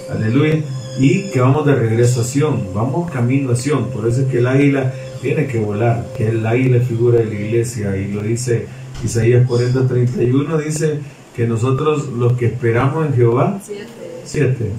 aleluya 0.10 0.62
y 1.00 1.30
que 1.30 1.40
vamos 1.40 1.66
de 1.66 1.76
regreso 1.76 2.22
a 2.22 2.24
Sion, 2.24 2.68
vamos 2.74 3.10
camino 3.12 3.52
a 3.52 3.56
Sion, 3.56 3.90
por 3.92 4.08
eso 4.08 4.22
es 4.22 4.28
que 4.28 4.40
el 4.40 4.48
águila 4.48 4.94
tiene 5.22 5.48
que 5.48 5.60
volar, 5.60 6.08
que 6.18 6.30
el 6.30 6.46
águila 6.46 6.80
figura 6.82 7.20
de 7.20 7.26
la 7.26 7.34
iglesia 7.34 7.96
y 7.96 8.12
lo 8.12 8.22
dice 8.22 8.66
Isaías 9.04 9.48
40, 9.48 9.88
31, 9.88 10.58
dice 10.58 11.00
que 11.36 11.48
nosotros 11.48 12.10
los 12.10 12.34
que 12.34 12.48
esperamos 12.48 13.06
en 13.06 13.14
Jehová, 13.14 13.60
siete, 14.24 14.72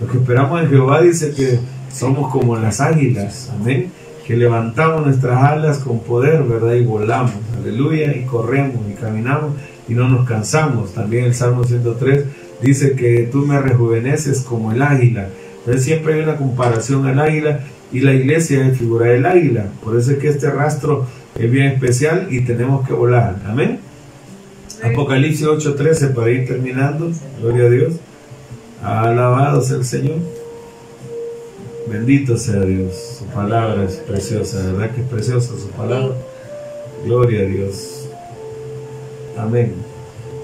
los 0.00 0.10
que 0.10 0.18
esperamos 0.18 0.62
en 0.62 0.68
Jehová 0.68 1.02
dice 1.02 1.32
que 1.32 1.58
somos 1.92 2.30
como 2.32 2.56
las 2.56 2.80
águilas, 2.80 3.50
amén, 3.54 3.90
que 4.26 4.36
levantamos 4.36 5.04
nuestras 5.04 5.42
alas 5.42 5.78
con 5.78 6.00
poder, 6.00 6.42
¿verdad? 6.44 6.74
Y 6.74 6.84
volamos, 6.84 7.32
aleluya, 7.60 8.14
y 8.16 8.24
corremos 8.24 8.76
y 8.88 8.94
caminamos 8.94 9.54
y 9.88 9.94
no 9.94 10.08
nos 10.08 10.26
cansamos. 10.26 10.94
También 10.94 11.24
el 11.24 11.34
Salmo 11.34 11.64
103 11.64 12.24
dice 12.62 12.92
que 12.92 13.28
tú 13.30 13.38
me 13.38 13.60
rejuveneces 13.60 14.42
como 14.42 14.72
el 14.72 14.82
águila. 14.82 15.28
Entonces 15.58 15.84
siempre 15.84 16.14
hay 16.14 16.20
una 16.20 16.36
comparación 16.36 17.06
al 17.06 17.18
águila 17.18 17.60
y 17.92 18.00
la 18.00 18.14
iglesia 18.14 18.66
es 18.66 18.78
figura 18.78 19.06
del 19.06 19.26
águila. 19.26 19.66
Por 19.82 19.98
eso 19.98 20.12
es 20.12 20.18
que 20.18 20.28
este 20.28 20.50
rastro 20.50 21.06
es 21.38 21.50
bien 21.50 21.66
especial 21.66 22.28
y 22.30 22.42
tenemos 22.42 22.86
que 22.86 22.92
volar. 22.92 23.36
Amén. 23.46 23.80
Apocalipsis 24.82 25.46
8:13 25.46 26.14
para 26.14 26.30
ir 26.30 26.46
terminando. 26.46 27.10
Gloria 27.40 27.64
a 27.64 27.70
Dios. 27.70 27.94
Alabado 28.82 29.60
sea 29.62 29.76
el 29.76 29.84
Señor. 29.84 30.18
Bendito 31.90 32.36
sea 32.36 32.60
Dios. 32.60 33.18
Su 33.18 33.24
palabra 33.26 33.84
es 33.84 33.96
preciosa, 33.96 34.62
¿verdad 34.72 34.94
que 34.94 35.02
es 35.02 35.08
preciosa 35.08 35.48
su 35.58 35.68
palabra? 35.70 36.14
Gloria 37.04 37.40
a 37.40 37.44
Dios. 37.44 38.08
Amén. 39.36 39.74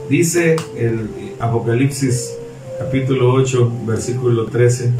Dice 0.08 0.56
el 0.76 1.08
Apocalipsis 1.38 2.34
capítulo 2.78 3.32
8, 3.32 3.72
versículo 3.86 4.46
13, 4.46 4.90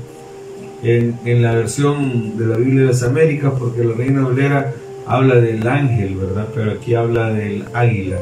en, 0.83 1.19
en, 1.25 1.43
la 1.43 1.55
versión 1.55 2.37
de 2.37 2.47
la 2.47 2.57
Biblia 2.57 2.83
de 2.83 2.87
las 2.89 3.03
Américas, 3.03 3.53
porque 3.59 3.85
la 3.85 3.95
Reina 3.95 4.23
Valera 4.23 4.75
habla 5.07 5.37
del 5.37 5.67
ángel, 5.67 6.17
¿verdad? 6.17 6.49
Pero 6.55 6.73
aquí 6.73 6.95
habla 6.95 7.33
del 7.33 7.65
águila. 7.73 8.19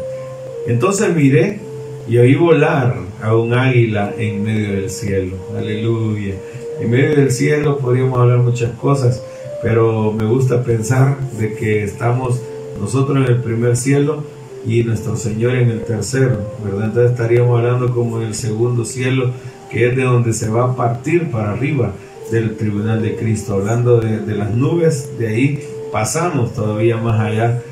Entonces 0.67 1.15
miré 1.15 1.61
y 2.09 2.19
oí 2.19 2.35
volar 2.35 2.95
a 3.23 3.35
un 3.37 3.55
águila 3.55 4.13
en 4.19 4.43
medio 4.43 4.73
del 4.73 4.91
cielo. 4.91 5.37
Aleluya. 5.57 6.35
En 6.81 6.91
medio 6.91 7.17
del 7.17 7.31
cielo 7.31 7.79
podríamos 7.79 8.19
hablar 8.19 8.39
muchas 8.39 8.73
cosas, 8.73 9.23
pero 9.63 10.13
me 10.13 10.25
gusta 10.25 10.63
pensar 10.63 11.17
de 11.39 11.55
que 11.55 11.85
estamos 11.85 12.41
nosotros 12.81 13.17
en 13.17 13.35
el 13.35 13.41
primer 13.41 13.77
cielo 13.77 14.25
y 14.67 14.83
nuestro 14.83 15.17
Señor 15.17 15.55
en 15.55 15.71
el 15.71 15.85
tercero, 15.85 16.39
¿verdad? 16.65 16.87
Entonces 16.87 17.13
estaríamos 17.13 17.59
hablando 17.59 17.95
como 17.95 18.21
en 18.21 18.29
el 18.29 18.35
segundo 18.35 18.85
cielo, 18.85 19.31
que 19.71 19.89
es 19.89 19.97
de 19.97 20.05
donde 20.05 20.33
se 20.33 20.49
va 20.49 20.65
a 20.65 20.77
partir 20.77 21.31
para 21.31 21.53
arriba 21.53 21.93
del 22.31 22.57
tribunal 22.57 23.03
de 23.03 23.17
Cristo, 23.17 23.55
hablando 23.55 24.01
de, 24.01 24.35
las 24.35 24.51
nubes, 24.55 25.11
de 25.19 25.29
ahí 25.29 25.65
pasamos 25.93 26.55
todavía 26.55 26.97
más 26.97 27.21
allá 27.21 27.63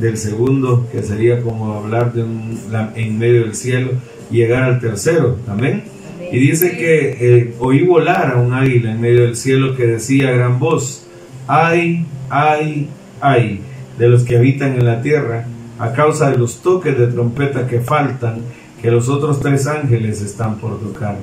del 0.00 0.16
segundo, 0.16 0.86
que 0.90 1.02
sería 1.02 1.42
como 1.42 1.74
hablar 1.74 2.12
de 2.12 2.22
un, 2.22 2.58
en 2.94 3.18
medio 3.18 3.42
del 3.42 3.54
cielo, 3.54 3.92
llegar 4.30 4.64
al 4.64 4.80
tercero, 4.80 5.38
amén. 5.48 5.84
Y 6.30 6.38
dice 6.38 6.76
que 6.76 7.16
eh, 7.20 7.54
oí 7.58 7.84
volar 7.84 8.32
a 8.32 8.40
un 8.40 8.52
águila 8.52 8.92
en 8.92 9.00
medio 9.00 9.22
del 9.22 9.36
cielo 9.36 9.74
que 9.76 9.86
decía 9.86 10.28
a 10.28 10.32
gran 10.32 10.58
voz, 10.58 11.06
ay, 11.46 12.04
ay, 12.28 12.88
ay, 13.20 13.60
de 13.98 14.08
los 14.08 14.24
que 14.24 14.36
habitan 14.36 14.74
en 14.74 14.84
la 14.84 15.00
tierra, 15.00 15.46
a 15.78 15.92
causa 15.92 16.30
de 16.30 16.38
los 16.38 16.62
toques 16.62 16.98
de 16.98 17.06
trompeta 17.06 17.66
que 17.66 17.80
faltan, 17.80 18.40
que 18.82 18.90
los 18.90 19.08
otros 19.08 19.40
tres 19.40 19.66
ángeles 19.66 20.20
están 20.22 20.58
por 20.58 20.80
tocar. 20.80 21.16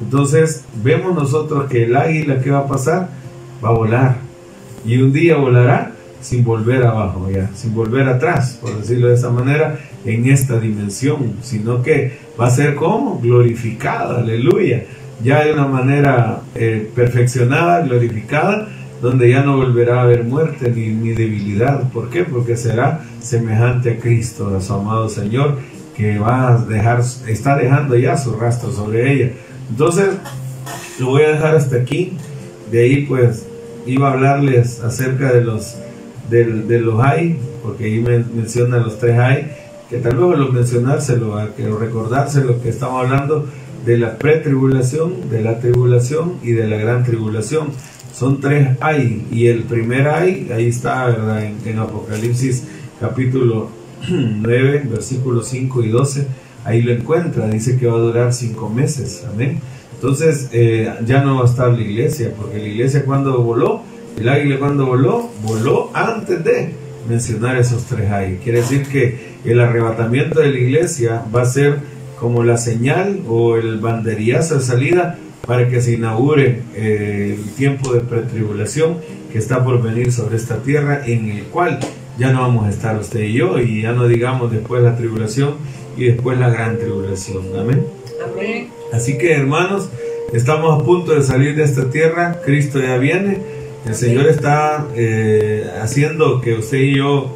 Entonces 0.00 0.64
vemos 0.82 1.14
nosotros 1.14 1.68
que 1.68 1.84
el 1.84 1.96
águila 1.96 2.40
que 2.40 2.50
va 2.50 2.60
a 2.60 2.66
pasar 2.68 3.08
va 3.64 3.70
a 3.70 3.72
volar 3.72 4.16
y 4.84 5.00
un 5.02 5.12
día 5.12 5.36
volará 5.36 5.92
sin 6.20 6.44
volver 6.44 6.84
abajo 6.84 7.28
ya, 7.30 7.50
sin 7.54 7.74
volver 7.74 8.08
atrás, 8.08 8.58
por 8.60 8.76
decirlo 8.76 9.08
de 9.08 9.14
esa 9.14 9.30
manera, 9.30 9.78
en 10.04 10.28
esta 10.28 10.58
dimensión, 10.58 11.34
sino 11.42 11.82
que 11.82 12.18
va 12.40 12.46
a 12.46 12.50
ser 12.50 12.74
como 12.74 13.20
glorificada, 13.20 14.18
aleluya, 14.18 14.84
ya 15.22 15.44
de 15.44 15.52
una 15.52 15.66
manera 15.66 16.40
eh, 16.54 16.90
perfeccionada, 16.94 17.82
glorificada, 17.82 18.68
donde 19.00 19.30
ya 19.30 19.42
no 19.42 19.56
volverá 19.56 20.00
a 20.00 20.02
haber 20.02 20.24
muerte 20.24 20.72
ni, 20.74 20.88
ni, 20.88 21.10
debilidad. 21.10 21.88
¿Por 21.90 22.10
qué? 22.10 22.24
Porque 22.24 22.56
será 22.56 23.04
semejante 23.20 23.92
a 23.92 23.98
Cristo, 23.98 24.56
a 24.56 24.60
su 24.60 24.72
amado 24.74 25.08
Señor, 25.08 25.58
que 25.96 26.18
va 26.18 26.48
a 26.48 26.58
dejar, 26.64 27.00
está 27.26 27.56
dejando 27.56 27.96
ya 27.96 28.16
su 28.16 28.36
rastro 28.36 28.72
sobre 28.72 29.12
ella. 29.12 29.32
Entonces, 29.70 30.10
lo 30.98 31.06
voy 31.06 31.22
a 31.22 31.30
dejar 31.30 31.56
hasta 31.56 31.76
aquí. 31.76 32.12
De 32.70 32.82
ahí, 32.82 33.06
pues, 33.06 33.46
iba 33.86 34.08
a 34.08 34.12
hablarles 34.12 34.80
acerca 34.80 35.32
de 35.32 35.42
los, 35.42 35.76
de, 36.30 36.44
de 36.44 36.80
los 36.80 37.02
hay, 37.02 37.38
porque 37.62 37.84
ahí 37.84 38.00
me 38.00 38.18
menciona 38.18 38.78
los 38.78 38.98
tres 38.98 39.18
hay, 39.18 39.52
que 39.88 39.98
tal 39.98 40.16
vez 40.16 40.38
lo 40.38 40.52
mencionárselo, 40.52 41.36
que 41.56 41.68
recordárselo 41.68 42.60
que 42.60 42.68
estamos 42.68 43.04
hablando 43.04 43.46
de 43.86 43.96
la 43.96 44.18
pretribulación, 44.18 45.30
de 45.30 45.42
la 45.42 45.60
tribulación 45.60 46.34
y 46.42 46.52
de 46.52 46.66
la 46.66 46.76
gran 46.76 47.04
tribulación 47.04 47.68
son 48.18 48.40
tres 48.40 48.70
hay, 48.80 49.26
y 49.30 49.46
el 49.46 49.62
primer 49.62 50.08
hay, 50.08 50.50
ahí 50.52 50.66
está, 50.66 51.06
¿verdad? 51.06 51.44
En, 51.44 51.78
Apocalipsis 51.78 52.64
capítulo 52.98 53.68
9, 54.10 54.88
versículos 54.90 55.46
5 55.48 55.84
y 55.84 55.88
12, 55.88 56.26
ahí 56.68 56.82
lo 56.82 56.92
encuentra, 56.92 57.48
dice 57.48 57.78
que 57.78 57.86
va 57.86 57.94
a 57.94 58.00
durar 58.00 58.32
cinco 58.32 58.68
meses, 58.68 59.24
amén. 59.32 59.60
Entonces 59.94 60.50
eh, 60.52 60.92
ya 61.04 61.22
no 61.22 61.36
va 61.36 61.42
a 61.42 61.46
estar 61.46 61.72
la 61.72 61.80
iglesia, 61.80 62.32
porque 62.36 62.58
la 62.58 62.68
iglesia 62.68 63.04
cuando 63.04 63.42
voló, 63.42 63.82
el 64.18 64.28
águila 64.28 64.58
cuando 64.58 64.86
voló, 64.86 65.30
voló 65.42 65.90
antes 65.94 66.44
de 66.44 66.74
mencionar 67.08 67.56
esos 67.56 67.84
tres 67.84 68.10
hay. 68.10 68.38
Quiere 68.42 68.60
decir 68.60 68.86
que 68.86 69.38
el 69.44 69.60
arrebatamiento 69.60 70.40
de 70.40 70.50
la 70.50 70.58
iglesia 70.58 71.22
va 71.34 71.42
a 71.42 71.46
ser 71.46 71.78
como 72.20 72.44
la 72.44 72.58
señal 72.58 73.20
o 73.26 73.56
el 73.56 73.78
banderillazo 73.78 74.56
de 74.56 74.60
salida 74.60 75.18
para 75.46 75.68
que 75.68 75.80
se 75.80 75.94
inaugure 75.94 76.62
eh, 76.74 77.38
el 77.38 77.50
tiempo 77.54 77.94
de 77.94 78.00
pretribulación 78.00 78.98
que 79.32 79.38
está 79.38 79.64
por 79.64 79.82
venir 79.82 80.12
sobre 80.12 80.36
esta 80.36 80.62
tierra, 80.62 81.02
en 81.06 81.30
el 81.30 81.44
cual 81.44 81.78
ya 82.18 82.32
no 82.32 82.42
vamos 82.42 82.66
a 82.66 82.70
estar 82.70 82.98
usted 82.98 83.20
y 83.20 83.34
yo, 83.34 83.58
y 83.58 83.82
ya 83.82 83.92
no 83.92 84.08
digamos 84.08 84.50
después 84.50 84.82
la 84.82 84.96
tribulación 84.96 85.54
y 85.96 86.06
después 86.06 86.38
la 86.38 86.50
gran 86.50 86.78
tribulación. 86.78 87.44
Amén. 87.58 87.86
Amén. 88.24 88.68
Así 88.92 89.16
que 89.18 89.32
hermanos, 89.32 89.88
estamos 90.32 90.80
a 90.80 90.84
punto 90.84 91.14
de 91.14 91.22
salir 91.22 91.54
de 91.56 91.64
esta 91.64 91.90
tierra, 91.90 92.40
Cristo 92.44 92.80
ya 92.80 92.96
viene, 92.98 93.38
el 93.86 93.94
Señor 93.94 94.26
está 94.26 94.86
eh, 94.96 95.66
haciendo 95.80 96.40
que 96.40 96.54
usted 96.54 96.78
y 96.78 96.96
yo 96.96 97.34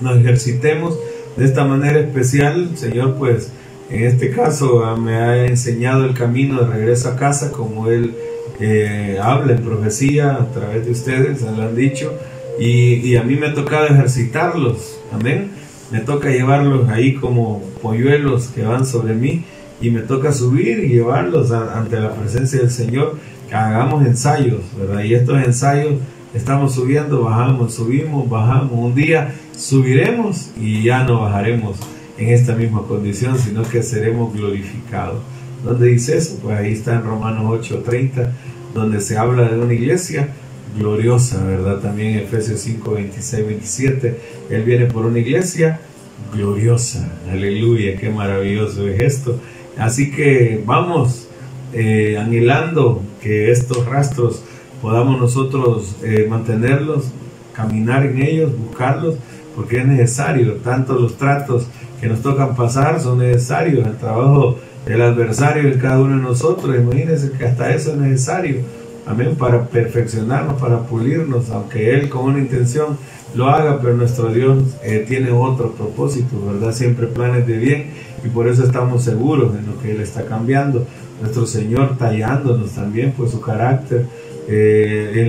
nos 0.00 0.16
ejercitemos 0.18 0.98
de 1.36 1.44
esta 1.44 1.64
manera 1.64 2.00
especial. 2.00 2.70
Señor, 2.76 3.16
pues 3.16 3.50
en 3.90 4.04
este 4.04 4.30
caso 4.30 4.84
ah, 4.84 4.96
me 4.96 5.16
ha 5.16 5.46
enseñado 5.46 6.04
el 6.04 6.14
camino 6.14 6.62
de 6.62 6.72
regreso 6.72 7.10
a 7.10 7.16
casa, 7.16 7.52
como 7.52 7.88
Él 7.88 8.14
eh, 8.58 9.18
habla 9.20 9.52
en 9.52 9.62
profecía 9.62 10.34
a 10.34 10.50
través 10.50 10.86
de 10.86 10.92
ustedes, 10.92 11.40
se 11.40 11.50
lo 11.50 11.62
han 11.62 11.74
dicho, 11.74 12.12
y, 12.58 13.16
a 13.16 13.22
mí 13.22 13.36
me 13.36 13.46
ha 13.46 13.54
tocado 13.54 13.86
ejercitarlos, 13.86 14.98
amén. 15.12 15.50
Me 15.90 16.00
toca 16.00 16.30
llevarlos 16.30 16.88
ahí 16.88 17.14
como 17.14 17.62
polluelos 17.82 18.48
que 18.48 18.62
van 18.62 18.84
sobre 18.86 19.14
mí 19.14 19.44
y 19.80 19.90
me 19.90 20.00
toca 20.00 20.32
subir 20.32 20.80
y 20.80 20.88
llevarlos 20.88 21.52
ante 21.52 22.00
la 22.00 22.12
presencia 22.14 22.60
del 22.60 22.70
Señor, 22.70 23.18
hagamos 23.52 24.04
ensayos, 24.04 24.62
¿verdad? 24.78 25.04
Y 25.04 25.14
estos 25.14 25.44
ensayos 25.44 25.94
estamos 26.34 26.74
subiendo, 26.74 27.22
bajamos, 27.22 27.74
subimos, 27.74 28.28
bajamos. 28.28 28.72
Un 28.72 28.94
día 28.94 29.34
subiremos 29.56 30.50
y 30.60 30.82
ya 30.82 31.04
no 31.04 31.20
bajaremos 31.20 31.76
en 32.18 32.30
esta 32.30 32.54
misma 32.54 32.82
condición, 32.82 33.38
sino 33.38 33.62
que 33.62 33.82
seremos 33.82 34.34
glorificados. 34.34 35.20
¿Dónde 35.62 35.88
dice 35.88 36.16
eso? 36.16 36.38
Pues 36.42 36.58
ahí 36.58 36.72
está 36.72 36.94
en 36.94 37.04
Romanos 37.04 37.44
8:30, 37.44 38.30
donde 38.74 39.00
se 39.00 39.16
habla 39.16 39.48
de 39.48 39.58
una 39.58 39.74
iglesia 39.74 40.30
gloriosa, 40.78 41.44
¿verdad? 41.44 41.80
También 41.80 42.18
Efesios 42.18 42.60
5, 42.60 42.92
26, 42.92 43.46
27, 43.46 44.20
Él 44.50 44.62
viene 44.62 44.86
por 44.86 45.06
una 45.06 45.18
iglesia 45.18 45.80
gloriosa, 46.32 47.08
aleluya, 47.30 47.96
qué 47.96 48.10
maravilloso 48.10 48.86
es 48.88 49.00
esto. 49.00 49.40
Así 49.78 50.10
que 50.10 50.62
vamos 50.64 51.28
eh, 51.72 52.16
anhelando 52.18 53.02
que 53.20 53.50
estos 53.50 53.84
rastros 53.86 54.42
podamos 54.80 55.20
nosotros 55.20 55.96
eh, 56.02 56.26
mantenerlos, 56.28 57.12
caminar 57.52 58.06
en 58.06 58.22
ellos, 58.22 58.52
buscarlos, 58.56 59.16
porque 59.54 59.78
es 59.78 59.86
necesario, 59.86 60.54
tanto 60.56 60.94
los 60.94 61.16
tratos 61.16 61.66
que 62.00 62.08
nos 62.08 62.20
tocan 62.20 62.54
pasar 62.54 63.00
son 63.00 63.18
necesarios, 63.18 63.86
el 63.86 63.96
trabajo 63.96 64.58
del 64.84 65.00
adversario 65.00 65.64
de 65.64 65.78
cada 65.78 65.98
uno 65.98 66.16
de 66.16 66.22
nosotros, 66.22 66.76
imagínense 66.76 67.32
que 67.32 67.46
hasta 67.46 67.74
eso 67.74 67.92
es 67.92 67.96
necesario, 67.96 68.60
amén, 69.06 69.36
para 69.36 69.66
perfeccionarnos, 69.66 70.60
para 70.60 70.80
pulirnos, 70.82 71.50
aunque 71.50 71.94
Él 71.94 72.08
con 72.08 72.24
una 72.24 72.38
intención 72.38 72.98
lo 73.34 73.48
haga, 73.48 73.80
pero 73.80 73.94
nuestro 73.94 74.32
Dios 74.32 74.76
eh, 74.82 75.04
tiene 75.06 75.30
otro 75.30 75.72
propósito, 75.72 76.36
¿verdad? 76.46 76.72
Siempre 76.72 77.06
planes 77.06 77.46
de 77.46 77.58
bien 77.58 77.90
y 78.24 78.28
por 78.28 78.48
eso 78.48 78.64
estamos 78.64 79.04
seguros 79.04 79.54
en 79.56 79.66
lo 79.66 79.80
que 79.80 79.92
Él 79.92 80.00
está 80.00 80.24
cambiando. 80.24 80.86
Nuestro 81.20 81.46
Señor 81.46 81.96
tallándonos 81.98 82.72
también, 82.72 83.14
pues 83.16 83.30
su 83.30 83.40
carácter, 83.40 84.06
eh, 84.48 85.28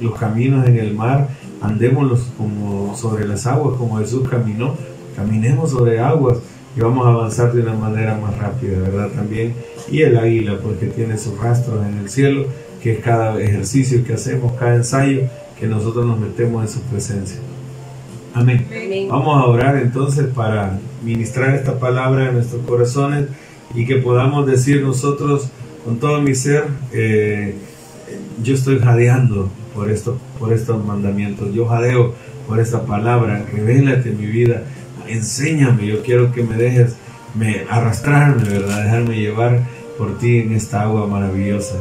los 0.00 0.18
caminos 0.18 0.66
en 0.66 0.78
el 0.78 0.94
mar, 0.94 1.28
andémoslos 1.60 2.32
como 2.36 2.96
sobre 2.96 3.26
las 3.26 3.46
aguas, 3.46 3.76
como 3.76 3.98
Jesús 3.98 4.28
caminó, 4.28 4.74
caminemos 5.16 5.70
sobre 5.70 6.00
aguas 6.00 6.38
y 6.76 6.80
vamos 6.80 7.06
a 7.06 7.10
avanzar 7.10 7.52
de 7.52 7.62
una 7.62 7.74
manera 7.74 8.18
más 8.18 8.36
rápida, 8.38 8.78
¿verdad? 8.78 9.08
También. 9.14 9.54
Y 9.90 10.02
el 10.02 10.16
águila, 10.16 10.58
porque 10.62 10.86
tiene 10.86 11.18
sus 11.18 11.38
rastros 11.38 11.84
en 11.86 11.98
el 11.98 12.08
cielo, 12.08 12.46
que 12.84 12.92
es 12.92 12.98
cada 12.98 13.40
ejercicio 13.40 14.04
que 14.04 14.12
hacemos, 14.12 14.52
cada 14.58 14.74
ensayo, 14.74 15.22
que 15.58 15.66
nosotros 15.66 16.04
nos 16.04 16.20
metemos 16.20 16.62
en 16.62 16.68
su 16.68 16.80
presencia. 16.82 17.38
Amén. 18.34 18.66
Vamos 19.08 19.42
a 19.42 19.46
orar 19.46 19.78
entonces 19.78 20.26
para 20.26 20.78
ministrar 21.02 21.54
esta 21.54 21.78
palabra 21.78 22.28
en 22.28 22.34
nuestros 22.34 22.60
corazones 22.66 23.28
y 23.74 23.86
que 23.86 23.96
podamos 23.96 24.46
decir 24.46 24.82
nosotros 24.82 25.48
con 25.82 25.98
todo 25.98 26.20
mi 26.20 26.34
ser, 26.34 26.64
eh, 26.92 27.54
yo 28.42 28.54
estoy 28.54 28.78
jadeando 28.80 29.48
por, 29.74 29.90
esto, 29.90 30.18
por 30.38 30.52
estos 30.52 30.84
mandamientos, 30.84 31.54
yo 31.54 31.64
jadeo 31.64 32.12
por 32.46 32.60
esta 32.60 32.84
palabra, 32.84 33.46
revélate 33.50 34.10
mi 34.10 34.26
vida, 34.26 34.62
enséñame, 35.08 35.86
yo 35.86 36.02
quiero 36.02 36.32
que 36.32 36.42
me 36.42 36.56
dejes 36.56 36.96
me, 37.34 37.64
arrastrarme, 37.70 38.46
¿verdad? 38.46 38.84
Dejarme 38.84 39.16
llevar 39.18 39.60
por 39.96 40.18
ti 40.18 40.40
en 40.40 40.52
esta 40.52 40.82
agua 40.82 41.06
maravillosa. 41.06 41.76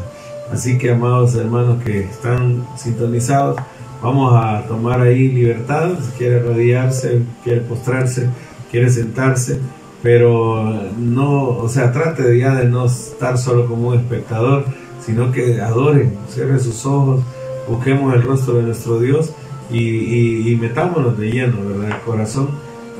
Así 0.51 0.77
que, 0.77 0.91
amados 0.91 1.35
hermanos 1.35 1.83
que 1.83 2.01
están 2.01 2.67
sintonizados, 2.77 3.57
vamos 4.01 4.33
a 4.35 4.63
tomar 4.67 5.01
ahí 5.01 5.29
libertad. 5.29 5.91
Si 6.01 6.11
quiere 6.17 6.39
rodearse, 6.39 7.21
quiere 7.43 7.61
postrarse, 7.61 8.29
quiere 8.69 8.89
sentarse, 8.89 9.59
pero 10.01 10.89
no, 10.97 11.49
o 11.49 11.69
sea, 11.69 11.91
trate 11.91 12.37
ya 12.37 12.55
de 12.55 12.65
no 12.65 12.85
estar 12.85 13.37
solo 13.37 13.67
como 13.67 13.89
un 13.89 13.95
espectador, 13.95 14.65
sino 14.99 15.31
que 15.31 15.61
adore, 15.61 16.11
cierre 16.27 16.59
sus 16.59 16.85
ojos, 16.85 17.21
busquemos 17.67 18.13
el 18.13 18.23
rostro 18.23 18.55
de 18.55 18.63
nuestro 18.63 18.99
Dios 18.99 19.33
y, 19.71 20.57
metámonos 20.59 21.17
de 21.17 21.31
lleno, 21.31 21.57
¿verdad? 21.65 21.97
El 21.97 22.01
corazón 22.01 22.49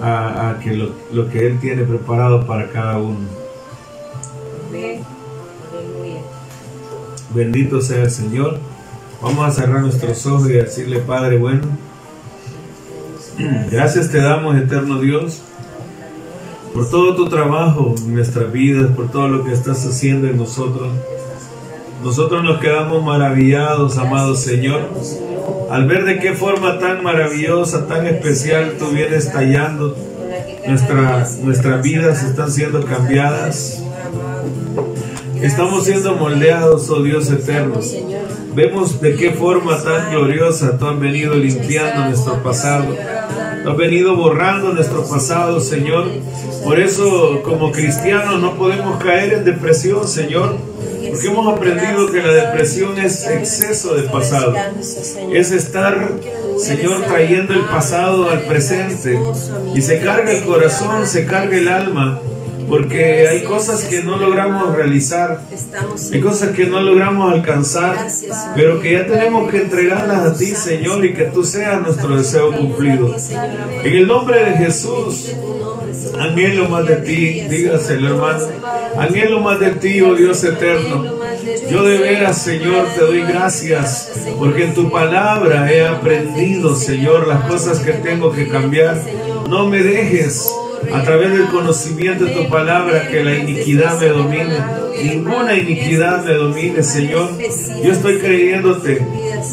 a, 0.02 0.57
que 0.64 0.74
lo, 0.74 0.90
lo, 1.14 1.30
que 1.30 1.48
Él 1.48 1.60
tiene 1.60 1.84
preparado 1.84 2.45
para 2.45 2.70
cada 2.70 2.98
uno. 2.98 3.20
Bendito 7.34 7.82
sea 7.82 8.04
el 8.04 8.12
Señor. 8.12 8.60
Vamos 9.22 9.48
a 9.48 9.52
cerrar 9.52 9.82
nuestros 9.82 10.26
ojos 10.26 10.50
y 10.50 10.54
decirle, 10.54 11.00
Padre 11.00 11.38
bueno, 11.38 11.64
gracias 13.72 14.12
te 14.12 14.20
damos, 14.20 14.56
eterno 14.58 15.00
Dios, 15.00 15.42
por 16.74 16.90
todo 16.90 17.16
tu 17.16 17.30
trabajo 17.30 17.96
en 17.98 18.16
nuestras 18.16 18.52
vidas, 18.52 18.92
por 18.92 19.10
todo 19.10 19.30
lo 19.30 19.46
que 19.46 19.54
estás 19.54 19.86
haciendo 19.86 20.28
en 20.28 20.38
nosotros. 20.38 20.90
Nosotros 22.04 22.44
nos 22.44 22.60
quedamos 22.60 23.02
maravillados, 23.04 23.98
amado 23.98 24.36
Señor, 24.36 24.90
al 25.72 25.88
ver 25.88 26.04
de 26.04 26.20
qué 26.20 26.34
forma 26.34 26.78
tan 26.80 27.02
maravillosa, 27.02 27.88
tan 27.88 28.06
especial 28.06 28.74
tú 28.78 28.88
vienes 28.88 29.32
tallando. 29.32 29.96
Nuestra, 30.68 31.28
nuestras 31.42 31.82
vidas 31.82 32.24
están 32.24 32.52
siendo 32.52 32.84
cambiadas. 32.86 33.84
Estamos 35.44 35.86
siendo 35.86 36.15
moldeados, 36.15 36.90
oh 36.90 37.03
Dios 37.03 37.30
eterno. 37.30 37.80
Vemos 38.56 39.02
de 39.02 39.15
qué 39.15 39.32
forma 39.32 39.82
tan 39.84 40.11
gloriosa 40.11 40.78
tú 40.78 40.88
has 40.88 40.99
venido 40.99 41.36
limpiando 41.36 42.06
nuestro 42.06 42.41
pasado. 42.41 42.86
Tú 43.64 43.70
has 43.70 43.78
venido 43.78 44.15
borrando 44.15 44.74
nuestro 44.74 45.06
pasado, 45.06 45.60
Señor. 45.60 46.07
Por 46.64 46.80
eso, 46.80 47.41
como 47.44 47.72
cristianos, 47.72 48.40
no 48.41 48.56
podemos 48.56 49.03
caer 49.03 49.34
en 49.34 49.44
depresión, 49.44 50.07
Señor 50.07 50.56
porque 51.14 51.28
hemos 51.28 51.48
aprendido 51.48 52.11
que 52.11 52.24
la 52.24 52.34
depresión 52.34 52.98
es 52.98 53.28
exceso 53.28 53.94
de 53.94 54.03
pasado. 54.10 54.56
Es 55.32 55.52
estar, 55.52 56.10
Señor, 56.57 57.03
trayendo 57.03 57.53
el 57.53 57.65
pasado 57.65 58.32
al 58.32 58.41
presente. 58.45 59.20
Y 59.76 59.82
se 59.84 59.99
carga 59.99 60.32
el 60.32 60.44
corazón, 60.44 61.06
se 61.06 61.28
carga 61.28 61.56
el 61.56 61.68
alma. 61.68 62.20
Porque 62.68 63.27
hay 63.27 63.44
cosas 63.44 63.84
que 63.85 64.03
no 64.03 64.18
logramos 64.18 64.76
realizar, 64.76 65.41
hay 66.11 66.22
cosas 66.22 66.49
que 66.49 66.65
no 66.65 66.81
logramos 66.81 67.34
alcanzar, 67.34 68.07
pero 68.56 68.80
que 68.80 68.94
ya 68.94 69.06
tenemos 69.06 69.49
que 69.52 69.61
entregarlas 69.61 70.26
a 70.26 70.34
ti, 70.34 70.48
Señor, 70.48 71.06
y 71.06 71.14
que 71.14 71.26
tú 71.26 71.44
seas 71.44 71.81
nuestro 71.81 72.18
deseo 72.18 72.52
cumplido. 72.56 73.15
En 73.84 73.94
el 73.94 74.07
nombre 74.07 74.44
de 74.44 74.52
Jesús, 74.57 75.34
Anhelo 76.19 76.69
más 76.69 76.85
de 76.85 76.98
ti, 76.98 77.41
dígaselo 77.41 78.10
hermano. 78.10 78.48
Anhelo 78.98 79.40
más 79.41 79.60
de 79.60 79.72
ti, 79.72 80.02
oh 80.02 80.15
Dios 80.15 80.44
eterno. 80.44 81.03
Yo 81.69 81.84
de 81.84 81.98
veras, 81.98 82.41
Señor, 82.41 82.88
te 82.95 83.02
doy 83.02 83.22
gracias 83.22 84.11
porque 84.38 84.65
en 84.65 84.73
tu 84.73 84.91
palabra 84.91 85.72
he 85.72 85.85
aprendido, 85.85 86.76
Señor, 86.76 87.27
las 87.27 87.45
cosas 87.45 87.80
que 87.80 87.94
tengo 87.94 88.31
que 88.31 88.48
cambiar. 88.48 89.02
No 89.49 89.68
me 89.68 89.84
dejes 89.84 90.48
a 90.92 91.04
través 91.04 91.32
del 91.32 91.48
conocimiento 91.48 92.26
de 92.26 92.32
tu 92.32 92.50
palabra 92.50 93.08
que 93.08 93.24
la 93.24 93.36
iniquidad 93.36 94.00
me 94.00 94.08
domine. 94.08 94.58
Ninguna 95.02 95.56
iniquidad 95.56 96.24
me 96.24 96.34
domine, 96.34 96.84
Señor. 96.84 97.30
Yo 97.84 97.92
estoy 97.92 98.20
creyéndote 98.20 99.02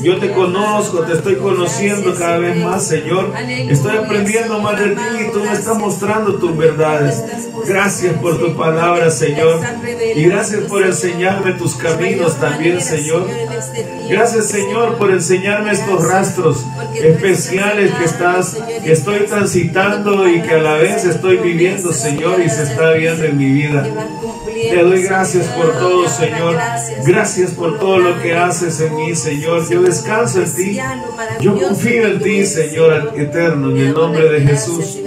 yo 0.02 0.18
te 0.18 0.30
conozco, 0.30 1.00
te 1.00 1.14
estoy 1.14 1.36
conociendo 1.36 2.14
cada 2.14 2.38
vez 2.38 2.56
más, 2.56 2.86
Señor. 2.86 3.32
Estoy 3.68 3.96
aprendiendo 3.96 4.60
más 4.60 4.78
de 4.78 4.90
ti 4.90 5.02
y 5.20 5.32
tú 5.32 5.40
me 5.40 5.52
estás 5.52 5.76
mostrando 5.76 6.36
tus 6.36 6.56
verdades. 6.56 7.22
Gracias 7.66 8.14
por 8.14 8.38
tu 8.38 8.56
palabra, 8.56 9.10
Señor. 9.10 9.60
Y 10.14 10.22
gracias 10.24 10.60
por 10.62 10.82
enseñarme 10.82 11.52
tus 11.52 11.74
caminos 11.74 12.38
también, 12.38 12.80
Señor. 12.80 13.28
Gracias, 14.08 14.46
Señor, 14.46 14.96
por 14.96 15.10
enseñarme 15.10 15.72
estos 15.72 16.06
rastros 16.06 16.64
especiales 16.94 17.92
que 17.92 18.04
estás, 18.04 18.56
que 18.82 18.92
estoy 18.92 19.26
transitando 19.26 20.28
y 20.28 20.40
que 20.40 20.54
a 20.54 20.62
la 20.62 20.74
vez 20.74 21.04
viviendo, 21.28 21.92
Señor, 21.92 22.40
y 22.40 22.48
se 22.48 22.62
está 22.64 22.92
viendo 22.92 23.24
en 23.24 23.36
mi 23.36 23.52
vida. 23.52 23.86
Te 24.52 24.82
doy 24.82 25.02
gracias 25.02 25.46
por 25.48 25.72
todo, 25.72 26.08
Señor. 26.08 26.56
Gracias 27.06 27.50
por 27.52 27.78
todo 27.78 27.98
lo 27.98 28.20
que 28.20 28.34
haces 28.36 28.80
en 28.80 28.96
mí, 28.96 29.14
Señor. 29.14 29.68
Yo 29.68 29.82
descanso 29.82 30.42
en 30.42 30.54
ti. 30.54 30.78
Yo 31.40 31.58
confío 31.58 32.06
en 32.06 32.20
ti, 32.20 32.46
Señor 32.46 33.12
eterno, 33.16 33.70
en 33.70 33.78
el 33.78 33.94
nombre 33.94 34.28
de 34.28 34.40
Jesús. 34.40 34.98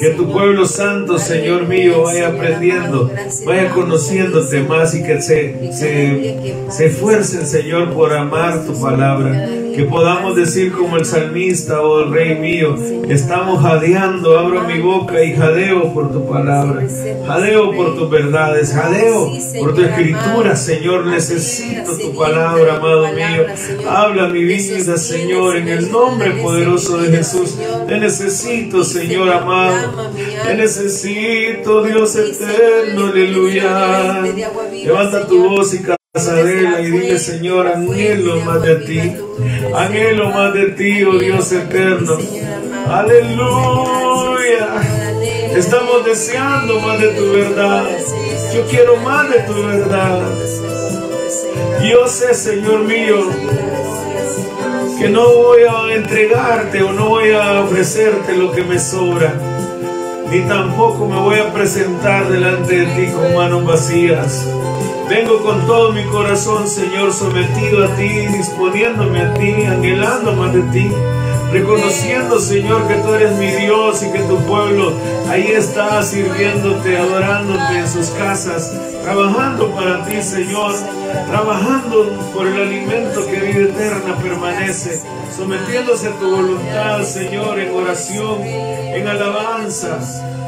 Que 0.00 0.10
tu 0.10 0.32
pueblo 0.32 0.66
santo, 0.66 1.18
Señor 1.18 1.66
mío, 1.68 2.02
vaya 2.02 2.28
aprendiendo, 2.28 3.10
vaya 3.44 3.70
conociéndote 3.70 4.62
más 4.62 4.94
y 4.94 5.02
que 5.02 5.20
se, 5.20 5.72
se, 5.72 6.56
se 6.68 6.86
esfuercen, 6.86 7.46
Señor, 7.46 7.92
por 7.92 8.12
amar 8.12 8.64
tu 8.64 8.80
palabra 8.80 9.61
Que 9.74 9.84
podamos 9.84 10.36
decir 10.36 10.72
como 10.72 10.96
el 10.96 11.04
salmista, 11.04 11.80
oh 11.80 12.04
Rey 12.10 12.36
mío, 12.36 12.76
estamos 13.08 13.62
jadeando, 13.62 14.38
abro 14.38 14.62
mi 14.62 14.80
boca 14.80 15.22
y 15.22 15.34
jadeo 15.34 15.92
por 15.92 16.12
tu 16.12 16.26
palabra, 16.28 16.86
jadeo 17.26 17.72
por 17.72 17.96
tus 17.96 18.10
verdades, 18.10 18.72
jadeo 18.72 19.30
por 19.58 19.74
tu 19.74 19.82
escritura, 19.82 20.56
Señor, 20.56 21.06
necesito 21.06 21.96
tu 21.96 22.14
palabra, 22.14 22.76
amado 22.76 23.08
mío. 23.12 23.46
Habla 23.88 24.28
mi 24.28 24.44
vida, 24.44 24.96
Señor, 24.96 25.56
en 25.56 25.68
el 25.68 25.90
nombre 25.90 26.30
poderoso 26.42 26.98
de 26.98 27.16
Jesús. 27.16 27.56
Te 27.86 27.98
necesito, 27.98 28.84
Señor 28.84 29.30
amado. 29.30 30.12
Te 30.44 30.54
necesito, 30.54 31.82
Dios 31.82 32.16
eterno, 32.16 33.06
aleluya. 33.06 34.22
Levanta 34.72 35.26
tu 35.26 35.48
voz 35.48 35.74
y 35.74 35.82
Y 36.14 36.90
dile, 36.90 37.18
Señor, 37.18 37.66
anhelo 37.68 38.38
más 38.42 38.60
de 38.60 38.76
ti, 38.76 39.00
anhelo 39.74 40.28
más 40.28 40.52
de 40.52 40.66
ti, 40.72 41.02
oh 41.04 41.18
Dios 41.18 41.50
eterno. 41.52 42.18
Aleluya. 42.86 44.68
Estamos 45.56 46.04
deseando 46.04 46.80
más 46.80 47.00
de 47.00 47.08
tu 47.12 47.32
verdad. 47.32 47.86
Yo 48.52 48.66
quiero 48.66 48.98
más 48.98 49.30
de 49.30 49.38
tu 49.40 49.54
verdad. 49.54 50.20
Yo 51.90 52.06
sé, 52.06 52.34
Señor 52.34 52.80
mío, 52.80 53.30
que 54.98 55.08
no 55.08 55.32
voy 55.32 55.62
a 55.62 55.94
entregarte 55.94 56.82
o 56.82 56.92
no 56.92 57.08
voy 57.08 57.30
a 57.30 57.62
ofrecerte 57.62 58.36
lo 58.36 58.52
que 58.52 58.62
me 58.64 58.78
sobra, 58.78 59.32
ni 60.30 60.40
tampoco 60.42 61.06
me 61.06 61.18
voy 61.18 61.38
a 61.38 61.50
presentar 61.54 62.28
delante 62.28 62.80
de 62.80 62.86
ti 62.96 63.12
con 63.12 63.34
manos 63.34 63.64
vacías. 63.64 64.46
Vengo 65.14 65.42
con 65.42 65.66
todo 65.66 65.92
mi 65.92 66.04
corazón, 66.04 66.66
Señor, 66.66 67.12
sometido 67.12 67.84
a 67.84 67.96
ti, 67.96 68.26
disponiéndome 68.28 69.20
a 69.20 69.34
ti, 69.34 69.64
anhelando 69.64 70.32
más 70.32 70.54
de 70.54 70.62
ti, 70.72 70.90
reconociendo, 71.52 72.40
Señor, 72.40 72.88
que 72.88 72.94
tú 72.94 73.12
eres 73.12 73.32
mi 73.36 73.48
Dios 73.48 74.02
y 74.02 74.10
que 74.10 74.20
tu 74.20 74.38
pueblo 74.46 74.94
ahí 75.28 75.48
está 75.48 76.02
sirviéndote, 76.02 76.96
adorándote 76.96 77.78
en 77.80 77.88
sus 77.90 78.08
casas, 78.12 78.72
trabajando 79.02 79.70
para 79.72 80.02
ti, 80.06 80.22
Señor, 80.22 80.76
trabajando 81.28 82.10
por 82.32 82.46
el 82.46 82.62
alimento 82.62 83.26
que 83.26 83.38
vida 83.38 83.68
eterna 83.68 84.16
permanece, 84.16 85.02
sometiéndose 85.36 86.08
a 86.08 86.12
tu 86.12 86.36
voluntad, 86.36 87.02
Señor, 87.02 87.60
en 87.60 87.74
oración, 87.74 88.40
en 88.44 89.06
alabanza, 89.06 89.98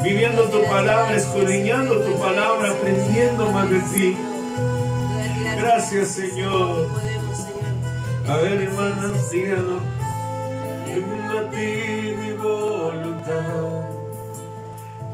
viviendo 0.01 0.45
tu 0.45 0.63
palabra, 0.63 1.15
escudriñando 1.15 1.99
tu 1.99 2.17
palabra, 2.17 2.71
aprendiendo 2.71 3.51
más 3.51 3.69
de 3.69 3.79
ti. 3.93 4.17
Gracias, 5.65 6.09
Señor. 6.09 6.89
A 8.27 8.37
ver, 8.37 8.61
hermanas, 8.61 9.31
díganos. 9.31 9.81
Según 10.85 11.21
a 11.21 11.49
ti 11.49 12.15
mi 12.19 12.33
voluntad, 12.33 13.89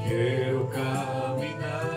quiero 0.03 0.69
caminar. 0.69 1.91